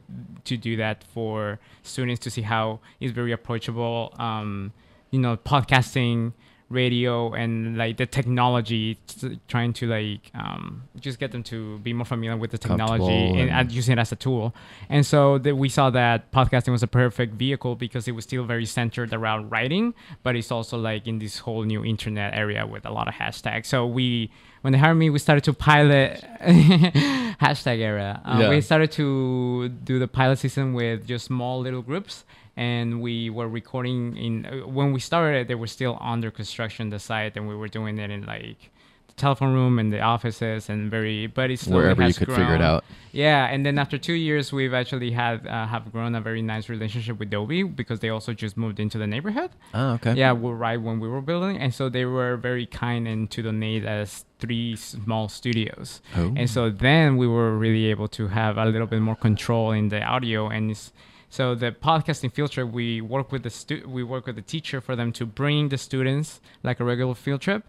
to 0.45 0.55
do 0.55 0.77
that 0.77 1.03
for 1.03 1.59
students 1.81 2.19
to 2.25 2.29
see 2.29 2.43
how 2.43 2.79
it's 2.99 3.11
very 3.11 3.31
approachable. 3.31 4.13
Um, 4.19 4.71
you 5.09 5.19
know, 5.19 5.35
podcasting, 5.35 6.33
radio, 6.71 7.33
and 7.33 7.77
like 7.77 7.97
the 7.97 8.05
technology, 8.05 8.97
t- 9.07 9.39
trying 9.47 9.73
to 9.73 9.87
like 9.87 10.31
um, 10.33 10.83
just 10.99 11.19
get 11.19 11.31
them 11.31 11.43
to 11.43 11.77
be 11.79 11.93
more 11.93 12.05
familiar 12.05 12.37
with 12.37 12.51
the 12.51 12.57
technology 12.57 13.03
and, 13.39 13.49
and- 13.49 13.71
using 13.71 13.93
it 13.97 13.99
as 14.01 14.11
a 14.11 14.15
tool. 14.15 14.53
And 14.89 15.05
so 15.05 15.37
that 15.39 15.55
we 15.55 15.69
saw 15.69 15.89
that 15.91 16.31
podcasting 16.31 16.71
was 16.71 16.83
a 16.83 16.87
perfect 16.87 17.33
vehicle 17.35 17.75
because 17.75 18.07
it 18.07 18.13
was 18.13 18.23
still 18.23 18.43
very 18.45 18.65
centered 18.65 19.13
around 19.13 19.49
writing, 19.51 19.93
but 20.23 20.35
it's 20.35 20.51
also 20.51 20.77
like 20.77 21.07
in 21.07 21.19
this 21.19 21.39
whole 21.39 21.63
new 21.63 21.83
internet 21.85 22.33
area 22.33 22.65
with 22.65 22.85
a 22.85 22.91
lot 22.91 23.07
of 23.07 23.13
hashtags. 23.15 23.65
So 23.67 23.85
we, 23.85 24.31
when 24.61 24.73
they 24.73 24.79
hired 24.79 24.95
me, 24.97 25.09
we 25.09 25.19
started 25.19 25.43
to 25.45 25.53
pilot 25.53 26.23
hashtag 26.41 27.79
era. 27.79 28.21
Uh, 28.25 28.37
Yeah. 28.39 28.49
We 28.49 28.61
started 28.61 28.91
to 28.93 29.69
do 29.69 29.99
the 29.99 30.07
pilot 30.07 30.39
season 30.39 30.73
with 30.73 31.05
just 31.07 31.25
small 31.25 31.59
little 31.61 31.81
groups. 31.81 32.23
And 32.57 33.01
we 33.01 33.29
were 33.29 33.47
recording 33.47 34.17
in 34.17 34.45
uh, 34.45 34.67
when 34.67 34.91
we 34.91 34.99
started. 34.99 35.47
They 35.47 35.55
were 35.55 35.67
still 35.67 35.97
under 36.01 36.29
construction 36.31 36.89
the 36.89 36.99
site, 36.99 37.37
and 37.37 37.47
we 37.47 37.55
were 37.55 37.69
doing 37.69 37.97
it 37.97 38.11
in 38.11 38.25
like 38.25 38.71
the 39.07 39.13
telephone 39.13 39.53
room 39.53 39.79
and 39.79 39.91
the 39.91 40.01
offices 40.01 40.69
and 40.69 40.91
very. 40.91 41.27
But 41.27 41.49
it's 41.49 41.65
Wherever 41.65 42.05
you 42.05 42.13
could 42.13 42.27
figure 42.27 42.55
it 42.55 42.61
out. 42.61 42.83
yeah, 43.13 43.45
and 43.45 43.65
then 43.65 43.79
after 43.79 43.97
two 43.97 44.13
years, 44.13 44.51
we've 44.51 44.73
actually 44.73 45.11
had 45.11 45.47
uh, 45.47 45.65
have 45.65 45.91
grown 45.93 46.13
a 46.13 46.19
very 46.21 46.41
nice 46.41 46.67
relationship 46.67 47.19
with 47.19 47.29
Dolby 47.29 47.63
because 47.63 48.01
they 48.01 48.09
also 48.09 48.33
just 48.33 48.57
moved 48.57 48.81
into 48.81 48.97
the 48.97 49.07
neighborhood. 49.07 49.51
Oh, 49.73 49.91
okay. 49.93 50.13
Yeah, 50.15 50.33
we're 50.33 50.55
right 50.55 50.79
when 50.81 50.99
we 50.99 51.07
were 51.07 51.21
building, 51.21 51.57
and 51.57 51.73
so 51.73 51.87
they 51.87 52.03
were 52.03 52.35
very 52.35 52.65
kind 52.65 53.07
and 53.07 53.31
to 53.31 53.41
donate 53.41 53.85
us 53.85 54.25
three 54.39 54.75
small 54.75 55.29
studios. 55.29 56.01
Oh. 56.17 56.33
And 56.35 56.49
so 56.49 56.69
then 56.69 57.15
we 57.15 57.27
were 57.27 57.57
really 57.57 57.85
able 57.85 58.09
to 58.09 58.27
have 58.27 58.57
a 58.57 58.65
little 58.65 58.87
bit 58.87 58.99
more 58.99 59.15
control 59.15 59.71
in 59.71 59.87
the 59.87 60.03
audio 60.03 60.49
and. 60.49 60.71
It's, 60.71 60.91
so 61.31 61.55
the 61.55 61.71
podcasting 61.71 62.33
field 62.33 62.51
trip, 62.51 62.69
we 62.69 62.99
work 62.99 63.31
with 63.31 63.43
the 63.43 63.49
stu- 63.49 63.87
we 63.87 64.03
work 64.03 64.27
with 64.27 64.35
the 64.35 64.41
teacher 64.41 64.81
for 64.81 64.97
them 64.97 65.13
to 65.13 65.25
bring 65.25 65.69
the 65.69 65.77
students 65.77 66.41
like 66.61 66.81
a 66.81 66.83
regular 66.83 67.15
field 67.15 67.39
trip. 67.39 67.63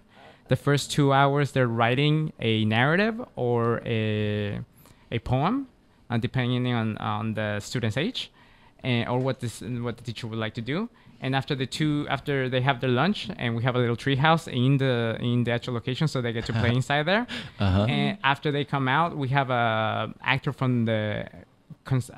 The 0.48 0.56
first 0.56 0.90
two 0.90 1.12
hours, 1.12 1.52
they're 1.52 1.68
writing 1.68 2.32
a 2.40 2.64
narrative 2.64 3.22
or 3.36 3.80
a 3.86 4.58
a 5.12 5.18
poem, 5.20 5.68
uh, 6.10 6.18
depending 6.18 6.74
on 6.74 6.98
on 6.98 7.34
the 7.34 7.60
student's 7.60 7.96
age, 7.96 8.32
and 8.82 9.08
or 9.08 9.20
what 9.20 9.38
this 9.38 9.60
what 9.60 9.96
the 9.96 10.02
teacher 10.02 10.26
would 10.26 10.40
like 10.40 10.54
to 10.54 10.60
do. 10.60 10.88
And 11.20 11.36
after 11.36 11.54
the 11.54 11.66
two, 11.66 12.04
after 12.10 12.48
they 12.48 12.62
have 12.62 12.80
their 12.80 12.90
lunch, 12.90 13.30
and 13.38 13.54
we 13.54 13.62
have 13.62 13.76
a 13.76 13.78
little 13.78 13.94
tree 13.94 14.16
house 14.16 14.48
in 14.48 14.78
the 14.78 15.16
in 15.20 15.44
the 15.44 15.52
actual 15.52 15.74
location, 15.74 16.08
so 16.08 16.20
they 16.20 16.32
get 16.32 16.46
to 16.46 16.52
play 16.52 16.74
inside 16.80 17.04
there. 17.06 17.28
Uh-huh. 17.60 17.84
And 17.84 18.18
after 18.24 18.50
they 18.50 18.64
come 18.64 18.88
out, 18.88 19.16
we 19.16 19.28
have 19.28 19.50
a 19.50 20.12
actor 20.20 20.52
from 20.52 20.84
the 20.84 21.28
cons- 21.84 22.10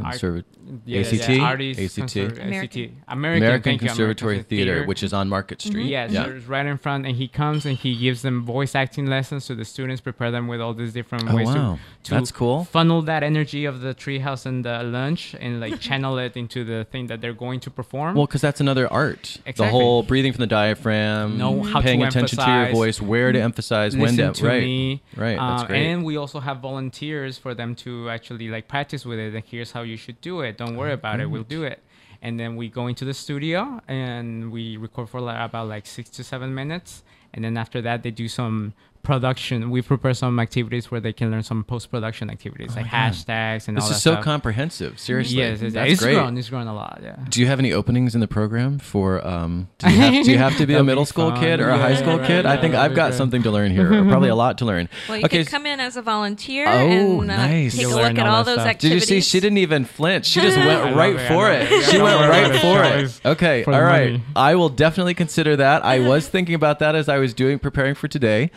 uh, 0.00 0.10
Conserva- 0.10 0.44
Yeah, 0.84 1.00
ACT? 1.00 1.28
yeah, 1.28 1.42
artists, 1.42 1.98
ACT? 1.98 2.08
conserv- 2.14 2.42
American. 2.42 2.82
ACT. 2.84 2.92
American, 3.08 3.42
American 3.42 3.62
thank 3.62 3.80
Conservatory 3.80 4.34
American 4.34 4.48
Theater, 4.50 4.84
which 4.84 5.02
is 5.02 5.12
on 5.12 5.28
Market 5.28 5.60
Street. 5.62 5.86
Yes, 5.86 6.12
Yeah. 6.12 6.24
so 6.24 6.30
it's 6.32 6.46
right 6.46 6.66
in 6.66 6.76
front, 6.78 7.06
and 7.06 7.16
he 7.16 7.26
comes 7.28 7.64
and 7.66 7.76
he 7.76 7.96
gives 7.96 8.22
them 8.22 8.42
voice 8.44 8.74
acting 8.74 9.06
lessons 9.06 9.44
so 9.44 9.54
the 9.54 9.64
students, 9.64 10.00
prepare 10.00 10.30
them 10.30 10.46
with 10.46 10.60
all 10.60 10.74
these 10.74 10.92
different 10.92 11.28
Oh, 11.30 11.34
ways 11.36 11.46
wow. 11.48 11.78
to, 12.02 12.04
to 12.04 12.10
That's 12.14 12.30
cool. 12.30 12.64
funnel 12.64 13.02
that 13.02 13.22
energy 13.22 13.64
of 13.64 13.80
the 13.80 13.94
treehouse 13.94 14.46
and 14.46 14.64
the 14.64 14.82
lunch, 14.82 15.34
and 15.40 15.60
like 15.60 15.80
channel 15.88 16.18
it 16.18 16.36
into 16.36 16.64
the 16.64 16.84
thing 16.84 17.06
that 17.08 17.20
they're 17.20 17.32
going 17.32 17.60
to 17.60 17.70
perform. 17.70 18.14
Well, 18.16 18.26
because 18.26 18.40
that's 18.40 18.60
another 18.60 18.90
art. 18.92 19.18
Exactly. 19.18 19.42
The 19.44 19.50
Exactly. 19.50 19.80
whole 19.80 20.02
breathing 20.02 20.32
from 20.32 20.40
the 20.40 20.46
diaphragm, 20.46 21.38
Know 21.38 21.62
how 21.62 21.80
to 21.80 21.84
paying 21.84 22.02
attention 22.02 22.38
to 22.38 22.50
your 22.50 22.70
voice, 22.72 23.00
where 23.00 23.32
to 23.32 23.40
emphasize, 23.40 23.96
when 23.96 24.16
listen 24.16 24.32
to, 24.34 24.40
to 24.40 24.46
right, 24.46 24.62
me. 24.62 25.02
right. 25.16 25.36
That's 25.36 25.62
Um, 25.62 25.66
great. 25.66 25.86
And 25.86 26.04
we 26.04 26.16
also 26.16 26.40
have 26.40 26.58
volunteers 26.60 27.38
for 27.38 27.54
them 27.54 27.74
to 27.76 28.08
actually 28.10 28.48
like 28.48 28.68
practice 28.68 29.04
with 29.04 29.18
it. 29.18 29.34
And 29.34 29.42
here's 29.44 29.72
how 29.72 29.82
you 29.88 29.96
should 29.96 30.20
do 30.20 30.40
it. 30.40 30.56
Don't 30.56 30.76
worry 30.76 30.92
about 30.92 31.20
it. 31.20 31.26
We'll 31.26 31.42
mm-hmm. 31.42 31.62
do 31.62 31.64
it. 31.64 31.82
And 32.20 32.38
then 32.38 32.56
we 32.56 32.68
go 32.68 32.88
into 32.88 33.04
the 33.04 33.14
studio 33.14 33.80
and 33.86 34.50
we 34.50 34.76
record 34.76 35.08
for 35.08 35.20
like, 35.20 35.40
about 35.40 35.68
like 35.68 35.86
six 35.86 36.10
to 36.10 36.24
seven 36.24 36.54
minutes. 36.54 37.04
And 37.32 37.44
then 37.44 37.56
after 37.56 37.80
that, 37.82 38.02
they 38.02 38.10
do 38.10 38.28
some 38.28 38.74
production. 39.02 39.70
We 39.70 39.82
prepare 39.82 40.14
some 40.14 40.38
activities 40.40 40.90
where 40.90 41.00
they 41.00 41.12
can 41.12 41.30
learn 41.30 41.42
some 41.42 41.64
post 41.64 41.90
production 41.90 42.30
activities 42.30 42.76
like 42.76 42.86
Oh 42.86 42.88
my 42.92 43.08
God. 43.08 43.12
hashtags 43.14 43.68
and 43.68 43.76
this 43.76 43.84
all 43.84 43.90
is 43.90 44.02
so 44.02 44.12
stuff. 44.12 44.24
comprehensive. 44.24 44.98
Seriously, 44.98 45.38
Yes, 45.38 45.62
it's, 45.62 45.74
that's 45.74 45.92
it's 45.92 46.02
great. 46.02 46.14
grown. 46.14 46.36
It's 46.36 46.48
grown 46.50 46.66
a 46.66 46.74
lot. 46.74 47.00
Yeah. 47.02 47.16
Do 47.28 47.40
you 47.40 47.46
have 47.46 47.58
any 47.58 47.72
openings 47.72 48.14
in 48.14 48.20
the 48.20 48.28
program 48.28 48.78
for? 48.78 49.26
Um, 49.26 49.68
do, 49.78 49.90
you 49.90 49.96
have, 49.96 50.24
do 50.24 50.30
you 50.32 50.38
have 50.38 50.56
to 50.58 50.66
be 50.66 50.72
a 50.74 50.76
That'd 50.76 50.86
be 50.86 50.86
middle 50.86 51.06
school 51.06 51.30
fun. 51.30 51.40
kid 51.40 51.60
or 51.60 51.70
a 51.70 51.78
high 51.78 51.94
school 51.96 52.18
right, 52.18 52.26
kid? 52.26 52.46
I 52.46 52.56
think 52.60 52.74
I've 52.74 52.94
got 52.94 53.08
great. 53.10 53.18
something 53.18 53.42
to 53.44 53.50
learn 53.50 53.70
here. 53.70 53.88
Probably 53.88 54.28
a 54.28 54.34
lot 54.34 54.58
to 54.58 54.64
learn. 54.64 54.88
Well, 55.08 55.18
you 55.18 55.24
okay. 55.24 55.38
could 55.44 55.50
come 55.50 55.66
in 55.66 55.80
as 55.80 55.96
a 55.96 56.02
volunteer 56.02 56.66
Oh, 56.66 57.20
and 57.22 57.30
uh, 57.30 57.36
nice. 57.36 57.72
take 57.72 57.82
You'll 57.82 57.94
a 57.94 58.02
look 58.02 58.18
at 58.18 58.26
all 58.26 58.36
all 58.36 58.44
those 58.44 58.60
stuff. 58.60 58.78
Did 58.78 58.92
you 58.92 59.00
see? 59.00 59.20
She 59.20 59.40
didn't 59.40 59.58
even 59.58 59.84
flinch. 59.84 60.26
She 60.26 60.40
just 60.40 60.56
went 60.68 60.94
right 60.96 61.18
for 61.28 61.50
it. 61.50 61.70
it. 61.72 61.84
She 61.86 62.00
went 62.00 62.20
right 62.28 62.60
for 62.60 62.84
it. 62.84 63.04
it. 63.04 63.20
Okay, 63.26 63.62
for 63.62 63.72
all 63.72 63.80
the 63.80 63.84
right. 63.84 64.12
money. 64.12 64.24
I 64.36 64.54
will 64.54 64.68
definitely 64.68 65.14
consider 65.14 65.56
that. 65.56 65.84
I 65.84 66.00
was 66.00 66.28
thinking 66.28 66.54
about 66.54 66.78
that 66.80 66.94
as 66.94 67.08
I 67.08 67.18
was 67.18 67.32
doing 67.34 67.58
preparing 67.58 67.94
for 67.94 68.08
today. 68.08 68.50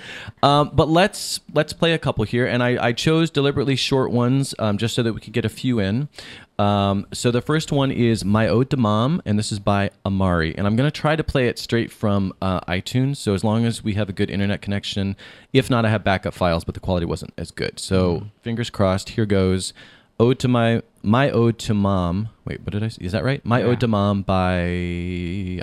Um, 0.43 0.71
but 0.73 0.89
let's 0.89 1.39
let's 1.53 1.73
play 1.73 1.93
a 1.93 1.99
couple 1.99 2.23
here, 2.25 2.47
and 2.47 2.63
I, 2.63 2.87
I 2.87 2.91
chose 2.93 3.29
deliberately 3.29 3.75
short 3.75 4.11
ones 4.11 4.55
um, 4.59 4.77
just 4.77 4.95
so 4.95 5.03
that 5.03 5.13
we 5.13 5.21
could 5.21 5.33
get 5.33 5.45
a 5.45 5.49
few 5.49 5.79
in. 5.79 6.09
Um, 6.57 7.07
so 7.13 7.31
the 7.31 7.41
first 7.41 7.71
one 7.71 7.91
is 7.91 8.25
"My 8.25 8.47
Ode 8.47 8.69
to 8.71 8.77
Mom," 8.77 9.21
and 9.25 9.37
this 9.37 9.51
is 9.51 9.59
by 9.59 9.91
Amari, 10.05 10.55
and 10.57 10.65
I'm 10.67 10.75
going 10.75 10.87
to 10.87 10.91
try 10.99 11.15
to 11.15 11.23
play 11.23 11.47
it 11.47 11.59
straight 11.59 11.91
from 11.91 12.33
uh, 12.41 12.59
iTunes. 12.61 13.17
So 13.17 13.33
as 13.33 13.43
long 13.43 13.65
as 13.65 13.83
we 13.83 13.93
have 13.93 14.09
a 14.09 14.13
good 14.13 14.29
internet 14.29 14.61
connection, 14.61 15.15
if 15.53 15.69
not, 15.69 15.85
I 15.85 15.89
have 15.89 16.03
backup 16.03 16.33
files, 16.33 16.63
but 16.63 16.73
the 16.73 16.81
quality 16.81 17.05
wasn't 17.05 17.33
as 17.37 17.51
good. 17.51 17.79
So 17.79 18.27
fingers 18.41 18.69
crossed. 18.69 19.09
Here 19.09 19.25
goes. 19.25 19.73
Ode 20.19 20.37
to 20.39 20.47
my 20.47 20.83
my 21.01 21.31
ode 21.31 21.57
to 21.59 21.73
mom. 21.73 22.29
Wait, 22.45 22.61
what 22.61 22.73
did 22.73 22.83
I? 22.83 22.89
say? 22.89 23.03
Is 23.03 23.11
that 23.11 23.23
right? 23.23 23.43
My 23.43 23.59
Yeah. 23.61 23.65
ode 23.67 23.79
to 23.79 23.87
mom 23.87 24.21
by 24.21 24.61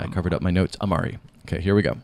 I 0.01 0.09
covered 0.13 0.35
up 0.35 0.43
my 0.43 0.51
notes. 0.51 0.77
Amari. 0.81 1.19
Okay, 1.47 1.61
here 1.61 1.77
we 1.77 1.83
go. 1.83 1.99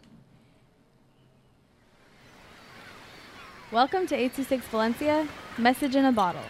Welcome 3.75 4.07
to 4.07 4.14
826 4.14 4.68
Valencia, 4.68 5.29
message 5.59 5.97
in 5.97 6.05
a 6.05 6.12
bottle. 6.12 6.45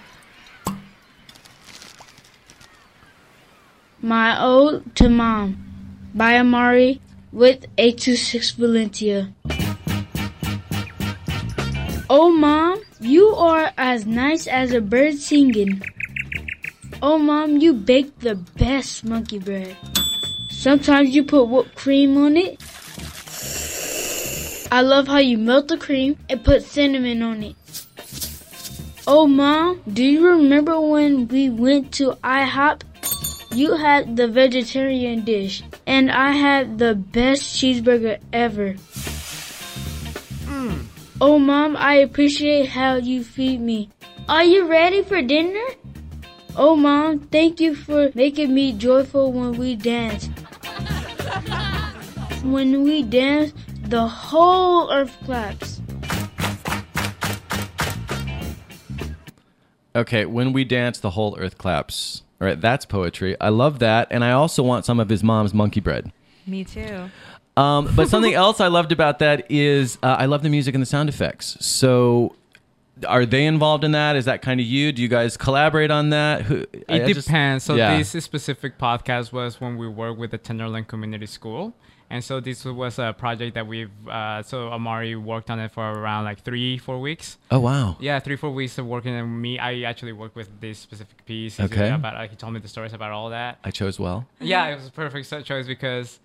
My 4.02 4.38
Ode 4.38 4.94
to 4.96 5.08
Mom 5.08 5.56
by 6.14 6.36
Amari 6.36 7.00
with 7.32 7.64
826 7.78 8.50
Valencia. 8.50 9.32
Oh, 12.10 12.28
Mom, 12.28 12.82
you 13.00 13.28
are 13.28 13.72
as 13.78 14.04
nice 14.04 14.46
as 14.46 14.72
a 14.72 14.82
bird 14.82 15.14
singing. 15.14 15.80
Oh, 17.00 17.16
Mom, 17.16 17.56
you 17.56 17.72
bake 17.72 18.18
the 18.18 18.34
best 18.34 19.02
monkey 19.02 19.38
bread. 19.38 19.74
Sometimes 20.50 21.16
you 21.16 21.24
put 21.24 21.48
whipped 21.48 21.74
cream 21.74 22.18
on 22.18 22.36
it. 22.36 22.60
I 24.74 24.80
love 24.80 25.06
how 25.06 25.18
you 25.18 25.38
melt 25.38 25.68
the 25.68 25.78
cream 25.78 26.18
and 26.28 26.42
put 26.42 26.64
cinnamon 26.64 27.22
on 27.22 27.44
it. 27.44 27.54
Oh, 29.06 29.28
Mom, 29.28 29.80
do 29.86 30.02
you 30.02 30.26
remember 30.26 30.80
when 30.80 31.28
we 31.28 31.48
went 31.48 31.94
to 31.94 32.18
IHOP 32.24 32.82
you 33.54 33.76
had 33.76 34.16
the 34.16 34.26
vegetarian 34.26 35.22
dish, 35.22 35.62
and 35.86 36.10
I 36.10 36.32
had 36.32 36.78
the 36.78 36.96
best 36.96 37.54
cheeseburger 37.54 38.18
ever. 38.32 38.74
Mm. 40.50 40.86
Oh, 41.20 41.38
Mom, 41.38 41.76
I 41.76 42.02
appreciate 42.02 42.70
how 42.70 42.96
you 42.96 43.22
feed 43.22 43.60
me. 43.60 43.90
Are 44.28 44.42
you 44.42 44.66
ready 44.66 45.02
for 45.02 45.22
dinner? 45.22 45.68
Oh, 46.56 46.74
Mom, 46.74 47.20
thank 47.20 47.60
you 47.60 47.76
for 47.76 48.10
making 48.16 48.52
me 48.52 48.72
joyful 48.72 49.30
when 49.30 49.52
we 49.52 49.76
dance. 49.76 50.26
when 52.42 52.82
we 52.82 53.04
dance, 53.04 53.54
the 53.86 54.06
whole 54.06 54.90
earth 54.92 55.16
claps. 55.24 55.80
Okay, 59.96 60.26
when 60.26 60.52
we 60.52 60.64
dance, 60.64 60.98
the 60.98 61.10
whole 61.10 61.36
earth 61.38 61.56
claps. 61.56 62.22
All 62.40 62.48
right, 62.48 62.60
that's 62.60 62.84
poetry. 62.84 63.36
I 63.40 63.50
love 63.50 63.78
that, 63.78 64.08
and 64.10 64.24
I 64.24 64.32
also 64.32 64.62
want 64.62 64.84
some 64.84 64.98
of 64.98 65.08
his 65.08 65.22
mom's 65.22 65.54
monkey 65.54 65.80
bread. 65.80 66.12
Me 66.46 66.64
too. 66.64 67.10
Um, 67.56 67.88
but 67.94 68.08
something 68.08 68.34
else 68.44 68.60
I 68.60 68.66
loved 68.66 68.90
about 68.90 69.20
that 69.20 69.46
is 69.50 69.96
uh, 70.02 70.16
I 70.18 70.26
love 70.26 70.42
the 70.42 70.48
music 70.48 70.74
and 70.74 70.82
the 70.82 70.86
sound 70.86 71.08
effects. 71.08 71.56
So, 71.64 72.34
are 73.06 73.24
they 73.24 73.46
involved 73.46 73.84
in 73.84 73.92
that? 73.92 74.16
Is 74.16 74.24
that 74.24 74.42
kind 74.42 74.58
of 74.58 74.66
you? 74.66 74.90
Do 74.90 75.00
you 75.00 75.06
guys 75.08 75.36
collaborate 75.36 75.92
on 75.92 76.10
that? 76.10 76.42
Who, 76.42 76.66
It 76.72 76.84
I 76.88 77.12
just- 77.12 77.28
depends. 77.28 77.62
so 77.62 77.76
yeah. 77.76 77.96
this 77.96 78.10
specific 78.24 78.78
podcast 78.78 79.32
was 79.32 79.60
when 79.60 79.76
we 79.76 79.86
worked 79.86 80.18
with 80.18 80.32
the 80.32 80.38
Tenderloin 80.38 80.84
Community 80.86 81.26
School, 81.26 81.72
and 82.14 82.22
so 82.22 82.38
this 82.38 82.64
was 82.64 83.00
a 83.00 83.12
project 83.12 83.54
that 83.54 83.66
we've. 83.66 83.90
Uh, 84.08 84.40
so 84.44 84.68
Amari 84.68 85.16
worked 85.16 85.50
on 85.50 85.58
it 85.58 85.72
for 85.72 85.82
around 85.82 86.22
like 86.30 86.38
three, 86.48 86.78
four 86.78 87.00
weeks. 87.00 87.38
Oh 87.50 87.58
wow. 87.58 87.96
Yeah, 87.98 88.20
three, 88.20 88.36
four 88.36 88.50
weeks 88.50 88.78
of 88.78 88.86
working, 88.86 89.12
and 89.14 89.42
me, 89.42 89.58
I 89.58 89.82
actually 89.82 90.12
worked 90.12 90.36
with 90.36 90.48
this 90.60 90.78
specific 90.78 91.26
piece. 91.26 91.58
Okay. 91.58 91.90
uh, 91.90 91.96
About 91.96 92.14
uh, 92.16 92.28
he 92.28 92.36
told 92.36 92.52
me 92.52 92.60
the 92.60 92.68
stories 92.68 92.92
about 92.92 93.10
all 93.10 93.30
that. 93.30 93.58
I 93.64 93.72
chose 93.72 93.98
well. 93.98 94.26
Yeah, 94.40 94.68
it 94.68 94.76
was 94.76 94.86
a 94.86 94.92
perfect 94.92 95.28
choice 95.44 95.66
because 95.66 96.20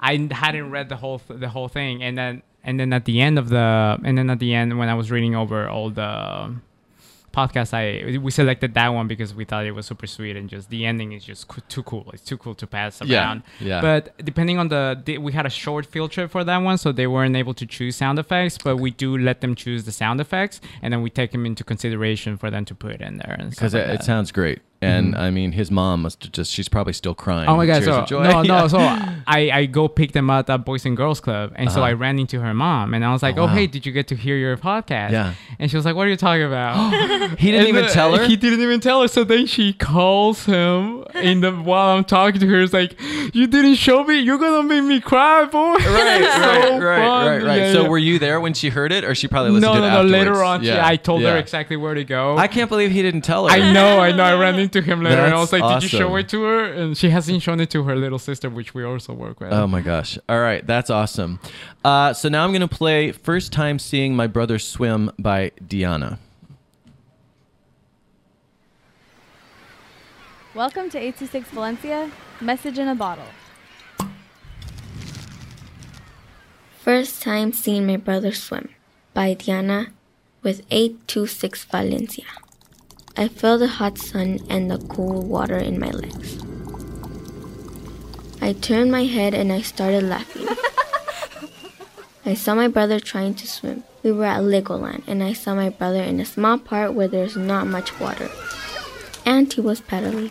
I 0.00 0.28
hadn't 0.32 0.70
read 0.70 0.88
the 0.88 0.96
whole 0.96 1.18
th- 1.18 1.38
the 1.40 1.50
whole 1.50 1.68
thing, 1.68 2.02
and 2.02 2.16
then 2.16 2.42
and 2.64 2.80
then 2.80 2.94
at 2.94 3.04
the 3.04 3.20
end 3.20 3.38
of 3.38 3.50
the 3.50 3.98
and 4.02 4.16
then 4.16 4.30
at 4.30 4.38
the 4.38 4.54
end 4.54 4.78
when 4.78 4.88
I 4.88 4.94
was 4.94 5.10
reading 5.10 5.36
over 5.36 5.68
all 5.68 5.90
the 5.90 6.54
podcast, 7.34 7.74
I 7.74 8.18
we 8.18 8.30
selected 8.30 8.74
that 8.74 8.88
one 8.88 9.06
because 9.08 9.34
we 9.34 9.44
thought 9.44 9.64
it 9.66 9.72
was 9.72 9.86
super 9.86 10.06
sweet 10.06 10.36
and 10.36 10.48
just 10.48 10.70
the 10.70 10.86
ending 10.86 11.12
is 11.12 11.24
just 11.24 11.48
co- 11.48 11.62
too 11.68 11.82
cool. 11.82 12.10
It's 12.14 12.22
too 12.22 12.38
cool 12.38 12.54
to 12.62 12.66
pass 12.66 13.00
around. 13.02 13.42
yeah. 13.58 13.66
yeah. 13.68 13.80
But 13.80 14.02
depending 14.24 14.58
on 14.58 14.68
the, 14.68 15.00
the 15.04 15.18
we 15.18 15.32
had 15.32 15.46
a 15.46 15.50
short 15.50 15.84
field 15.86 16.10
trip 16.12 16.30
for 16.30 16.44
that 16.44 16.58
one, 16.58 16.78
so 16.78 16.92
they 16.92 17.06
weren't 17.06 17.36
able 17.36 17.54
to 17.54 17.66
choose 17.66 17.96
sound 17.96 18.18
effects, 18.18 18.56
but 18.66 18.76
we 18.76 18.90
do 18.90 19.18
let 19.18 19.40
them 19.40 19.54
choose 19.54 19.84
the 19.84 19.92
sound 19.92 20.20
effects, 20.20 20.60
and 20.82 20.92
then 20.92 21.02
we 21.02 21.10
take 21.10 21.32
them 21.32 21.44
into 21.46 21.64
consideration 21.64 22.36
for 22.36 22.50
them 22.50 22.64
to 22.66 22.74
put 22.74 23.00
in 23.00 23.18
there. 23.18 23.36
Because 23.50 23.74
it, 23.74 23.88
like 23.88 24.00
it 24.00 24.04
sounds 24.04 24.30
great. 24.32 24.60
And 24.84 25.16
I 25.16 25.30
mean, 25.30 25.52
his 25.52 25.70
mom 25.70 26.02
must 26.02 26.22
have 26.24 26.32
just, 26.32 26.52
she's 26.52 26.68
probably 26.68 26.92
still 26.92 27.14
crying. 27.14 27.48
Oh 27.48 27.56
my 27.56 27.66
god! 27.66 27.82
Tears 27.82 28.08
So 28.08 28.22
no, 28.22 28.42
no. 28.42 28.54
Yeah. 28.62 28.66
So 28.68 28.78
I 29.26 29.50
I 29.52 29.66
go 29.66 29.88
pick 29.88 30.12
them 30.12 30.30
up 30.30 30.50
at 30.50 30.64
Boys 30.64 30.84
and 30.86 30.96
Girls 30.96 31.20
Club, 31.20 31.52
and 31.56 31.70
so 31.70 31.80
Uh-huh. 31.80 31.88
I 31.90 31.92
ran 31.94 32.18
into 32.18 32.40
her 32.40 32.54
mom, 32.54 32.94
and 32.94 33.04
I 33.04 33.12
was 33.12 33.22
like, 33.22 33.36
Oh, 33.36 33.42
"Oh, 33.42 33.46
wow. 33.46 33.54
hey, 33.54 33.66
did 33.66 33.84
you 33.86 33.92
get 33.92 34.06
to 34.08 34.16
hear 34.16 34.36
your 34.36 34.56
podcast?" 34.56 35.10
Yeah. 35.12 35.34
And 35.58 35.70
she 35.70 35.76
was 35.76 35.84
like, 35.84 35.96
"What 35.96 36.06
are 36.06 36.10
you 36.10 36.16
talking 36.16 36.44
about?" 36.44 36.74
He 37.38 37.50
didn't 37.50 37.60
And 37.66 37.68
even 37.68 37.84
then 37.86 37.92
tell 37.92 38.16
her? 38.16 38.26
He 38.26 38.36
didn't 38.36 38.60
even 38.60 38.80
tell 38.80 39.02
her. 39.02 39.08
So 39.08 39.24
then 39.24 39.46
she 39.46 39.72
calls 39.72 40.44
him 40.46 41.04
in 41.14 41.40
the 41.40 41.52
while 41.52 41.96
I'm 41.96 42.04
talking 42.04 42.40
to 42.40 42.46
her. 42.48 42.60
It's 42.62 42.72
like, 42.72 42.94
"You 43.34 43.46
didn't 43.46 43.76
show 43.76 44.04
me. 44.04 44.18
You're 44.20 44.38
gonna 44.38 44.62
make 44.62 44.84
me 44.84 45.00
cry, 45.00 45.44
boy." 45.46 45.74
Right, 45.74 46.20
It's 46.24 46.38
right, 46.38 46.62
so 46.68 46.78
right, 46.78 46.98
right, 47.28 47.42
right. 47.42 47.58
Yeah, 47.58 47.72
so 47.72 47.82
yeah. 47.82 47.88
were 47.88 47.98
you 47.98 48.18
there 48.18 48.40
when 48.40 48.54
she 48.54 48.68
heard 48.70 48.92
it, 48.92 49.04
or 49.04 49.14
she 49.14 49.26
probably 49.28 49.50
listened 49.52 49.74
no, 49.74 49.80
to 49.80 49.80
no, 49.80 49.86
it 49.86 49.90
no. 49.90 49.96
afterwards? 50.00 50.12
Later 50.12 50.44
on, 50.44 50.60
she, 50.62 50.68
Yeah, 50.68 50.86
I 50.86 50.96
told 50.96 51.22
her 51.22 51.36
exactly 51.36 51.76
where 51.76 51.94
to 51.94 52.04
go. 52.04 52.36
I 52.36 52.48
can't 52.48 52.68
believe 52.68 52.90
he 52.90 53.02
didn't 53.02 53.22
tell 53.22 53.46
her. 53.48 53.52
I 53.54 53.72
know, 53.72 54.00
I 54.00 54.12
know. 54.12 54.24
I 54.24 54.34
ran 54.38 54.58
into 54.58 54.73
him 54.82 55.02
later, 55.02 55.16
and 55.16 55.26
I 55.34 55.38
That's 55.38 55.52
was 55.52 55.60
like, 55.60 55.80
"Did 55.80 55.92
you 55.92 55.98
show 55.98 56.16
it 56.16 56.28
to 56.30 56.42
her?" 56.44 56.64
And 56.64 56.96
she 56.96 57.10
hasn't 57.10 57.42
shown 57.42 57.60
it 57.60 57.70
to 57.70 57.82
her 57.84 57.96
little 57.96 58.18
sister, 58.18 58.48
which 58.50 58.74
we 58.74 58.84
also 58.84 59.12
work 59.12 59.40
with. 59.40 59.52
Oh 59.52 59.66
my 59.66 59.80
gosh. 59.80 60.18
All 60.28 60.40
right, 60.40 60.66
that's 60.66 60.90
awesome. 60.90 61.40
Uh, 61.84 62.12
so 62.12 62.28
now 62.28 62.44
I'm 62.44 62.50
going 62.50 62.60
to 62.60 62.68
play 62.68 63.12
First 63.12 63.52
Time 63.52 63.78
Seeing 63.78 64.14
My 64.14 64.26
Brother 64.26 64.58
Swim 64.58 65.10
by 65.18 65.52
Diana. 65.66 66.18
Welcome 70.54 70.88
to 70.90 70.98
826 70.98 71.50
Valencia, 71.50 72.12
message 72.40 72.78
in 72.78 72.86
a 72.86 72.94
bottle. 72.94 73.26
First 76.80 77.22
time 77.22 77.52
seeing 77.52 77.86
my 77.86 77.96
brother 77.96 78.30
swim 78.30 78.68
by 79.14 79.34
Diana 79.34 79.86
with 80.42 80.60
826 80.70 81.64
Valencia. 81.64 82.26
I 83.16 83.28
felt 83.28 83.60
the 83.60 83.68
hot 83.68 83.98
sun 83.98 84.40
and 84.48 84.70
the 84.70 84.78
cool 84.88 85.22
water 85.22 85.58
in 85.58 85.78
my 85.78 85.90
legs. 85.90 86.38
I 88.40 88.52
turned 88.52 88.90
my 88.90 89.04
head 89.04 89.34
and 89.34 89.52
I 89.52 89.62
started 89.62 90.02
laughing. 90.02 90.48
I 92.26 92.34
saw 92.34 92.54
my 92.54 92.68
brother 92.68 93.00
trying 93.00 93.34
to 93.36 93.46
swim. 93.46 93.84
We 94.02 94.12
were 94.12 94.24
at 94.24 94.42
Legoland 94.42 95.04
and 95.06 95.22
I 95.22 95.32
saw 95.32 95.54
my 95.54 95.70
brother 95.70 96.02
in 96.02 96.20
a 96.20 96.24
small 96.24 96.58
part 96.58 96.94
where 96.94 97.08
there's 97.08 97.36
not 97.36 97.66
much 97.66 97.98
water. 98.00 98.30
and 99.24 99.52
he 99.52 99.60
was 99.60 99.80
paddling. 99.80 100.30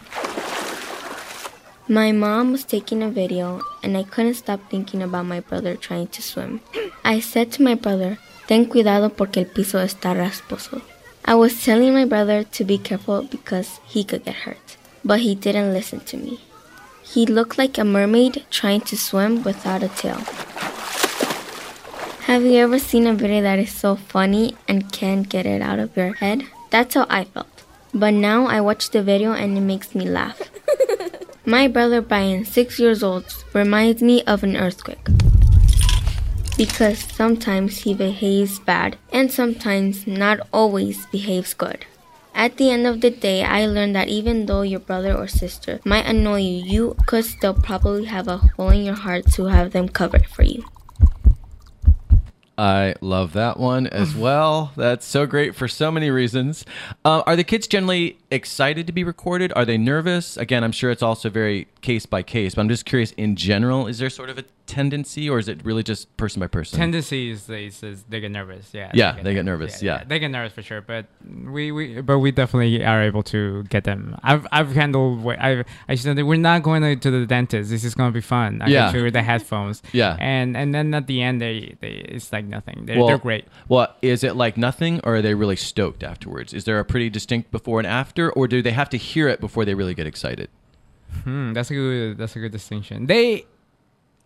My 1.88 2.11
mom 2.11 2.51
was 2.51 2.63
taking 2.63 3.03
a 3.03 3.09
video, 3.09 3.61
and 3.81 3.97
I 3.97 4.03
couldn't 4.03 4.36
stop 4.36 4.69
thinking 4.69 5.01
about 5.01 5.25
my 5.25 5.41
brother 5.41 5.75
trying 5.75 6.07
to 6.07 6.21
swim. 6.21 6.61
I 7.03 7.19
said 7.19 7.51
to 7.53 7.63
my 7.63 7.75
brother, 7.75 8.17
Ten 8.47 8.65
cuidado 8.65 9.09
porque 9.09 9.38
el 9.38 9.45
piso 9.45 9.79
está 9.79 10.13
rasposo. 10.13 10.81
I 11.26 11.36
was 11.36 11.63
telling 11.63 11.93
my 11.93 12.03
brother 12.03 12.43
to 12.43 12.63
be 12.65 12.78
careful 12.78 13.24
because 13.24 13.80
he 13.86 14.03
could 14.03 14.26
get 14.26 14.36
hurt, 14.43 14.76
but 15.05 15.21
he 15.21 15.36
didn't 15.36 15.74
listen 15.74 16.01
to 16.01 16.17
me. 16.17 16.41
He 17.01 17.26
looked 17.26 17.57
like 17.57 17.78
a 17.78 17.86
mermaid 17.86 18.45
trying 18.49 18.82
to 18.82 18.97
swim 18.97 19.41
without 19.41 19.84
a 19.84 19.88
tail. 19.88 20.19
Have 22.28 22.43
you 22.43 22.57
ever 22.59 22.78
seen 22.78 23.07
a 23.07 23.13
video 23.13 23.41
that 23.41 23.57
is 23.57 23.71
so 23.71 23.95
funny 23.95 24.55
and 24.67 24.91
can't 24.91 25.30
get 25.30 25.45
it 25.45 25.61
out 25.61 25.80
of 25.80 25.95
your 25.95 26.13
head? 26.13 26.43
That's 26.71 26.95
how 26.95 27.05
I 27.09 27.24
felt. 27.24 27.63
But 27.93 28.13
now 28.13 28.47
I 28.47 28.59
watch 28.59 28.89
the 28.89 29.01
video 29.01 29.32
and 29.32 29.57
it 29.57 29.61
makes 29.61 29.95
me 29.95 30.05
laugh. 30.05 30.41
My 31.45 31.69
brother 31.69 32.01
Brian, 32.01 32.43
six 32.43 32.80
years 32.80 33.01
old, 33.01 33.26
reminds 33.53 34.01
me 34.01 34.24
of 34.24 34.43
an 34.43 34.57
earthquake. 34.57 35.07
Because 36.58 36.99
sometimes 36.99 37.82
he 37.82 37.93
behaves 37.93 38.60
bad 38.60 38.97
and 39.12 39.32
sometimes 39.32 40.06
not 40.06 40.39
always 40.54 41.06
behaves 41.08 41.54
good. 41.54 41.86
At 42.36 42.58
the 42.58 42.72
end 42.72 42.88
of 42.88 43.01
the 43.01 43.12
day, 43.12 43.43
I 43.43 43.66
learned 43.68 43.95
that 43.95 44.08
even 44.08 44.47
though 44.47 44.64
your 44.64 44.80
brother 44.80 45.16
or 45.16 45.28
sister 45.28 45.80
might 45.84 46.06
annoy 46.06 46.41
you, 46.41 46.64
you 46.66 46.95
could 47.06 47.26
still 47.26 47.54
probably 47.54 48.06
have 48.06 48.28
a 48.28 48.38
hole 48.38 48.70
in 48.70 48.84
your 48.84 48.95
heart 48.95 49.32
to 49.34 49.45
have 49.45 49.72
them 49.72 49.88
covered 49.88 50.26
for 50.28 50.43
you. 50.43 50.64
I 52.58 52.93
love 53.01 53.34
that 53.34 53.60
one 53.60 53.88
as 53.88 54.16
well. 54.16 54.74
That's 54.76 55.06
so 55.06 55.26
great 55.26 55.56
for 55.56 55.68
so 55.68 55.91
many 55.91 56.12
reasons. 56.12 56.66
Uh, 57.04 57.24
are 57.26 57.36
the 57.36 57.43
kids 57.43 57.68
generally 57.68 58.18
excited 58.34 58.88
to 58.88 58.93
be 58.93 59.03
recorded? 59.03 59.53
Are 59.55 59.65
they 59.65 59.77
nervous? 59.77 60.38
Again, 60.38 60.63
I'm 60.63 60.71
sure 60.71 60.91
it's 60.91 61.03
also 61.03 61.29
very 61.29 61.67
case 61.81 62.05
by 62.05 62.23
case, 62.23 62.55
but 62.55 62.61
I'm 62.61 62.69
just 62.69 62.86
curious 62.86 63.11
in 63.13 63.36
general, 63.36 63.88
is 63.88 63.99
there 63.99 64.09
sort 64.09 64.29
of 64.29 64.38
a 64.38 64.43
tendency 64.65 65.29
or 65.29 65.39
is 65.39 65.49
it 65.49 65.63
really 65.65 65.84
just 65.84 66.15
person 66.17 66.39
by 66.39 66.47
person? 66.47 66.79
Tendency 66.79 67.29
is, 67.29 67.49
is, 67.49 67.84
is 67.84 68.03
they 68.09 68.19
get 68.21 68.31
nervous. 68.31 68.69
Yeah. 68.73 68.91
Yeah, 68.93 69.21
they 69.21 69.34
get 69.34 69.43
nervous, 69.45 69.81
yeah. 69.84 70.03
They 70.05 70.19
get 70.19 70.29
nervous 70.29 70.53
for 70.53 70.61
sure, 70.61 70.81
but 70.81 71.05
we, 71.45 71.71
we 71.71 72.01
but 72.01 72.19
we 72.19 72.31
definitely 72.31 72.84
are 72.84 73.01
able 73.03 73.23
to 73.23 73.63
get 73.63 73.84
them. 73.84 74.17
I've 74.23 74.47
I've 74.51 74.71
handled. 74.73 75.25
I've 75.27 75.65
I 75.89 75.95
said 75.95 76.21
we're 76.23 76.38
not 76.38 76.63
going 76.63 76.81
to, 76.81 76.95
to 76.95 77.11
the 77.11 77.25
dentist. 77.25 77.69
This 77.69 77.84
is 77.84 77.93
going 77.93 78.11
to 78.11 78.13
be 78.13 78.21
fun. 78.21 78.61
I 78.61 78.67
Yeah. 78.67 78.91
can 78.91 79.01
show 79.01 79.09
the 79.09 79.21
headphones. 79.21 79.81
Yeah. 79.91 80.15
And 80.19 80.55
and 80.55 80.73
then 80.73 80.93
at 80.93 81.07
the 81.07 81.21
end 81.21 81.41
they, 81.41 81.75
they 81.81 81.89
it's 81.89 82.31
like 82.31 82.45
nothing. 82.45 82.86
They're, 82.86 82.97
well, 82.97 83.07
they're 83.07 83.17
great. 83.17 83.45
Well, 83.67 83.93
is 84.01 84.23
it 84.23 84.36
like 84.38 84.55
nothing 84.57 85.01
or 85.03 85.17
are 85.17 85.21
they 85.21 85.34
really 85.36 85.57
stoked 85.57 86.03
afterwards? 86.03 86.53
Is 86.53 86.63
there 86.63 86.79
a 86.79 86.86
pretty 86.86 87.09
distinct 87.09 87.51
before 87.51 87.79
and 87.79 87.88
after 87.88 88.22
or 88.32 88.47
do 88.47 88.61
they 88.61 88.71
have 88.71 88.89
to 88.89 88.97
hear 88.97 89.28
it 89.28 89.39
before 89.39 89.65
they 89.65 89.74
really 89.74 89.93
get 89.93 90.07
excited? 90.07 90.49
Hmm, 91.24 91.53
that's 91.53 91.69
a 91.71 91.74
good 91.76 92.17
that's 92.17 92.36
a 92.36 92.39
good 92.39 92.51
distinction. 92.51 93.05
They, 93.05 93.45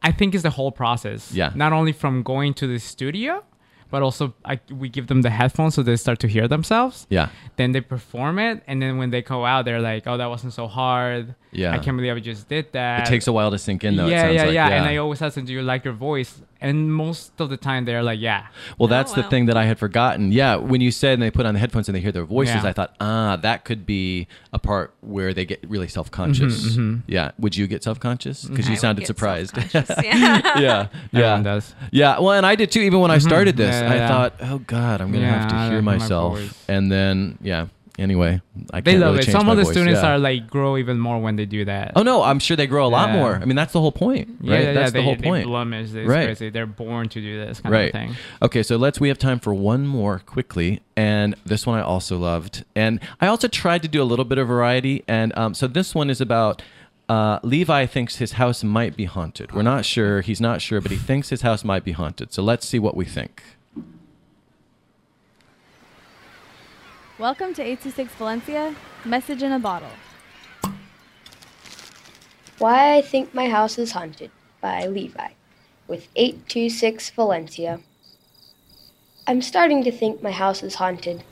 I 0.02 0.12
think, 0.12 0.34
is 0.36 0.44
the 0.44 0.50
whole 0.52 0.72
process. 0.72 1.34
Yeah. 1.34 1.52
Not 1.56 1.74
only 1.74 1.92
from 1.92 2.24
going 2.24 2.54
to 2.56 2.68
the 2.68 2.80
studio, 2.80 3.44
but 3.90 4.02
also 4.02 4.34
I, 4.46 4.60
we 4.72 4.90
give 4.90 5.08
them 5.08 5.22
the 5.22 5.30
headphones 5.30 5.76
so 5.76 5.84
they 5.84 5.96
start 5.96 6.20
to 6.20 6.28
hear 6.28 6.48
themselves. 6.48 7.08
Yeah. 7.10 7.30
Then 7.58 7.72
they 7.72 7.82
perform 7.82 8.40
it, 8.40 8.64
and 8.68 8.82
then 8.82 8.98
when 8.98 9.10
they 9.12 9.22
go 9.22 9.46
out, 9.46 9.66
they're 9.66 9.82
like, 9.82 10.08
"Oh, 10.08 10.18
that 10.18 10.28
wasn't 10.30 10.54
so 10.54 10.68
hard. 10.68 11.36
Yeah. 11.52 11.74
I 11.74 11.80
can't 11.80 11.98
believe 11.98 12.16
I 12.16 12.20
just 12.20 12.48
did 12.48 12.72
that." 12.74 13.08
It 13.08 13.10
takes 13.10 13.28
a 13.28 13.34
while 13.34 13.52
to 13.52 13.58
sink 13.58 13.84
in 13.84 13.96
though. 13.98 14.08
it 14.08 14.12
yeah, 14.12 14.22
sounds 14.24 14.36
yeah, 14.36 14.44
like. 14.46 14.54
yeah, 14.54 14.68
And 14.70 14.86
I 14.86 14.98
always 14.98 15.22
ask 15.22 15.36
them, 15.36 15.46
"Do 15.46 15.54
you 15.54 15.62
like 15.62 15.84
your 15.86 15.94
voice?" 15.94 16.42
And 16.60 16.92
most 16.94 17.40
of 17.40 17.50
the 17.50 17.58
time, 17.58 17.86
they're 17.86 18.02
like, 18.04 18.20
"Yeah." 18.20 18.48
Well, 18.78 18.88
that's 18.88 19.14
the 19.14 19.22
wow. 19.22 19.30
thing 19.30 19.46
that 19.46 19.58
I 19.58 19.66
had 19.66 19.78
forgotten. 19.78 20.32
Yeah, 20.32 20.56
when 20.56 20.82
you 20.82 20.92
said 20.92 21.14
and 21.14 21.22
they 21.22 21.32
put 21.32 21.46
on 21.46 21.54
the 21.54 21.60
headphones 21.60 21.88
and 21.88 21.96
they 21.96 22.02
hear 22.02 22.12
their 22.12 22.26
voices, 22.26 22.56
Yeah. 22.56 22.66
I 22.70 22.74
thought, 22.74 22.96
ah, 23.00 23.36
that 23.38 23.64
could 23.66 23.86
be 23.86 24.28
a 24.54 24.60
part 24.60 24.94
where 25.02 25.34
they 25.34 25.46
get 25.46 25.64
really 25.70 25.88
self 25.88 26.10
conscious. 26.12 26.70
Mm-hmm, 26.76 26.98
Yeah. 27.08 27.32
Would 27.40 27.56
you 27.56 27.68
get 27.68 27.84
self 27.84 28.00
conscious? 28.00 28.46
Because 28.46 28.66
you 28.66 28.72
I 28.72 28.74
would 28.74 28.80
sounded 28.80 29.06
surprised. 29.08 29.58
yeah. 29.74 30.60
yeah. 30.60 30.88
Yeah. 31.12 31.42
Does. 31.42 31.76
Yeah. 31.92 32.20
Well, 32.20 32.34
and 32.34 32.46
I 32.46 32.56
did 32.56 32.72
too. 32.72 32.82
Even 32.82 33.00
when 33.00 33.12
I 33.12 33.18
started 33.20 33.58
this, 33.58 33.76
Yeah, 33.76 33.92
I 33.92 33.96
yeah. 33.96 34.08
thought, 34.08 34.34
oh 34.42 34.60
God, 34.60 35.02
I'm 35.02 35.12
going 35.12 35.24
to 35.24 35.30
have 35.30 35.50
to 35.50 35.56
hear 35.64 35.72
don't 35.74 35.84
my 35.86 35.98
myself. 35.98 36.66
and 36.70 36.92
then, 36.92 37.38
yeah. 37.42 37.68
Anyway, 37.98 38.40
I 38.72 38.82
They 38.82 38.92
can't 38.92 39.02
love 39.02 39.16
really 39.16 39.28
it. 39.28 39.32
Some 39.32 39.50
of 39.50 39.58
the 39.58 39.64
voice. 39.64 39.72
students 39.74 40.02
Yeah. 40.04 40.12
are 40.14 40.20
like 40.20 40.48
grow 40.48 40.78
even 40.78 41.00
more 41.00 41.20
when 41.20 41.36
they 41.36 41.46
do 41.48 41.66
that. 41.66 41.94
Oh 41.96 42.04
no, 42.04 42.22
I'm 42.22 42.38
sure 42.38 42.56
they 42.56 42.68
grow 42.68 42.86
a 42.86 42.90
lot 42.90 43.10
Yeah. 43.10 43.16
more. 43.16 43.36
I 43.42 43.46
mean, 43.46 43.56
that's 43.56 43.74
the 43.74 43.82
whole 43.82 43.92
point, 43.92 44.30
Yeah, 44.40 44.54
right? 44.54 44.64
yeah, 44.66 44.74
that's 44.74 44.92
they, 44.92 45.00
the 45.00 45.04
whole 45.04 45.16
they 45.16 45.22
point. 45.24 45.48
blemish. 45.48 45.94
It's 45.94 46.08
Right. 46.08 46.26
crazy. 46.26 46.50
They're 46.50 46.68
born 46.68 47.10
to 47.10 47.20
do 47.22 47.44
this 47.44 47.60
kind 47.60 47.74
right. 47.74 47.86
of 47.88 47.92
thing. 47.94 48.16
Okay, 48.44 48.62
so 48.62 48.78
let's. 48.78 49.00
We 49.00 49.08
have 49.08 49.18
time 49.18 49.40
for 49.40 49.54
one 49.54 49.88
more 49.88 50.20
quickly, 50.26 50.82
and 50.96 51.34
this 51.46 51.66
one 51.66 51.80
I 51.80 51.82
also 51.82 52.18
loved, 52.20 52.64
and 52.76 53.00
I 53.20 53.26
also 53.28 53.48
tried 53.48 53.82
to 53.82 53.88
do 53.88 54.02
a 54.02 54.06
little 54.06 54.26
bit 54.26 54.38
of 54.38 54.48
variety, 54.48 55.04
and 55.08 55.36
um, 55.38 55.54
so 55.56 55.66
this 55.68 55.96
one 55.96 56.10
is 56.12 56.22
about. 56.22 56.62
Uh, 57.10 57.40
Levi 57.42 57.86
thinks 57.86 58.18
his 58.18 58.34
house 58.34 58.66
might 58.66 58.98
be 58.98 59.06
haunted. 59.06 59.54
We're 59.54 59.62
not 59.62 59.86
sure. 59.86 60.20
He's 60.20 60.42
not 60.42 60.62
sure, 60.62 60.82
but 60.82 60.92
he 60.92 60.98
thinks 60.98 61.30
his 61.30 61.42
house 61.42 61.64
might 61.64 61.86
be 61.86 61.94
haunted. 61.94 62.34
So 62.34 62.44
let's 62.44 62.68
see 62.68 62.80
what 62.80 62.98
we 62.98 63.06
think. 63.06 63.42
Welcome 67.20 67.56
to 67.56 67.64
826 67.64 68.14
Valencia. 68.14 68.76
Message 69.04 69.42
in 69.42 69.52
a 69.52 69.58
bottle. 69.58 69.90
Why 72.60 72.96
I 72.96 73.02
Think 73.02 73.34
My 73.34 73.50
House 73.50 73.80
is 73.80 73.94
Haunted 73.94 74.30
by 74.62 74.86
Levi 74.86 75.30
with 75.88 76.10
826 76.16 77.10
Valencia. 77.10 77.80
I'm 79.26 79.42
starting 79.42 79.84
to 79.86 79.92
think 79.92 80.22
my 80.22 80.30
house 80.30 80.62
is 80.62 80.76
haunted. 80.76 81.24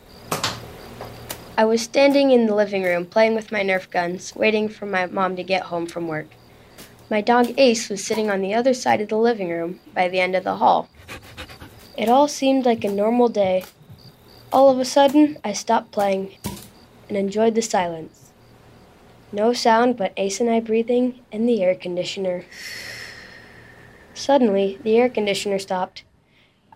I 1.55 1.65
was 1.65 1.83
standing 1.83 2.31
in 2.31 2.47
the 2.47 2.55
living 2.55 2.81
room 2.81 3.05
playing 3.05 3.35
with 3.35 3.51
my 3.51 3.61
Nerf 3.61 3.91
guns, 3.91 4.35
waiting 4.35 4.67
for 4.67 4.87
my 4.87 5.05
mom 5.05 5.35
to 5.35 5.43
get 5.43 5.65
home 5.65 5.85
from 5.85 6.07
work. 6.07 6.29
My 7.11 7.21
dog 7.21 7.53
Ace 7.59 7.89
was 7.89 8.03
sitting 8.03 8.31
on 8.31 8.41
the 8.41 8.55
other 8.55 8.73
side 8.73 9.01
of 9.01 9.09
the 9.09 9.19
living 9.19 9.49
room 9.49 9.79
by 9.93 10.07
the 10.07 10.19
end 10.19 10.35
of 10.35 10.45
the 10.45 10.55
hall. 10.55 10.89
It 11.95 12.09
all 12.09 12.27
seemed 12.27 12.65
like 12.65 12.83
a 12.83 12.89
normal 12.89 13.29
day. 13.29 13.65
All 14.55 14.69
of 14.69 14.79
a 14.79 14.85
sudden, 14.85 15.37
I 15.43 15.51
stopped 15.51 15.91
playing 15.91 16.37
and 17.09 17.17
enjoyed 17.17 17.55
the 17.55 17.61
silence. 17.61 18.31
No 19.33 19.51
sound 19.51 19.97
but 19.97 20.13
Ace 20.15 20.39
and 20.39 20.49
I 20.49 20.61
breathing 20.61 21.19
and 21.29 21.45
the 21.45 21.61
air 21.61 21.75
conditioner. 21.75 22.45
Suddenly, 24.13 24.79
the 24.81 24.95
air 24.95 25.09
conditioner 25.09 25.59
stopped. 25.59 26.05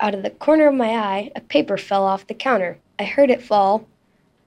Out 0.01 0.13
of 0.13 0.23
the 0.23 0.30
corner 0.30 0.67
of 0.67 0.75
my 0.75 0.89
eye, 0.89 1.32
a 1.38 1.39
paper 1.39 1.77
fell 1.77 2.03
off 2.03 2.27
the 2.27 2.34
counter. 2.34 2.80
I 2.99 3.05
heard 3.05 3.30
it 3.30 3.41
fall, 3.41 3.88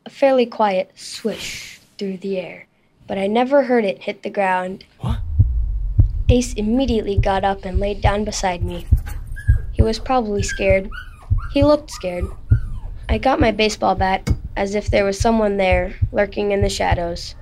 a 0.05 0.11
fairly 0.11 0.45
quiet 0.45 0.91
swish 0.95 1.80
through 1.97 2.18
the 2.18 2.39
air, 2.39 2.66
but 3.07 3.16
I 3.16 3.28
never 3.28 3.62
heard 3.62 3.87
it 3.87 4.03
hit 4.03 4.24
the 4.24 4.28
ground. 4.28 4.85
What? 5.01 5.20
Ace 6.28 6.53
immediately 6.53 7.16
got 7.16 7.45
up 7.45 7.64
and 7.64 7.80
laid 7.80 8.03
down 8.03 8.24
beside 8.24 8.62
me. 8.62 8.85
He 9.72 9.80
was 9.80 9.99
probably 9.99 10.43
scared. 10.43 10.91
He 11.55 11.64
looked 11.64 11.91
scared. 11.91 12.26
I 13.13 13.19
got 13.19 13.39
my 13.39 13.51
baseball 13.51 13.95
bat, 13.95 14.31
as 14.57 14.75
if 14.75 14.89
there 14.89 15.05
was 15.05 15.21
someone 15.21 15.59
there, 15.59 15.97
lurking 16.13 16.51
in 16.51 16.63
the 16.63 16.71
shadows. 16.71 17.35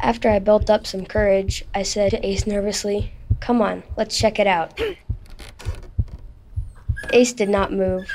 After 0.00 0.28
I 0.28 0.40
built 0.40 0.68
up 0.68 0.88
some 0.88 1.06
courage, 1.06 1.64
I 1.72 1.84
said 1.84 2.10
to 2.10 2.26
Ace 2.26 2.44
nervously, 2.44 3.12
Come 3.38 3.62
on, 3.62 3.84
let's 3.96 4.18
check 4.18 4.40
it 4.40 4.48
out. 4.48 4.76
Ace 7.12 7.32
did 7.32 7.48
not 7.48 7.72
move, 7.72 8.10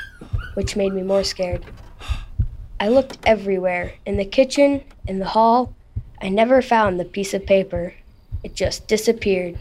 which 0.52 0.76
made 0.76 0.92
me 0.92 1.02
more 1.02 1.24
scared. 1.24 1.64
I 2.78 2.88
looked 2.88 3.16
everywhere 3.24 3.94
in 4.04 4.18
the 4.18 4.26
kitchen, 4.26 4.84
in 5.08 5.20
the 5.20 5.24
hall. 5.28 5.74
I 6.20 6.28
never 6.28 6.60
found 6.60 7.00
the 7.00 7.06
piece 7.06 7.32
of 7.32 7.46
paper. 7.46 7.94
It 8.42 8.54
just 8.54 8.86
disappeared. 8.88 9.58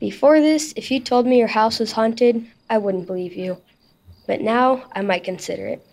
Before 0.00 0.40
this, 0.40 0.72
if 0.74 0.90
you 0.90 1.00
told 1.00 1.26
me 1.26 1.36
your 1.36 1.48
house 1.48 1.80
was 1.80 1.92
haunted, 1.92 2.46
I 2.70 2.78
wouldn't 2.78 3.06
believe 3.06 3.34
you. 3.34 3.58
But 4.26 4.40
now 4.40 4.84
I 4.92 5.02
might 5.02 5.24
consider 5.24 5.66
it. 5.66 5.86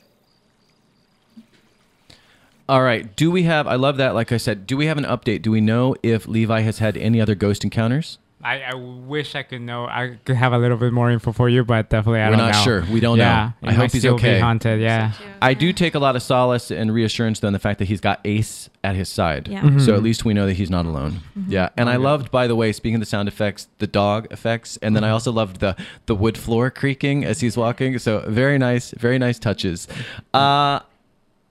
All 2.69 2.81
right. 2.81 3.15
Do 3.15 3.29
we 3.29 3.43
have? 3.43 3.67
I 3.67 3.75
love 3.75 3.97
that. 3.97 4.15
Like 4.15 4.31
I 4.31 4.37
said, 4.37 4.65
do 4.65 4.77
we 4.77 4.85
have 4.85 4.97
an 4.97 5.03
update? 5.03 5.41
Do 5.41 5.51
we 5.51 5.59
know 5.59 5.95
if 6.01 6.27
Levi 6.27 6.61
has 6.61 6.79
had 6.79 6.95
any 6.95 7.19
other 7.19 7.35
ghost 7.35 7.63
encounters? 7.63 8.17
I, 8.43 8.61
I 8.61 8.73
wish 8.75 9.35
I 9.35 9.43
could 9.43 9.61
know. 9.61 9.85
I 9.85 10.17
could 10.25 10.35
have 10.35 10.53
a 10.53 10.57
little 10.57 10.77
bit 10.77 10.93
more 10.93 11.11
info 11.11 11.31
for 11.31 11.49
you, 11.49 11.63
but 11.63 11.89
definitely 11.89 12.21
I 12.21 12.29
We're 12.29 12.37
don't 12.37 12.51
not 12.51 12.63
sure. 12.63 12.85
We 12.91 12.99
don't 12.99 13.17
yeah, 13.17 13.51
know. 13.61 13.69
it 13.69 13.71
I 13.71 13.73
hope 13.73 13.91
he's 13.91 14.05
okay. 14.05 14.39
haunted. 14.39 14.81
Yeah. 14.81 15.13
I 15.41 15.53
do 15.53 15.73
take 15.73 15.95
a 15.95 15.99
lot 15.99 16.15
of 16.15 16.23
solace 16.23 16.71
and 16.71 16.93
reassurance 16.93 17.39
though 17.39 17.47
in 17.47 17.53
the 17.53 17.59
fact 17.59 17.79
that 17.79 17.85
he's 17.85 18.01
got 18.01 18.19
Ace 18.25 18.69
at 18.83 18.95
his 18.95 19.09
side. 19.09 19.47
Yeah. 19.47 19.61
Mm-hmm. 19.61 19.79
So 19.79 19.95
at 19.95 20.03
least 20.03 20.25
we 20.25 20.33
know 20.33 20.45
that 20.45 20.53
he's 20.53 20.69
not 20.69 20.85
alone. 20.85 21.21
Yeah. 21.47 21.69
And 21.77 21.89
I 21.89 21.97
loved, 21.97 22.31
by 22.31 22.47
the 22.47 22.55
way, 22.55 22.71
speaking 22.71 22.95
of 22.95 23.01
the 23.01 23.05
sound 23.05 23.27
effects, 23.27 23.67
the 23.77 23.87
dog 23.87 24.27
effects, 24.31 24.77
and 24.77 24.95
then 24.95 25.03
I 25.03 25.09
also 25.09 25.31
loved 25.31 25.59
the 25.59 25.75
the 26.05 26.15
wood 26.15 26.37
floor 26.37 26.71
creaking 26.71 27.25
as 27.25 27.41
he's 27.41 27.57
walking. 27.57 27.97
So 27.99 28.23
very 28.27 28.57
nice, 28.57 28.91
very 28.91 29.19
nice 29.19 29.39
touches. 29.39 29.87
Uh 30.33 30.79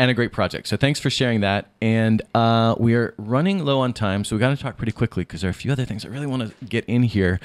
and 0.00 0.10
a 0.10 0.14
great 0.14 0.32
project. 0.32 0.66
So 0.66 0.78
thanks 0.78 0.98
for 0.98 1.10
sharing 1.10 1.42
that. 1.42 1.66
And 1.82 2.22
uh, 2.34 2.74
we 2.78 2.94
are 2.94 3.12
running 3.18 3.66
low 3.66 3.80
on 3.80 3.92
time, 3.92 4.24
so 4.24 4.34
we 4.34 4.40
got 4.40 4.48
to 4.48 4.56
talk 4.56 4.78
pretty 4.78 4.92
quickly 4.92 5.24
because 5.24 5.42
there 5.42 5.48
are 5.48 5.52
a 5.52 5.54
few 5.54 5.70
other 5.70 5.84
things 5.84 6.06
I 6.06 6.08
really 6.08 6.26
want 6.26 6.58
to 6.58 6.64
get 6.64 6.86
in 6.86 7.02
here. 7.02 7.38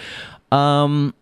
Um, 0.54 1.14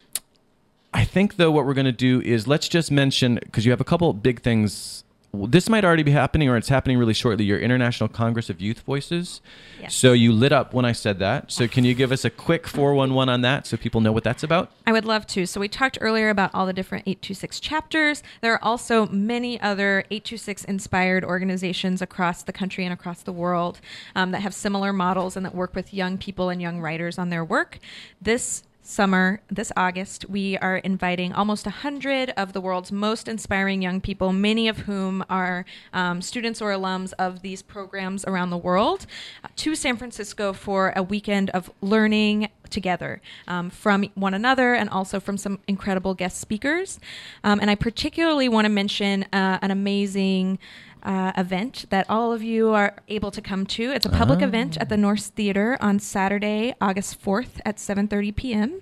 I 0.93 1.03
think 1.05 1.37
though 1.37 1.49
what 1.49 1.65
we're 1.65 1.73
going 1.73 1.85
to 1.85 1.91
do 1.91 2.21
is 2.21 2.47
let's 2.47 2.67
just 2.67 2.91
mention 2.91 3.39
because 3.41 3.65
you 3.65 3.71
have 3.71 3.81
a 3.81 3.83
couple 3.83 4.13
big 4.13 4.43
things 4.43 5.05
this 5.33 5.67
might 5.67 5.83
already 5.83 6.03
be 6.03 6.11
happening 6.11 6.47
or 6.47 6.57
it's 6.57 6.69
happening 6.69 6.97
really 6.97 7.13
shortly. 7.13 7.43
Your 7.43 7.59
International 7.59 8.07
Congress 8.07 8.51
of 8.51 8.61
Youth 8.61 8.81
Voices. 8.81 9.41
Yes. 9.81 9.95
So 9.95 10.13
you 10.13 10.31
lit 10.31 10.51
up 10.51 10.75
when 10.75 10.85
I 10.85 10.91
said 10.91 11.17
that. 11.19 11.51
So 11.51 11.67
can 11.67 11.83
you 11.83 11.95
give 11.95 12.11
us 12.11 12.23
a 12.23 12.29
quick 12.29 12.67
411 12.67 13.33
on 13.33 13.41
that 13.41 13.65
so 13.65 13.75
people 13.75 13.99
know 13.99 14.11
what 14.11 14.23
that's 14.23 14.43
about? 14.43 14.71
I 14.85 14.91
would 14.91 15.05
love 15.05 15.25
to. 15.27 15.47
So 15.47 15.59
we 15.59 15.67
talked 15.67 15.97
earlier 16.01 16.29
about 16.29 16.51
all 16.53 16.67
the 16.67 16.73
different 16.73 17.07
826 17.07 17.59
chapters. 17.59 18.21
There 18.41 18.53
are 18.53 18.63
also 18.63 19.07
many 19.07 19.59
other 19.59 20.05
826 20.11 20.65
inspired 20.65 21.25
organizations 21.25 22.01
across 22.01 22.43
the 22.43 22.53
country 22.53 22.85
and 22.85 22.93
across 22.93 23.23
the 23.23 23.33
world 23.33 23.81
um, 24.15 24.31
that 24.31 24.41
have 24.41 24.53
similar 24.53 24.93
models 24.93 25.35
and 25.35 25.43
that 25.45 25.55
work 25.55 25.73
with 25.73 25.93
young 25.93 26.19
people 26.19 26.49
and 26.49 26.61
young 26.61 26.79
writers 26.79 27.17
on 27.17 27.29
their 27.29 27.43
work. 27.43 27.79
This 28.21 28.63
summer, 28.83 29.41
this 29.49 29.71
August, 29.77 30.29
we 30.29 30.57
are 30.57 30.77
inviting 30.77 31.31
almost 31.33 31.65
100 31.65 32.31
of 32.31 32.53
the 32.53 32.61
world's 32.61 32.91
most 32.91 33.27
inspiring 33.27 33.81
young 33.81 34.01
people, 34.01 34.33
many 34.33 34.67
of 34.67 34.79
whom 34.79 35.23
are 35.29 35.65
um, 35.93 36.21
students 36.21 36.61
or 36.61 36.71
alums 36.71 37.13
of 37.17 37.41
these 37.41 37.61
programs 37.61 38.25
around 38.25 38.49
the 38.49 38.57
world, 38.57 39.07
uh, 39.43 39.47
to 39.55 39.73
San 39.73 39.95
Francisco 39.95 40.53
for 40.53 40.93
a 40.95 41.01
weekend 41.01 41.49
of 41.51 41.71
learning 41.81 42.49
together 42.69 43.21
um, 43.47 43.69
from 43.69 44.09
one 44.15 44.33
another 44.33 44.73
and 44.73 44.89
also 44.89 45.19
from 45.19 45.37
some 45.37 45.59
incredible 45.67 46.13
guest 46.13 46.39
speakers. 46.39 46.99
Um, 47.43 47.59
and 47.59 47.69
I 47.69 47.75
particularly 47.75 48.49
want 48.49 48.65
to 48.65 48.69
mention 48.69 49.23
uh, 49.31 49.59
an 49.61 49.71
amazing 49.71 50.59
uh, 51.03 51.31
event 51.37 51.85
that 51.89 52.05
all 52.09 52.31
of 52.31 52.41
you 52.41 52.69
are 52.69 52.95
able 53.07 53.31
to 53.31 53.41
come 53.41 53.65
to. 53.65 53.91
It's 53.91 54.05
a 54.05 54.09
public 54.09 54.41
event 54.41 54.77
at 54.77 54.89
the 54.89 54.97
Nourse 54.97 55.27
Theater 55.27 55.77
on 55.81 55.99
Saturday, 55.99 56.73
August 56.79 57.21
4th 57.23 57.59
at 57.65 57.77
7:30 57.77 58.35
p.m. 58.35 58.81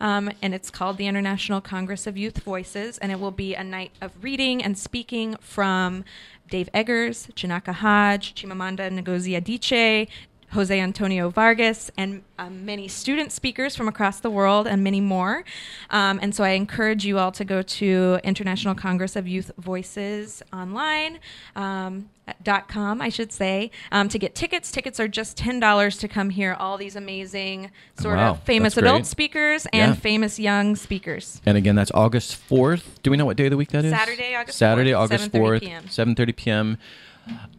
Um, 0.00 0.30
and 0.42 0.54
it's 0.54 0.70
called 0.70 0.98
the 0.98 1.06
International 1.06 1.60
Congress 1.60 2.06
of 2.06 2.16
Youth 2.16 2.38
Voices, 2.38 2.98
and 2.98 3.10
it 3.10 3.18
will 3.18 3.30
be 3.30 3.54
a 3.54 3.64
night 3.64 3.92
of 4.00 4.12
reading 4.22 4.62
and 4.62 4.76
speaking 4.76 5.36
from 5.40 6.04
Dave 6.50 6.68
Eggers, 6.74 7.28
Janaka 7.34 7.72
Hodge, 7.72 8.34
Chimamanda 8.34 8.90
Ngozi 8.90 9.40
Adichie, 9.40 10.08
Jose 10.52 10.78
Antonio 10.78 11.30
Vargas, 11.30 11.90
and 11.96 12.22
um, 12.38 12.64
many 12.64 12.86
student 12.88 13.32
speakers 13.32 13.74
from 13.74 13.88
across 13.88 14.20
the 14.20 14.30
world, 14.30 14.66
and 14.66 14.84
many 14.84 15.00
more. 15.00 15.44
Um, 15.90 16.18
and 16.22 16.34
so 16.34 16.44
I 16.44 16.50
encourage 16.50 17.04
you 17.06 17.18
all 17.18 17.32
to 17.32 17.44
go 17.44 17.62
to 17.62 18.18
International 18.22 18.74
Congress 18.74 19.16
of 19.16 19.26
Youth 19.26 19.50
Voices 19.58 20.42
online. 20.52 21.18
Um, 21.56 22.08
dot 22.44 22.68
com, 22.68 23.02
I 23.02 23.08
should 23.08 23.32
say, 23.32 23.70
um, 23.90 24.08
to 24.08 24.16
get 24.18 24.34
tickets. 24.34 24.70
Tickets 24.70 25.00
are 25.00 25.08
just 25.08 25.36
ten 25.36 25.58
dollars 25.58 25.98
to 25.98 26.08
come 26.08 26.30
hear 26.30 26.54
all 26.54 26.78
these 26.78 26.94
amazing 26.94 27.70
sort 27.98 28.16
Wow, 28.16 28.30
of 28.32 28.42
famous 28.44 28.76
adult 28.76 29.06
speakers 29.06 29.66
and 29.72 29.94
Yeah. 29.94 30.00
famous 30.00 30.38
young 30.38 30.76
speakers. 30.76 31.40
And 31.44 31.56
again, 31.58 31.74
that's 31.74 31.90
August 31.92 32.36
4th. 32.48 33.02
Do 33.02 33.10
we 33.10 33.16
know 33.16 33.26
what 33.26 33.36
day 33.36 33.46
of 33.46 33.50
the 33.50 33.56
week 33.56 33.70
that 33.70 33.84
is? 33.84 33.90
Saturday, 33.92 34.36
August 34.36 34.56
Saturday, 34.56 34.92
4th, 34.92 34.98
August 35.00 35.32
7:30 35.32 35.40
4th, 35.40 35.60
p.m.. 35.60 35.82
7.30 35.84 36.36
p.m. 36.36 36.78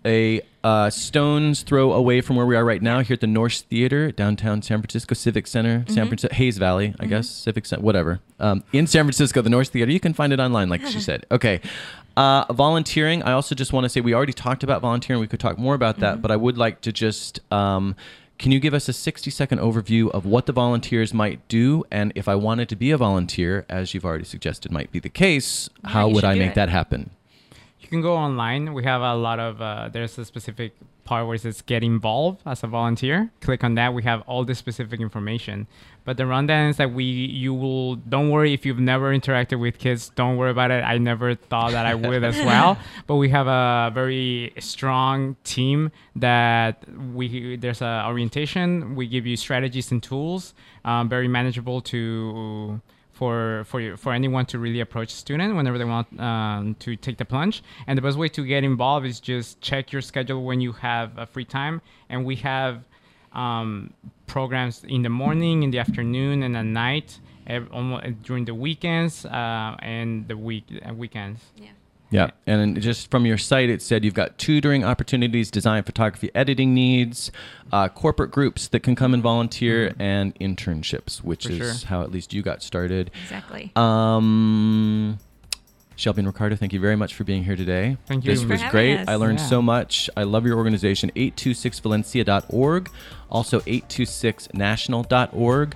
A 0.06 0.41
uh, 0.64 0.89
stone's 0.89 1.61
throw 1.64 1.91
away 1.93 2.22
from 2.22 2.36
where 2.36 2.45
we 2.45 2.55
are 2.55 2.64
right 2.64 2.82
now 2.82 2.99
here 3.01 3.16
at 3.16 3.22
the 3.22 3.28
Nourse 3.28 3.61
Theater, 3.61 4.11
downtown 4.11 4.61
San 4.61 4.80
Francisco 4.80 5.14
Civic 5.14 5.45
Center, 5.47 5.80
Mm-hmm. 5.80 5.93
San 5.93 6.07
Francisco, 6.07 6.36
Hayes 6.36 6.57
Valley, 6.57 6.95
I 6.99 7.05
guess, 7.05 7.30
Civic 7.30 7.66
Center, 7.66 7.82
whatever. 7.84 8.20
Um, 8.39 8.64
in 8.72 8.88
San 8.88 9.03
Francisco, 9.05 9.41
the 9.41 9.49
Nourse 9.49 9.70
Theater. 9.70 9.91
You 9.91 9.99
can 9.99 10.14
find 10.14 10.32
it 10.34 10.39
online, 10.39 10.70
like 10.70 10.86
she 10.88 10.99
said. 11.09 11.26
Okay. 11.32 11.59
Uh, 12.16 12.45
volunteering. 12.53 13.24
I 13.24 13.32
also 13.34 13.55
just 13.55 13.74
want 13.74 13.86
to 13.86 13.89
say 13.89 13.99
we 13.99 14.14
already 14.14 14.34
talked 14.34 14.64
about 14.64 14.82
volunteering. 14.82 15.20
We 15.20 15.28
could 15.28 15.39
talk 15.39 15.57
more 15.57 15.74
about 15.76 15.99
that, 15.99 16.22
but 16.22 16.32
I 16.32 16.36
would 16.36 16.57
like 16.57 16.82
to 16.82 16.91
just. 16.91 17.39
Um, 17.51 17.95
can 18.39 18.51
you 18.51 18.59
give 18.59 18.74
us 18.74 18.89
a 18.89 18.93
60 18.93 19.30
second 19.32 19.59
overview 19.59 20.09
of 20.11 20.26
what 20.26 20.47
the 20.47 20.51
volunteers 20.53 21.14
might 21.14 21.47
do? 21.47 21.84
And 21.91 22.11
if 22.16 22.28
I 22.28 22.36
wanted 22.36 22.68
to 22.70 22.76
be 22.76 22.91
a 22.91 22.97
volunteer, 22.97 23.66
as 23.70 23.93
you've 23.93 24.05
already 24.05 24.26
suggested 24.26 24.72
might 24.72 24.91
be 24.91 24.99
the 24.99 25.07
case, 25.09 25.70
how 25.86 26.07
you 26.07 26.16
would 26.16 26.24
I 26.24 26.36
make 26.36 26.51
it. 26.51 26.55
that 26.55 26.70
happen? 26.70 27.11
Can 27.94 28.02
go 28.02 28.16
online. 28.16 28.74
We 28.74 28.84
have 28.86 29.04
a 29.04 29.14
lot 29.14 29.39
of, 29.39 29.62
uh, 29.62 29.88
there's 29.94 30.18
a 30.18 30.26
specific 30.26 30.74
part 31.04 31.28
where 31.28 31.36
it 31.36 31.41
says 31.41 31.62
get 31.62 31.84
involved 31.84 32.41
as 32.44 32.64
a 32.64 32.68
volunteer. 32.68 33.30
Click 33.39 33.64
on 33.64 33.76
that. 33.76 33.94
We 33.94 34.02
have 34.02 34.22
all 34.22 34.44
the 34.44 34.56
specific 34.56 35.00
information. 35.00 35.68
But 36.04 36.18
the 36.18 36.26
rundown 36.26 36.70
is 36.70 36.78
that 36.78 36.91
we, 36.91 37.04
you 37.04 37.54
will, 37.54 37.98
don't 37.98 38.32
worry 38.32 38.52
if 38.52 38.66
you've 38.66 38.80
never 38.80 39.16
interacted 39.16 39.60
with 39.60 39.78
kids, 39.78 40.10
don't 40.16 40.38
worry 40.38 40.50
about 40.50 40.72
it. 40.72 40.84
I 40.84 40.98
never 40.98 41.36
thought 41.36 41.74
that 41.74 41.86
I 41.86 41.94
would 41.94 42.24
as 42.24 42.36
well. 42.38 42.80
But 43.06 43.18
we 43.18 43.30
have 43.30 43.46
a 43.46 43.91
very 43.94 44.54
strong 44.58 45.36
team 45.44 45.91
that 46.16 46.84
we, 47.14 47.58
there's 47.58 47.84
a 47.84 48.06
orientation. 48.08 48.96
We 48.96 49.06
give 49.06 49.28
you 49.28 49.38
strategies 49.38 49.91
and 49.91 50.02
tools, 50.02 50.56
um, 50.84 51.10
very 51.10 51.28
manageable 51.28 51.80
to, 51.82 52.82
for 53.14 53.64
for 53.66 53.95
for 53.97 54.11
anyone 54.11 54.45
to 54.47 54.59
really 54.59 54.80
approach 54.80 55.14
a 55.14 55.16
student 55.16 55.55
whenever 55.55 55.78
they 55.78 55.86
want 55.86 56.07
um, 56.20 56.76
to 56.80 56.95
take 56.95 57.18
the 57.18 57.26
plunge. 57.26 57.64
And 57.88 57.97
the 57.97 58.01
best 58.01 58.18
way 58.18 58.28
to 58.30 58.45
get 58.45 58.64
involved 58.64 59.05
is 59.05 59.20
just 59.20 59.61
check 59.61 59.91
your 59.91 60.01
schedule 60.01 60.43
when 60.43 60.59
you 60.61 60.72
have 60.74 61.18
a 61.18 61.26
free 61.26 61.45
time. 61.45 61.82
And 62.09 62.26
we 62.26 62.36
have 62.38 62.84
um, 63.34 63.93
programs 64.28 64.84
in 64.84 65.03
the 65.03 65.09
morning, 65.09 65.64
in 65.64 65.72
the 65.72 65.80
afternoon, 65.80 66.43
and 66.43 66.57
at 66.57 66.66
night, 66.66 67.20
ev- 67.47 67.70
almost 67.72 68.24
during 68.24 68.45
the 68.45 68.55
weekends 68.55 69.26
uh, 69.26 69.76
and 69.80 70.28
the 70.28 70.38
week 70.38 70.66
uh, 70.88 70.93
weekends. 70.93 71.41
Yeah. 71.57 71.70
Yeah. 72.14 72.30
And 72.45 72.80
just 72.80 73.09
from 73.09 73.26
your 73.26 73.39
site, 73.39 73.70
it 73.70 73.82
said 73.82 74.05
you've 74.05 74.14
got 74.14 74.38
tutoring 74.38 74.84
opportunities, 74.86 75.49
design, 75.49 75.82
photography, 75.84 76.30
editing 76.36 76.74
needs, 76.76 77.32
uh, 77.72 77.89
corporate 77.89 78.30
groups 78.32 78.68
that 78.68 78.82
can 78.82 78.95
come 78.95 79.14
and 79.16 79.24
volunteer, 79.24 79.93
and 79.99 80.36
internships, 80.36 81.24
which 81.24 81.45
Mm-hmm. 81.45 81.57
For 81.57 81.64
is 81.64 81.80
sure. 81.82 81.88
how 81.89 82.01
at 82.03 82.11
least 82.11 82.32
you 82.34 82.41
got 82.43 82.61
started. 82.61 83.09
Exactly. 83.24 83.72
Um, 83.76 85.18
Shelby 85.95 86.20
and 86.22 86.28
Ricardo, 86.28 86.55
thank 86.55 86.74
you 86.74 86.80
very 86.80 86.95
much 86.95 87.14
for 87.16 87.24
being 87.24 87.43
here 87.43 87.55
today. 87.55 87.97
Thank 88.07 88.26
you. 88.26 88.32
This 88.32 88.39
Thanks 88.41 88.51
was 88.53 88.61
for 88.64 88.70
great. 88.72 88.97
us. 88.99 89.07
I 89.07 89.16
learned 89.16 89.39
Yeah. 89.39 89.45
so 89.47 89.61
much. 89.61 90.09
I 90.18 90.24
love 90.24 90.43
your 90.45 90.57
organization, 90.57 91.11
826valencia.org, 91.16 92.89
also 93.30 93.59
826national.org. 93.61 95.76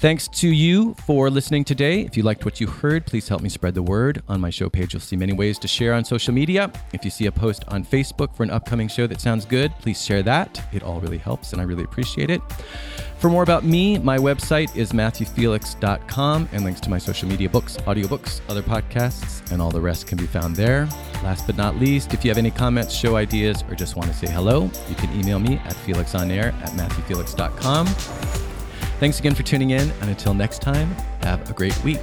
Thanks 0.00 0.28
to 0.28 0.48
you 0.48 0.94
for 0.94 1.28
listening 1.28 1.64
today. 1.64 2.02
If 2.02 2.16
you 2.16 2.22
liked 2.22 2.44
what 2.44 2.60
you 2.60 2.68
heard, 2.68 3.04
please 3.04 3.26
help 3.26 3.42
me 3.42 3.48
spread 3.48 3.74
the 3.74 3.82
word. 3.82 4.22
On 4.28 4.40
my 4.40 4.48
show 4.48 4.70
page, 4.70 4.94
you'll 4.94 5.00
see 5.00 5.16
many 5.16 5.32
ways 5.32 5.58
to 5.58 5.66
share 5.66 5.92
on 5.92 6.04
social 6.04 6.32
media. 6.32 6.70
If 6.92 7.04
you 7.04 7.10
see 7.10 7.26
a 7.26 7.32
post 7.32 7.64
on 7.66 7.84
Facebook 7.84 8.32
for 8.32 8.44
an 8.44 8.50
upcoming 8.50 8.86
show 8.86 9.08
that 9.08 9.20
sounds 9.20 9.44
good, 9.44 9.72
please 9.80 10.04
share 10.04 10.22
that. 10.22 10.64
It 10.72 10.84
all 10.84 11.00
really 11.00 11.18
helps, 11.18 11.52
and 11.52 11.60
I 11.60 11.64
really 11.64 11.82
appreciate 11.82 12.30
it. 12.30 12.40
For 13.18 13.28
more 13.28 13.42
about 13.42 13.64
me, 13.64 13.98
my 13.98 14.18
website 14.18 14.76
is 14.76 14.92
matthewfelix.com, 14.92 16.48
and 16.52 16.62
links 16.62 16.80
to 16.82 16.90
my 16.90 16.98
social 16.98 17.28
media 17.28 17.48
books, 17.48 17.76
audiobooks, 17.78 18.40
other 18.48 18.62
podcasts, 18.62 19.50
and 19.50 19.60
all 19.60 19.72
the 19.72 19.80
rest 19.80 20.06
can 20.06 20.16
be 20.16 20.28
found 20.28 20.54
there. 20.54 20.86
Last 21.24 21.44
but 21.44 21.56
not 21.56 21.74
least, 21.74 22.14
if 22.14 22.24
you 22.24 22.30
have 22.30 22.38
any 22.38 22.52
comments, 22.52 22.94
show 22.94 23.16
ideas, 23.16 23.64
or 23.68 23.74
just 23.74 23.96
want 23.96 24.08
to 24.12 24.16
say 24.16 24.30
hello, 24.30 24.70
you 24.88 24.94
can 24.94 25.12
email 25.18 25.40
me 25.40 25.56
at 25.56 25.74
felixonair 25.74 26.54
at 26.62 26.68
matthewfelix.com. 26.68 28.47
Thanks 28.98 29.20
again 29.20 29.34
for 29.34 29.44
tuning 29.44 29.70
in, 29.70 29.90
and 30.00 30.10
until 30.10 30.34
next 30.34 30.60
time, 30.60 30.90
have 31.22 31.48
a 31.48 31.52
great 31.52 31.76
week. 31.84 32.00